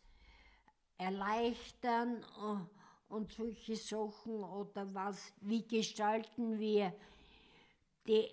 erleichtern 0.98 2.24
äh, 2.24 3.14
und 3.14 3.32
solche 3.32 3.76
Sachen 3.76 4.44
oder 4.44 4.94
was, 4.94 5.34
wie 5.42 5.68
gestalten 5.68 6.60
wir 6.60 6.94
die 8.08 8.14
äh, 8.14 8.30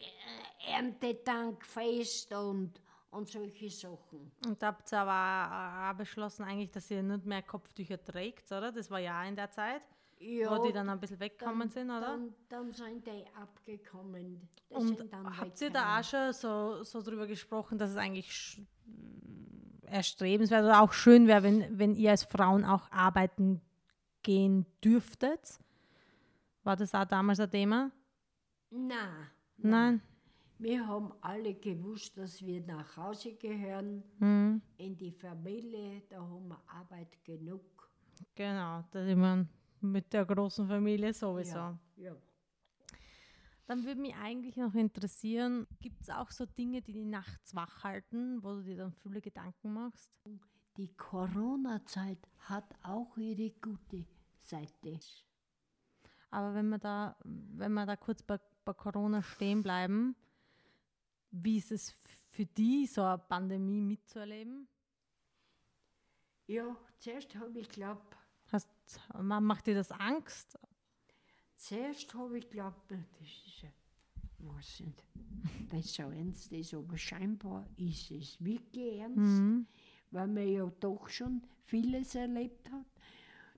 Erntedankfest 0.72 2.32
und, 2.34 2.80
und 3.10 3.28
solche 3.28 3.70
Sachen. 3.70 4.30
Und 4.47 4.60
da 4.62 4.68
habt 4.68 4.93
ihr 4.93 4.98
aber 5.01 5.90
auch 5.90 5.97
beschlossen 5.97 6.44
eigentlich, 6.44 6.70
dass 6.70 6.90
ihr 6.90 7.02
nicht 7.02 7.24
mehr 7.26 7.43
Kopftücher 7.43 8.02
trägt, 8.02 8.51
oder? 8.52 8.72
Das 8.72 8.90
war 8.90 8.98
ja 8.98 9.22
auch 9.22 9.28
in 9.28 9.36
der 9.36 9.51
Zeit, 9.51 9.82
Ja, 10.18 10.51
wo 10.51 10.64
die 10.66 10.72
dann 10.72 10.88
ein 10.88 10.98
bisschen 11.01 11.20
weggekommen 11.20 11.68
sind, 11.70 11.90
oder? 11.90 12.01
Dann, 12.01 12.34
dann 12.48 12.72
sind 12.72 13.06
die 13.06 13.24
abgekommen. 13.40 14.48
Die 14.70 14.74
Und 14.74 15.12
dann 15.12 15.38
habt 15.38 15.60
ihr 15.60 15.70
da 15.70 15.98
auch 16.01 16.05
schon 16.05 16.32
so, 16.32 16.82
so 16.82 17.02
drüber 17.02 17.26
gesprochen, 17.26 17.78
dass 17.78 17.90
es 17.90 17.97
eigentlich 17.97 18.28
sch- 18.30 18.66
erstrebenswert 19.86 20.64
oder 20.64 20.80
auch 20.82 20.93
schön 20.93 21.26
wäre, 21.26 21.43
wenn, 21.43 21.78
wenn 21.78 21.94
ihr 21.94 22.10
als 22.10 22.24
Frauen 22.24 22.64
auch 22.64 22.90
arbeiten 22.90 23.60
gehen 24.22 24.66
dürftet? 24.82 25.59
War 26.64 26.74
das 26.76 26.93
auch 26.94 27.05
damals 27.05 27.38
ein 27.38 27.51
Thema? 27.51 27.93
Nein. 28.70 29.30
Nein. 29.59 30.01
Wir 30.59 30.87
haben 30.87 31.12
alle 31.20 31.55
gewusst, 31.55 32.16
dass 32.16 32.41
wir 32.45 32.62
nach 32.66 32.97
Hause 32.97 33.35
gehören, 33.35 34.03
Mhm. 34.19 34.62
in 34.78 34.97
die 34.97 35.12
Familie, 35.12 36.03
da 36.09 36.20
haben 36.20 36.49
wir 36.49 36.62
Arbeit 36.66 37.23
genug. 37.24 37.62
Genau, 38.35 38.83
das 38.91 39.07
ich 39.07 39.16
mein, 39.16 39.49
mit 39.83 40.12
der 40.15 40.24
großen 40.24 40.66
Familie 40.66 41.12
sowieso. 41.12 41.57
Ja, 41.57 41.78
ja. 41.97 42.16
Dann 43.66 43.85
würde 43.85 44.01
mich 44.01 44.15
eigentlich 44.15 44.57
noch 44.57 44.74
interessieren, 44.74 45.66
gibt 45.81 46.01
es 46.03 46.09
auch 46.09 46.31
so 46.31 46.47
Dinge, 46.47 46.81
die 46.83 46.93
die 46.93 47.05
nachts 47.05 47.55
wach 47.55 47.83
halten, 47.85 48.43
wo 48.43 48.55
du 48.55 48.62
dir 48.62 48.77
dann 48.77 48.93
viele 48.93 49.20
Gedanken 49.20 49.73
machst? 49.74 50.11
Die 50.77 50.95
Corona-Zeit 50.97 52.19
hat 52.39 52.65
auch 52.83 53.16
ihre 53.19 53.51
gute 53.61 54.07
Seite. 54.39 54.99
Aber 56.31 56.55
wenn 56.55 56.69
wir 56.69 56.78
da, 56.78 57.16
wenn 57.24 57.73
wir 57.73 57.87
da 57.87 57.97
kurz 57.97 58.23
bei, 58.23 58.39
bei 58.66 58.74
Corona 58.74 59.22
stehen 59.22 59.62
bleiben, 59.62 60.14
wie 61.30 61.56
ist 61.59 61.70
es 61.72 61.90
für 62.24 62.44
die, 62.44 62.86
so 62.86 63.02
eine 63.02 63.18
Pandemie 63.18 63.80
mitzuerleben? 63.80 64.68
Ja, 66.48 66.76
zuerst 66.98 67.34
habe 67.36 67.59
ich 67.60 67.68
glaubt, 67.68 68.16
macht 69.18 69.66
dir 69.66 69.74
das 69.74 69.90
Angst? 69.93 70.59
zuerst 71.56 72.12
habe 72.14 72.38
ich 72.38 72.51
glaubt, 72.51 72.90
das 72.90 73.01
ist 73.47 73.62
ja, 73.62 73.70
weiß 74.38 74.80
nicht, 74.80 75.02
das 75.70 75.80
ist 75.86 75.94
so 75.94 76.02
ernst 76.02 76.52
ist, 76.52 76.74
aber 76.74 76.98
scheinbar 76.98 77.66
ist 77.76 78.10
es 78.10 78.44
wirklich 78.44 78.98
ernst, 78.98 79.40
Mhm. 79.40 79.66
weil 80.10 80.28
man 80.28 80.47
ja 80.48 80.66
doch 80.80 81.09
schon 81.09 81.43
vieles 81.64 82.14
erlebt 82.14 82.70
hat. 82.70 82.86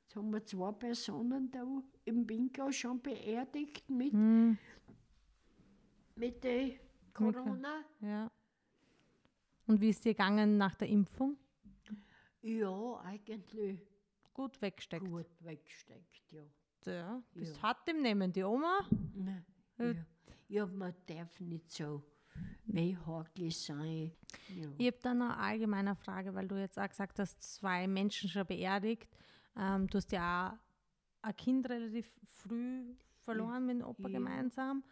Jetzt 0.03 0.17
haben 0.17 0.33
wir 0.33 0.45
zwei 0.47 0.73
Personen 0.73 1.51
da 1.51 1.65
im 2.05 2.25
Bingo 2.27 2.71
schon 2.73 3.03
beerdigt 3.03 3.91
mit, 3.91 4.13
Mhm. 4.15 4.57
Mit 6.19 6.43
der 6.45 6.73
Corona. 7.15 7.85
Ja. 8.01 8.31
Und 9.67 9.81
wie 9.81 9.91
ist 9.91 10.05
dir 10.05 10.13
gegangen 10.15 10.57
nach 10.57 10.75
der 10.75 10.89
Impfung? 10.89 11.37
Ja, 12.43 13.01
eigentlich 13.05 13.81
Gut 14.33 14.61
weggesteckt. 14.63 15.05
gut 15.05 15.27
weggesteckt, 15.41 16.33
ja. 16.33 16.43
Ja, 16.87 17.23
bist 17.35 17.57
Ja. 17.57 17.63
hart 17.63 17.89
im 17.89 18.03
Nehmen, 18.03 18.33
die 18.33 18.45
Oma. 18.45 18.81
Ne, 19.15 19.45
Äh. 19.79 19.93
ja. 19.95 20.07
ja, 20.49 20.67
man 20.67 20.95
darf 21.07 21.39
nicht 21.41 21.71
so 21.71 22.03
wehhaglich 22.67 23.59
sein. 23.61 24.13
Ja. 24.55 24.69
Ich 24.79 24.87
habe 24.87 24.99
dann 25.03 25.23
eine 25.23 25.37
allgemeine 25.37 25.97
Frage, 25.97 26.35
weil 26.35 26.47
du 26.47 26.57
jetzt 26.57 26.79
auch 26.79 26.89
gesagt 26.89 27.19
hast, 27.19 27.43
zwei 27.43 27.87
Menschen 27.89 28.31
schon 28.31 28.47
beerdigt. 28.47 29.09
Ähm, 29.57 29.89
du 29.89 29.97
hast 29.99 30.13
ja 30.13 30.57
auch 31.21 31.27
ein 31.29 31.37
Kind 31.37 31.69
relativ 31.69 32.09
früh 32.31 32.95
verloren 33.33 33.67
mit 33.67 33.81
dem 33.81 33.87
Opa 33.87 34.09
Ja. 34.09 34.19
gemeinsam. 34.19 34.85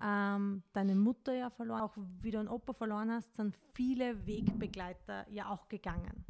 Ja. 0.00 0.36
Ähm, 0.36 0.62
deine 0.72 0.94
Mutter 0.94 1.32
ja 1.32 1.50
verloren. 1.50 1.80
Auch 1.82 1.96
wie 2.22 2.30
du 2.30 2.38
einen 2.38 2.48
Opa 2.48 2.72
verloren 2.72 3.10
hast, 3.10 3.34
sind 3.34 3.56
viele 3.74 4.26
Wegbegleiter 4.26 5.28
ja 5.30 5.50
auch 5.50 5.68
gegangen. 5.68 6.24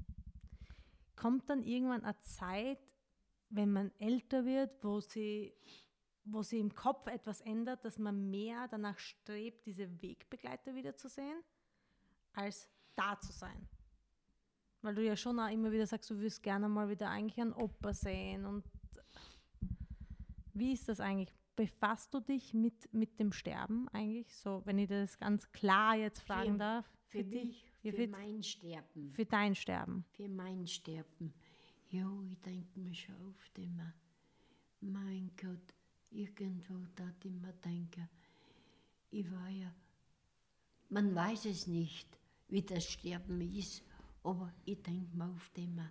Kommt 1.16 1.48
dann 1.48 1.62
irgendwann 1.62 2.04
eine 2.04 2.18
Zeit, 2.20 2.78
wenn 3.50 3.72
man 3.72 3.90
älter 3.98 4.44
wird, 4.44 4.82
wo 4.82 5.00
sie, 5.00 5.54
wo 6.24 6.42
sie 6.42 6.58
im 6.58 6.74
Kopf 6.74 7.06
etwas 7.06 7.40
ändert, 7.40 7.84
dass 7.84 7.98
man 7.98 8.30
mehr 8.30 8.66
danach 8.68 8.98
strebt, 8.98 9.64
diese 9.66 9.86
Wegbegleiter 10.02 10.74
wiederzusehen, 10.74 11.40
als 12.34 12.68
da 12.96 13.18
zu 13.20 13.32
sein? 13.32 13.68
Weil 14.82 14.94
du 14.96 15.02
ja 15.04 15.16
schon 15.16 15.38
auch 15.40 15.50
immer 15.50 15.70
wieder 15.72 15.86
sagst, 15.86 16.10
du 16.10 16.16
würdest 16.16 16.42
gerne 16.42 16.68
mal 16.68 16.88
wieder 16.90 17.08
eigentlich 17.08 17.40
einen 17.40 17.54
Opa 17.54 17.94
sehen. 17.94 18.44
Und 18.44 18.64
wie 20.52 20.72
ist 20.72 20.88
das 20.88 21.00
eigentlich? 21.00 21.32
Befasst 21.56 22.12
du 22.12 22.20
dich 22.20 22.52
mit, 22.52 22.92
mit 22.92 23.18
dem 23.20 23.32
Sterben 23.32 23.88
eigentlich? 23.90 24.34
So, 24.34 24.62
wenn 24.64 24.78
ich 24.78 24.88
das 24.88 25.16
ganz 25.18 25.50
klar 25.52 25.94
jetzt 25.96 26.20
fragen 26.20 26.52
Für- 26.52 26.58
darf. 26.58 26.90
Für, 27.06 27.22
dich, 27.22 27.44
mich, 27.44 27.64
ja, 27.82 27.90
für 27.92 27.96
für- 27.96 28.08
mein 28.08 28.42
Sterben. 28.42 29.10
Für 29.12 29.24
dein 29.24 29.54
Sterben. 29.54 30.04
Für 30.10 30.28
mein 30.28 30.66
Sterben. 30.66 31.32
Ja, 31.90 32.10
ich 32.28 32.40
denke 32.40 32.80
mir 32.80 32.92
schon 32.94 33.14
oft 33.28 33.56
immer, 33.58 33.94
mein 34.80 35.30
Gott, 35.40 35.74
irgendwo 36.10 36.74
da 36.96 37.08
ich 37.22 37.30
mir 37.30 37.52
denken, 37.64 38.08
ich 39.12 39.30
war 39.30 39.48
ja, 39.48 39.72
man 40.88 41.14
weiß 41.14 41.44
es 41.44 41.68
nicht, 41.68 42.18
wie 42.48 42.62
das 42.62 42.84
Sterben 42.84 43.40
ist, 43.40 43.84
aber 44.24 44.52
ich 44.64 44.82
denke 44.82 45.16
mir 45.16 45.30
oft 45.30 45.56
immer, 45.56 45.88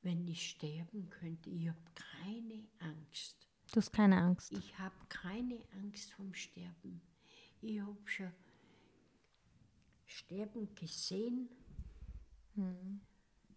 wenn 0.00 0.26
ich 0.26 0.50
sterben 0.50 1.10
könnte, 1.10 1.50
ich 1.50 1.68
habe 1.68 1.82
keine 2.22 2.66
Angst. 2.78 3.47
Du 3.72 3.76
hast 3.76 3.92
keine 3.92 4.16
Angst. 4.16 4.52
Ich 4.52 4.78
habe 4.78 4.94
keine 5.08 5.58
Angst 5.82 6.12
vom 6.12 6.32
Sterben. 6.32 7.02
Ich 7.60 7.80
habe 7.80 7.98
schon 8.06 8.32
Sterben 10.06 10.74
gesehen. 10.74 11.48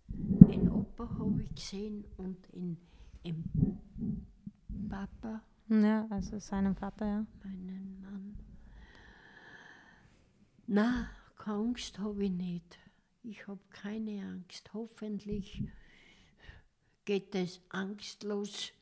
Den 0.08 0.70
Opa 0.70 1.10
habe 1.18 1.44
ich 1.44 1.56
gesehen 1.56 2.06
und 2.18 2.46
in, 2.50 2.78
im 3.24 3.44
Papa, 4.90 5.42
Ja, 5.70 6.06
also 6.10 6.40
seinem 6.40 6.76
Vater, 6.76 7.06
ja. 7.06 7.26
meinen 7.44 8.02
Mann. 8.02 8.38
Na, 10.68 11.10
keine 11.38 11.58
Angst 11.58 11.98
habe 12.00 12.26
ich 12.26 12.32
nicht. 12.32 12.78
Ich 13.24 13.48
habe 13.48 13.62
keine 13.70 14.26
Angst. 14.26 14.74
Hoffentlich 14.74 15.64
geht 17.06 17.34
es 17.34 17.62
angstlos 17.70 18.74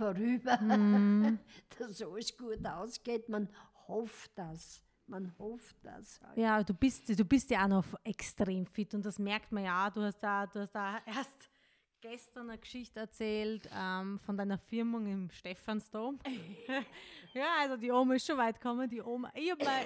vorüber, 0.00 0.56
dass 1.78 2.02
alles 2.02 2.36
gut 2.36 2.66
ausgeht. 2.66 3.28
Man 3.28 3.48
hofft 3.86 4.30
das. 4.36 4.82
Man 5.06 5.36
hofft 5.38 5.76
das. 5.82 6.20
Halt. 6.22 6.38
Ja, 6.38 6.62
du 6.62 6.72
bist, 6.72 7.08
du 7.08 7.24
bist 7.24 7.50
ja 7.50 7.64
auch 7.64 7.68
noch 7.68 7.84
extrem 8.04 8.64
fit 8.64 8.94
und 8.94 9.04
das 9.04 9.18
merkt 9.18 9.52
man 9.52 9.64
ja. 9.64 9.90
Du 9.90 10.02
hast 10.02 10.20
da, 10.20 10.46
du 10.46 10.60
hast 10.60 10.72
da 10.72 11.00
erst 11.04 11.50
gestern 12.00 12.48
eine 12.48 12.58
Geschichte 12.58 13.00
erzählt 13.00 13.68
ähm, 13.74 14.18
von 14.20 14.36
deiner 14.36 14.56
Firmung 14.58 15.06
im 15.06 15.30
Stephansdom. 15.30 16.18
ja, 17.34 17.46
also 17.60 17.76
die 17.76 17.90
Oma 17.90 18.14
ist 18.14 18.26
schon 18.26 18.38
weit 18.38 18.60
gekommen. 18.60 18.88
Die 18.88 19.02
Oma, 19.02 19.30
ich 19.34 19.50
habe 19.50 19.64
mein, 19.64 19.84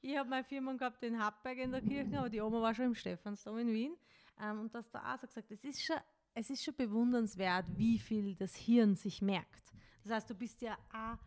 ich 0.00 0.16
hab 0.16 0.26
meine 0.26 0.44
Firmung 0.44 0.76
gehabt 0.76 1.02
in 1.04 1.22
Happberg 1.22 1.58
in 1.58 1.70
der 1.70 1.82
Kirche, 1.82 2.18
aber 2.18 2.30
die 2.30 2.40
Oma 2.40 2.60
war 2.62 2.74
schon 2.74 2.86
im 2.86 2.94
Stephansdom 2.94 3.58
in 3.58 3.68
Wien. 3.68 3.96
Ähm, 4.42 4.60
und 4.60 4.74
das 4.74 4.90
da 4.90 5.14
auch 5.14 5.20
so 5.20 5.26
gesagt, 5.26 5.50
es 5.50 5.64
ist 5.64 5.84
schon, 5.84 5.96
es 6.38 6.50
ist 6.50 6.62
schon 6.62 6.74
bewundernswert, 6.76 7.64
wie 7.76 7.98
viel 7.98 8.34
das 8.34 8.54
Hirn 8.54 8.94
sich 8.94 9.22
merkt. 9.22 9.72
Das 10.02 10.12
heißt, 10.12 10.30
du 10.30 10.34
bist 10.34 10.60
ja 10.60 10.76
auch 10.92 11.18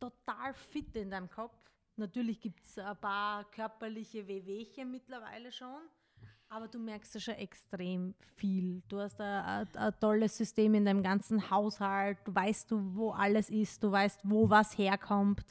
total 0.00 0.54
fit 0.54 0.96
in 0.96 1.10
deinem 1.10 1.28
Kopf. 1.30 1.54
Natürlich 1.96 2.40
gibt 2.40 2.64
es 2.64 2.78
ein 2.78 2.96
paar 2.96 3.44
körperliche 3.50 4.26
Wehwehchen 4.26 4.90
mittlerweile 4.90 5.52
schon, 5.52 5.82
aber 6.48 6.68
du 6.68 6.78
merkst 6.78 7.14
ja 7.14 7.20
schon 7.20 7.34
extrem 7.34 8.14
viel. 8.36 8.82
Du 8.88 8.98
hast 8.98 9.20
ein, 9.20 9.44
ein, 9.44 9.76
ein 9.76 10.00
tolles 10.00 10.36
System 10.38 10.74
in 10.74 10.86
deinem 10.86 11.02
ganzen 11.02 11.50
Haushalt, 11.50 12.18
du 12.24 12.34
weißt, 12.34 12.72
wo 12.72 13.10
alles 13.10 13.50
ist, 13.50 13.82
du 13.84 13.92
weißt, 13.92 14.20
wo 14.24 14.48
was 14.48 14.76
herkommt. 14.78 15.44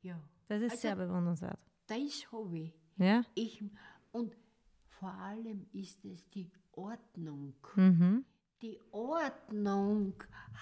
Ja, 0.00 0.18
Das 0.48 0.62
ist 0.62 0.70
Also- 0.72 0.80
sehr 0.82 0.96
bewundernswert. 0.96 1.58
das 1.86 2.32
habe 2.32 2.58
ich. 2.58 2.72
Ja? 2.96 3.22
ich. 3.34 3.62
Und 4.10 4.34
vor 4.88 5.12
allem 5.12 5.66
ist 5.72 6.02
es 6.06 6.26
die 6.30 6.50
Ordnung. 6.76 7.54
Mhm. 7.76 8.24
Die 8.62 8.78
Ordnung, 8.90 10.14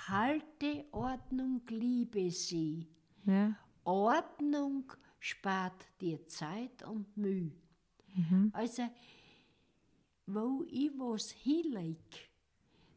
halte 0.08 0.84
Ordnung, 0.90 1.62
liebe 1.68 2.30
sie. 2.30 2.88
Ja. 3.24 3.56
Ordnung 3.84 4.92
spart 5.18 5.86
dir 6.00 6.26
Zeit 6.26 6.82
und 6.84 7.16
Mühe. 7.16 7.52
Also, 8.52 8.88
wo 10.26 10.64
ich 10.68 10.90
was 10.98 11.30
hinlege, 11.30 11.98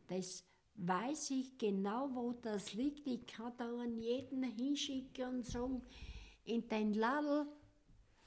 das 0.07 0.43
weiß 0.75 1.31
ich 1.31 1.57
genau, 1.57 2.09
wo 2.13 2.33
das 2.33 2.73
liegt. 2.73 3.07
Ich 3.07 3.25
kann 3.25 3.53
da 3.57 3.65
an 3.65 3.97
jeden 3.97 4.43
hinschicken 4.43 5.37
und 5.37 5.45
sagen, 5.45 5.81
in 6.43 6.67
dein 6.67 6.93
Ladel, 6.93 7.47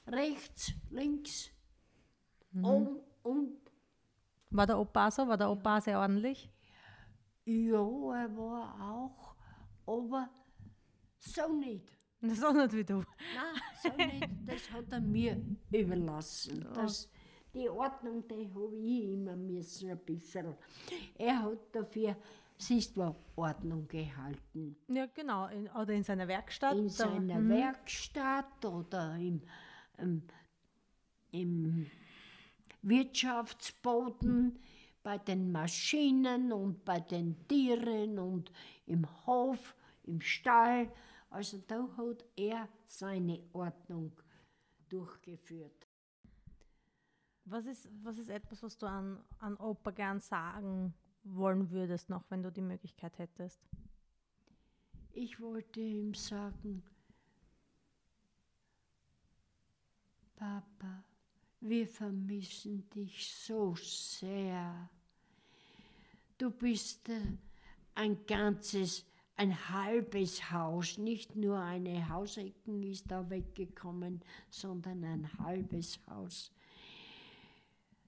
rechts, 0.07 0.73
links, 0.89 1.49
um, 2.53 2.99
um. 3.23 3.57
War 4.51 4.65
der 4.65 4.79
Opa 4.79 5.11
so? 5.11 5.27
War 5.27 5.37
der 5.37 5.49
Opa 5.51 5.79
sehr 5.81 5.99
ordentlich? 5.99 6.49
Ja, 7.45 7.79
er 7.79 8.35
war 8.37 8.91
auch, 8.93 9.35
aber 9.85 10.29
so 11.17 11.53
nicht. 11.53 11.97
Auch 12.43 12.53
nicht 12.53 12.73
wie 12.73 12.83
du. 12.83 12.97
Nein, 12.97 13.61
so 13.81 13.89
nicht. 13.95 14.29
Das 14.45 14.71
hat 14.71 14.91
er 14.91 14.99
mir 15.01 15.41
überlassen. 15.71 16.67
Das, 16.73 17.09
die 17.53 17.69
Ordnung, 17.69 18.27
die 18.27 18.49
habe 18.53 18.75
ich 18.75 19.13
immer 19.13 19.35
müssen 19.35 19.91
ein 19.91 19.99
bisschen. 19.99 20.55
Er 21.17 21.43
hat 21.43 21.59
dafür, 21.73 22.15
siehst 22.57 22.97
du, 22.97 23.15
Ordnung 23.35 23.87
gehalten. 23.87 24.75
Ja, 24.87 25.05
genau. 25.07 25.47
In, 25.47 25.69
oder 25.69 25.93
in 25.93 26.03
seiner 26.03 26.27
Werkstatt. 26.27 26.75
In 26.77 26.89
seiner 26.89 27.39
Mhm. 27.39 27.49
Werkstatt 27.49 28.65
oder 28.65 29.15
im, 29.15 29.41
im, 29.97 30.23
im 31.31 31.85
Wirtschaftsboden, 32.81 34.59
bei 35.03 35.17
den 35.17 35.51
Maschinen 35.51 36.51
und 36.51 36.83
bei 36.85 36.99
den 36.99 37.47
Tieren 37.47 38.19
und 38.19 38.51
im 38.85 39.07
Hof, 39.25 39.75
im 40.03 40.21
Stall. 40.21 40.91
Also 41.29 41.57
da 41.67 41.87
hat 41.97 42.25
er 42.35 42.67
seine 42.85 43.41
Ordnung 43.53 44.11
durchgeführt. 44.89 45.87
Was 47.45 47.65
ist, 47.65 47.89
was 48.03 48.17
ist 48.17 48.29
etwas, 48.29 48.61
was 48.61 48.77
du 48.77 48.85
an, 48.85 49.23
an 49.39 49.57
Opa 49.57 49.91
gern 49.91 50.19
sagen 50.19 50.93
wollen 51.23 51.71
würdest, 51.71 52.09
noch 52.09 52.23
wenn 52.29 52.43
du 52.43 52.51
die 52.51 52.61
Möglichkeit 52.61 53.17
hättest? 53.17 53.59
Ich 55.11 55.39
wollte 55.39 55.79
ihm 55.79 56.13
sagen, 56.13 56.83
Papa, 60.35 61.03
wir 61.61 61.87
vermissen 61.87 62.89
dich 62.89 63.33
so 63.33 63.75
sehr. 63.75 64.89
Du 66.37 66.51
bist 66.51 67.09
äh, 67.09 67.21
ein 67.95 68.25
ganzes, 68.25 69.05
ein 69.35 69.69
halbes 69.69 70.51
Haus, 70.51 70.97
nicht 70.97 71.35
nur 71.35 71.59
eine 71.59 72.07
Hausecken 72.09 72.83
ist 72.83 73.09
da 73.11 73.29
weggekommen, 73.29 74.21
sondern 74.49 75.03
ein 75.03 75.39
halbes 75.39 75.99
Haus. 76.07 76.51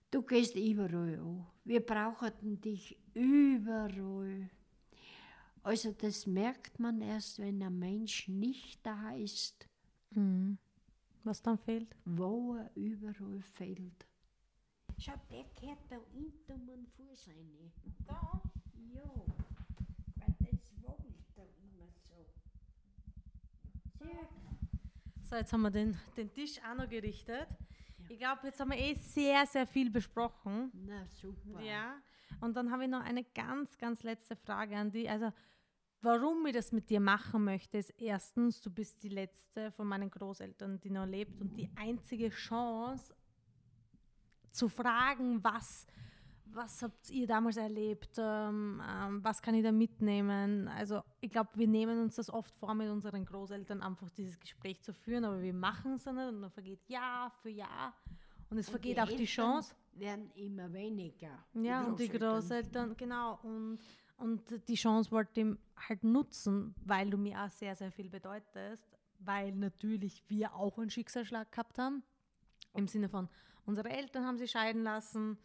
Du 0.09 0.21
gehst 0.21 0.55
überall 0.55 1.19
an. 1.19 1.47
Wir 1.63 1.79
brauchten 1.79 2.59
dich 2.59 2.97
überall. 3.13 4.49
Also 5.63 5.91
das 5.91 6.25
merkt 6.25 6.79
man 6.79 7.01
erst, 7.01 7.39
wenn 7.39 7.61
ein 7.61 7.77
Mensch 7.77 8.27
nicht 8.27 8.85
da 8.85 9.11
ist, 9.15 9.67
Mhm. 10.15 10.57
Was 11.23 11.41
dann 11.41 11.57
fehlt? 11.57 11.95
wo 12.05 12.55
er 12.55 12.71
überall 12.75 13.41
fällt. 13.41 14.07
Schau, 14.97 15.13
der 15.29 15.45
gehört 15.59 15.79
da 15.89 15.97
hinter 16.13 16.57
meinen 16.57 16.87
Fuß 16.87 17.27
rein. 17.29 17.71
Da. 18.05 18.41
Ja, 18.93 19.01
weil 20.15 20.35
das 20.39 20.71
wohnt 20.81 21.25
da 21.35 21.43
immer 21.43 21.87
so. 22.09 22.25
Sehr 23.97 24.27
So, 25.23 25.35
jetzt 25.35 25.53
haben 25.53 25.61
wir 25.61 25.71
den, 25.71 25.97
den 26.17 26.31
Tisch 26.33 26.59
auch 26.63 26.75
noch 26.75 26.89
gerichtet. 26.89 27.47
Ich 28.09 28.19
glaube, 28.19 28.47
jetzt 28.47 28.59
haben 28.59 28.71
wir 28.71 28.77
eh 28.77 28.93
sehr, 28.95 29.45
sehr 29.45 29.65
viel 29.65 29.89
besprochen. 29.89 30.71
Na 30.73 31.05
super. 31.05 31.61
Ja. 31.61 32.01
Und 32.41 32.55
dann 32.55 32.71
habe 32.71 32.83
ich 32.83 32.89
noch 32.89 33.01
eine 33.01 33.23
ganz, 33.23 33.77
ganz 33.77 34.03
letzte 34.03 34.35
Frage 34.35 34.75
an 34.75 34.91
dich. 34.91 35.09
Also, 35.09 35.31
warum 36.01 36.45
ich 36.47 36.53
das 36.53 36.71
mit 36.71 36.89
dir 36.89 36.99
machen 36.99 37.43
möchte, 37.43 37.77
ist 37.77 37.93
erstens, 37.97 38.61
du 38.61 38.69
bist 38.69 39.01
die 39.03 39.09
letzte 39.09 39.71
von 39.71 39.87
meinen 39.87 40.09
Großeltern, 40.09 40.79
die 40.79 40.89
noch 40.89 41.05
lebt 41.05 41.39
und 41.41 41.55
die 41.55 41.69
einzige 41.75 42.29
Chance 42.29 43.13
zu 44.51 44.67
fragen, 44.67 45.43
was, 45.43 45.87
was 46.45 46.81
habt 46.81 47.09
ihr 47.09 47.27
damals 47.27 47.57
erlebt, 47.57 48.15
ähm, 48.17 48.81
ähm, 48.85 49.23
was 49.23 49.41
kann 49.41 49.55
ich 49.55 49.63
da 49.63 49.71
mitnehmen. 49.71 50.67
Also 50.67 51.01
ich 51.21 51.31
glaube, 51.31 51.49
wir 51.53 51.67
nehmen 51.67 51.99
uns 52.01 52.15
das 52.15 52.29
oft 52.29 52.53
vor, 52.57 52.73
mit 52.73 52.89
unseren 52.89 53.23
Großeltern 53.25 53.81
einfach 53.81 54.09
dieses 54.09 54.39
Gespräch 54.39 54.81
zu 54.81 54.93
führen, 54.93 55.23
aber 55.23 55.41
wir 55.41 55.53
machen 55.53 55.93
es 55.93 56.03
dann 56.03 56.15
nicht 56.15 56.27
und 56.27 56.41
dann 56.41 56.51
vergeht 56.51 56.87
Jahr 56.89 57.31
für 57.41 57.49
Jahr 57.49 57.93
und 58.49 58.57
es 58.57 58.67
Und 58.67 58.71
vergeht 58.71 58.97
die 58.97 59.01
auch 59.01 59.07
die 59.07 59.25
Chance. 59.25 59.73
werden 59.93 60.29
immer 60.31 60.71
weniger. 60.73 61.45
Ja, 61.53 61.85
und 61.85 61.99
die 61.99 62.09
Großeltern, 62.09 62.97
genau. 62.97 63.39
Und, 63.43 63.79
und 64.21 64.67
die 64.67 64.75
Chance 64.75 65.11
wollte 65.11 65.41
ich 65.41 65.47
halt 65.89 66.03
nutzen, 66.03 66.75
weil 66.85 67.09
du 67.09 67.17
mir 67.17 67.41
auch 67.41 67.49
sehr, 67.49 67.75
sehr 67.75 67.91
viel 67.91 68.09
bedeutest, 68.09 68.85
weil 69.19 69.51
natürlich 69.51 70.23
wir 70.27 70.53
auch 70.53 70.77
einen 70.77 70.91
Schicksalsschlag 70.91 71.51
gehabt 71.51 71.79
haben. 71.79 72.03
Im 72.73 72.87
Sinne 72.87 73.09
von, 73.09 73.27
unsere 73.65 73.89
Eltern 73.89 74.25
haben 74.25 74.37
sie 74.37 74.47
scheiden 74.47 74.83
lassen. 74.83 75.37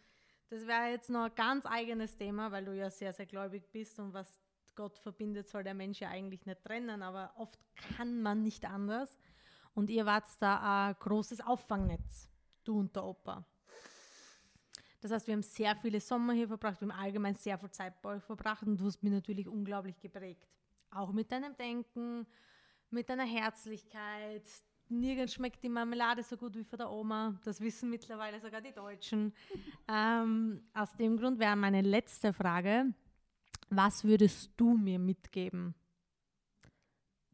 Das 0.49 0.65
wäre 0.67 0.91
jetzt 0.91 1.09
noch 1.09 1.25
ein 1.25 1.35
ganz 1.35 1.65
eigenes 1.65 2.15
Thema, 2.15 2.51
weil 2.51 2.65
du 2.65 2.75
ja 2.75 2.89
sehr, 2.89 3.13
sehr 3.13 3.25
gläubig 3.25 3.69
bist 3.71 3.99
und 3.99 4.13
was 4.13 4.39
Gott 4.75 4.97
verbindet, 4.99 5.49
soll 5.49 5.63
der 5.63 5.73
Mensch 5.73 5.99
ja 5.99 6.09
eigentlich 6.09 6.45
nicht 6.45 6.63
trennen, 6.63 7.01
aber 7.01 7.33
oft 7.35 7.57
kann 7.97 8.21
man 8.21 8.43
nicht 8.43 8.63
anders. 8.65 9.17
Und 9.73 9.89
ihr 9.89 10.05
wart 10.05 10.25
da 10.39 10.89
ein 10.89 10.95
großes 10.99 11.41
Auffangnetz, 11.41 12.29
du 12.63 12.79
und 12.79 12.95
der 12.95 13.03
Opa. 13.03 13.43
Das 14.99 15.11
heißt, 15.11 15.27
wir 15.27 15.33
haben 15.33 15.43
sehr 15.43 15.75
viele 15.75 15.99
Sommer 15.99 16.33
hier 16.33 16.47
verbracht, 16.47 16.81
wir 16.81 16.89
haben 16.89 16.99
allgemein 16.99 17.35
sehr 17.35 17.57
viel 17.57 17.69
Zeit 17.69 18.01
bei 18.01 18.15
euch 18.15 18.23
verbracht 18.23 18.63
und 18.63 18.79
du 18.79 18.85
hast 18.85 19.03
mich 19.03 19.11
natürlich 19.11 19.47
unglaublich 19.47 19.99
geprägt. 19.99 20.47
Auch 20.89 21.11
mit 21.11 21.31
deinem 21.31 21.55
Denken, 21.55 22.25
mit 22.89 23.09
deiner 23.09 23.25
Herzlichkeit. 23.25 24.43
Nirgends 24.89 25.33
schmeckt 25.33 25.61
die 25.63 25.69
Marmelade 25.69 26.23
so 26.23 26.37
gut 26.37 26.55
wie 26.55 26.63
von 26.63 26.79
der 26.79 26.89
Oma. 26.89 27.39
Das 27.43 27.59
wissen 27.59 27.89
mittlerweile 27.89 28.39
sogar 28.39 28.61
die 28.61 28.71
Deutschen. 28.71 29.33
ähm, 29.87 30.63
aus 30.73 30.95
dem 30.95 31.17
Grund 31.17 31.39
wäre 31.39 31.55
meine 31.55 31.81
letzte 31.81 32.33
Frage, 32.33 32.93
was 33.69 34.03
würdest 34.03 34.51
du 34.55 34.77
mir 34.77 34.97
mitgeben 34.97 35.75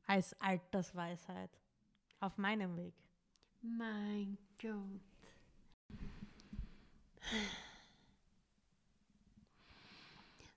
als 0.06 0.34
Altersweisheit 0.42 1.52
auf 2.20 2.38
meinem 2.38 2.76
Weg? 2.76 2.96
Mein 3.62 4.38
Gott. 4.60 5.13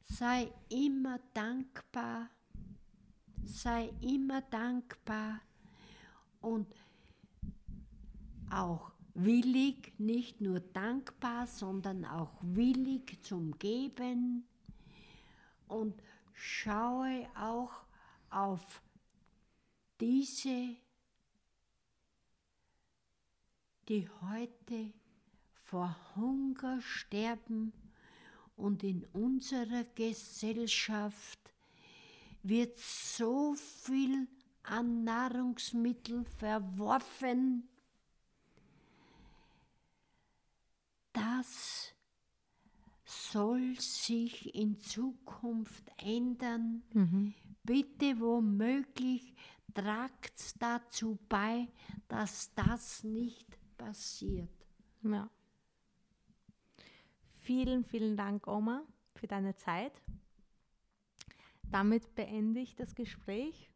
Sei 0.04 0.52
immer 0.68 1.18
dankbar, 1.34 2.30
sei 3.44 3.92
immer 4.00 4.40
dankbar 4.42 5.40
und 6.40 6.66
auch 8.50 8.92
willig, 9.14 9.92
nicht 9.98 10.40
nur 10.40 10.60
dankbar, 10.60 11.46
sondern 11.46 12.04
auch 12.04 12.34
willig 12.40 13.22
zum 13.22 13.58
Geben. 13.58 14.46
Und 15.68 16.00
schaue 16.32 17.26
auch 17.34 17.72
auf 18.30 18.82
diese 20.00 20.76
die 23.88 24.08
heute 24.20 24.92
vor 25.66 25.96
Hunger 26.14 26.80
sterben 26.80 27.72
und 28.56 28.84
in 28.84 29.04
unserer 29.12 29.84
Gesellschaft 29.94 31.40
wird 32.42 32.78
so 32.78 33.54
viel 33.54 34.28
an 34.62 35.02
Nahrungsmittel 35.02 36.24
verworfen, 36.24 37.68
das 41.12 41.92
soll 43.04 43.74
sich 43.80 44.54
in 44.54 44.78
Zukunft 44.80 45.90
ändern. 45.98 46.82
Bitte 47.64 48.20
womöglich 48.20 49.34
tragt 49.74 50.62
dazu 50.62 51.18
bei, 51.28 51.68
dass 52.06 52.52
das 52.54 53.02
nicht 53.02 53.58
passiert. 53.76 54.48
Ja. 55.02 55.28
Vielen, 57.46 57.84
vielen 57.84 58.16
Dank, 58.16 58.48
Oma, 58.48 58.82
für 59.14 59.28
deine 59.28 59.54
Zeit. 59.54 59.92
Damit 61.70 62.16
beende 62.16 62.58
ich 62.58 62.74
das 62.74 62.96
Gespräch 62.96 63.70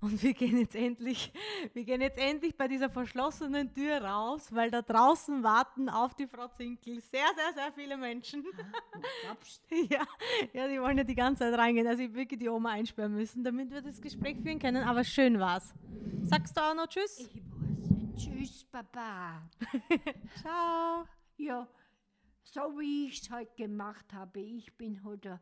und 0.00 0.24
wir 0.24 0.34
gehen 0.34 0.58
jetzt 0.58 0.74
endlich, 0.74 1.32
wir 1.72 1.84
gehen 1.84 2.00
jetzt 2.00 2.18
endlich 2.18 2.56
bei 2.56 2.66
dieser 2.66 2.90
verschlossenen 2.90 3.72
Tür 3.72 4.02
raus, 4.02 4.52
weil 4.52 4.72
da 4.72 4.82
draußen 4.82 5.44
warten 5.44 5.88
auf 5.88 6.16
die 6.16 6.26
Frau 6.26 6.48
Zinkel 6.48 7.00
sehr, 7.00 7.28
sehr, 7.36 7.52
sehr 7.54 7.72
viele 7.72 7.96
Menschen. 7.96 8.44
Ja, 9.88 10.04
ja, 10.52 10.66
die 10.66 10.80
wollen 10.80 10.98
ja 10.98 11.04
die 11.04 11.14
ganze 11.14 11.44
Zeit 11.44 11.56
reingehen. 11.56 11.86
Also 11.86 12.02
ich 12.02 12.12
würde 12.12 12.36
die 12.36 12.48
Oma 12.48 12.70
einsperren 12.70 13.14
müssen, 13.14 13.44
damit 13.44 13.70
wir 13.70 13.82
das 13.82 14.00
Gespräch 14.00 14.36
führen 14.42 14.58
können. 14.58 14.82
Aber 14.82 15.04
schön 15.04 15.38
war's. 15.38 15.74
Sagst 16.24 16.56
du 16.56 16.60
auch 16.60 16.74
noch 16.74 16.88
Tschüss? 16.88 17.20
Ich 17.20 17.34
weiß. 17.36 18.24
Tschüss, 18.24 18.64
Papa. 18.64 19.48
Ciao. 20.42 21.04
Ja, 21.36 21.68
so 22.46 22.78
wie 22.78 23.08
ich 23.08 23.22
es 23.22 23.30
halt 23.30 23.56
gemacht 23.56 24.12
habe. 24.12 24.40
Ich 24.40 24.76
bin 24.76 25.02
heute 25.04 25.40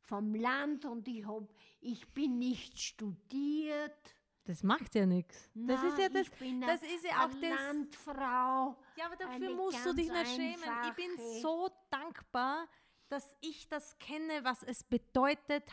vom 0.00 0.34
Land 0.34 0.84
und 0.84 1.06
ich, 1.08 1.26
hab, 1.26 1.48
ich 1.80 2.08
bin 2.12 2.38
nicht 2.38 2.78
studiert. 2.78 4.16
Das 4.44 4.62
macht 4.62 4.94
ja 4.94 5.06
nichts. 5.06 5.50
Das 5.54 5.82
ist 5.82 5.98
ja 5.98 6.08
das, 6.08 6.22
ich 6.22 6.32
bin 6.32 6.60
das 6.60 6.82
ist 6.82 7.04
ja 7.04 7.24
auch 7.24 7.30
das. 7.30 7.40
Landfrau. 7.40 8.76
Ja, 8.96 9.06
aber 9.06 9.16
dafür 9.16 9.54
musst 9.54 9.84
du 9.86 9.92
dich 9.92 10.10
nicht 10.10 10.34
schämen. 10.34 10.70
Ich 10.88 10.94
bin 10.94 11.16
so 11.40 11.70
dankbar, 11.90 12.66
dass 13.08 13.36
ich 13.40 13.68
das 13.68 13.98
kenne, 13.98 14.42
was 14.42 14.62
es 14.62 14.82
bedeutet, 14.82 15.64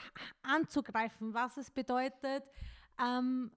anzugreifen, 0.43 1.33
was 1.33 1.57
es 1.57 1.71
bedeutet, 1.71 2.43
ähm, 2.99 3.51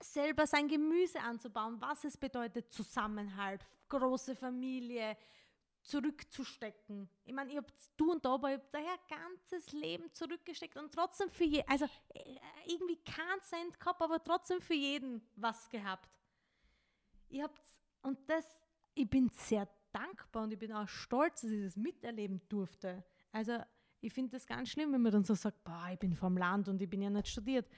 selber 0.00 0.46
sein 0.46 0.68
Gemüse 0.68 1.20
anzubauen, 1.20 1.80
was 1.80 2.04
es 2.04 2.16
bedeutet, 2.16 2.72
Zusammenhalt, 2.72 3.66
große 3.88 4.36
Familie, 4.36 5.16
zurückzustecken. 5.86 7.08
Ich 7.24 7.32
meine, 7.32 7.52
ihr 7.52 7.58
habt, 7.58 7.72
du 7.96 8.12
und 8.12 8.26
Ober, 8.26 8.50
ihr 8.50 8.58
habt 8.58 8.74
daher 8.74 8.98
ganzes 9.08 9.72
Leben 9.72 10.12
zurückgesteckt 10.12 10.76
und 10.76 10.92
trotzdem 10.92 11.30
für 11.30 11.44
jeden, 11.44 11.68
also 11.68 11.84
äh, 12.14 12.38
irgendwie 12.66 12.98
kein 13.04 13.40
Cent 13.42 13.78
gehabt, 13.78 14.02
aber 14.02 14.22
trotzdem 14.22 14.60
für 14.60 14.74
jeden 14.74 15.22
was 15.36 15.68
gehabt. 15.68 16.10
Ihr 17.28 17.44
habt, 17.44 17.62
und 18.02 18.18
das, 18.28 18.44
ich 18.94 19.08
bin 19.08 19.30
sehr 19.30 19.68
dankbar 19.92 20.44
und 20.44 20.52
ich 20.52 20.58
bin 20.58 20.72
auch 20.72 20.88
stolz, 20.88 21.42
dass 21.42 21.50
ich 21.50 21.64
das 21.64 21.76
miterleben 21.76 22.40
durfte. 22.48 23.04
Also, 23.32 23.58
ich 24.00 24.12
finde 24.12 24.32
das 24.32 24.46
ganz 24.46 24.70
schlimm, 24.70 24.92
wenn 24.92 25.02
man 25.02 25.12
dann 25.12 25.24
so 25.24 25.34
sagt, 25.34 25.62
boah, 25.64 25.88
ich 25.92 25.98
bin 25.98 26.14
vom 26.14 26.36
Land 26.36 26.68
und 26.68 26.82
ich 26.82 26.90
bin 26.90 27.02
ja 27.02 27.10
nicht 27.10 27.28
studiert. 27.28 27.68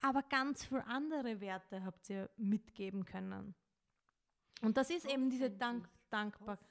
Aber 0.00 0.22
ganz 0.22 0.64
viele 0.64 0.84
andere 0.86 1.40
Werte 1.40 1.84
habt 1.84 2.10
ihr 2.10 2.28
mitgeben 2.36 3.04
können. 3.04 3.54
Und 4.60 4.76
das 4.76 4.90
ist 4.90 5.06
eben 5.06 5.30
diese 5.30 5.50
Dank 5.50 5.88
Dankbarkeit. 6.10 6.68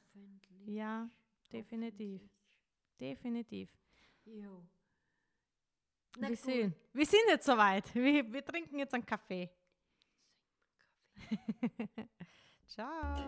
Ja, 0.65 1.09
definitiv. 1.51 2.21
Definitiv. 2.99 3.69
Jo. 4.25 4.63
Na 6.17 6.29
wir, 6.29 6.37
sind, 6.37 6.75
wir 6.93 7.05
sind 7.05 7.23
jetzt 7.27 7.45
soweit. 7.45 7.93
Wir, 7.95 8.31
wir 8.31 8.45
trinken 8.45 8.79
jetzt 8.79 8.93
einen 8.93 9.05
Kaffee. 9.05 9.49
Ciao. 12.67 13.27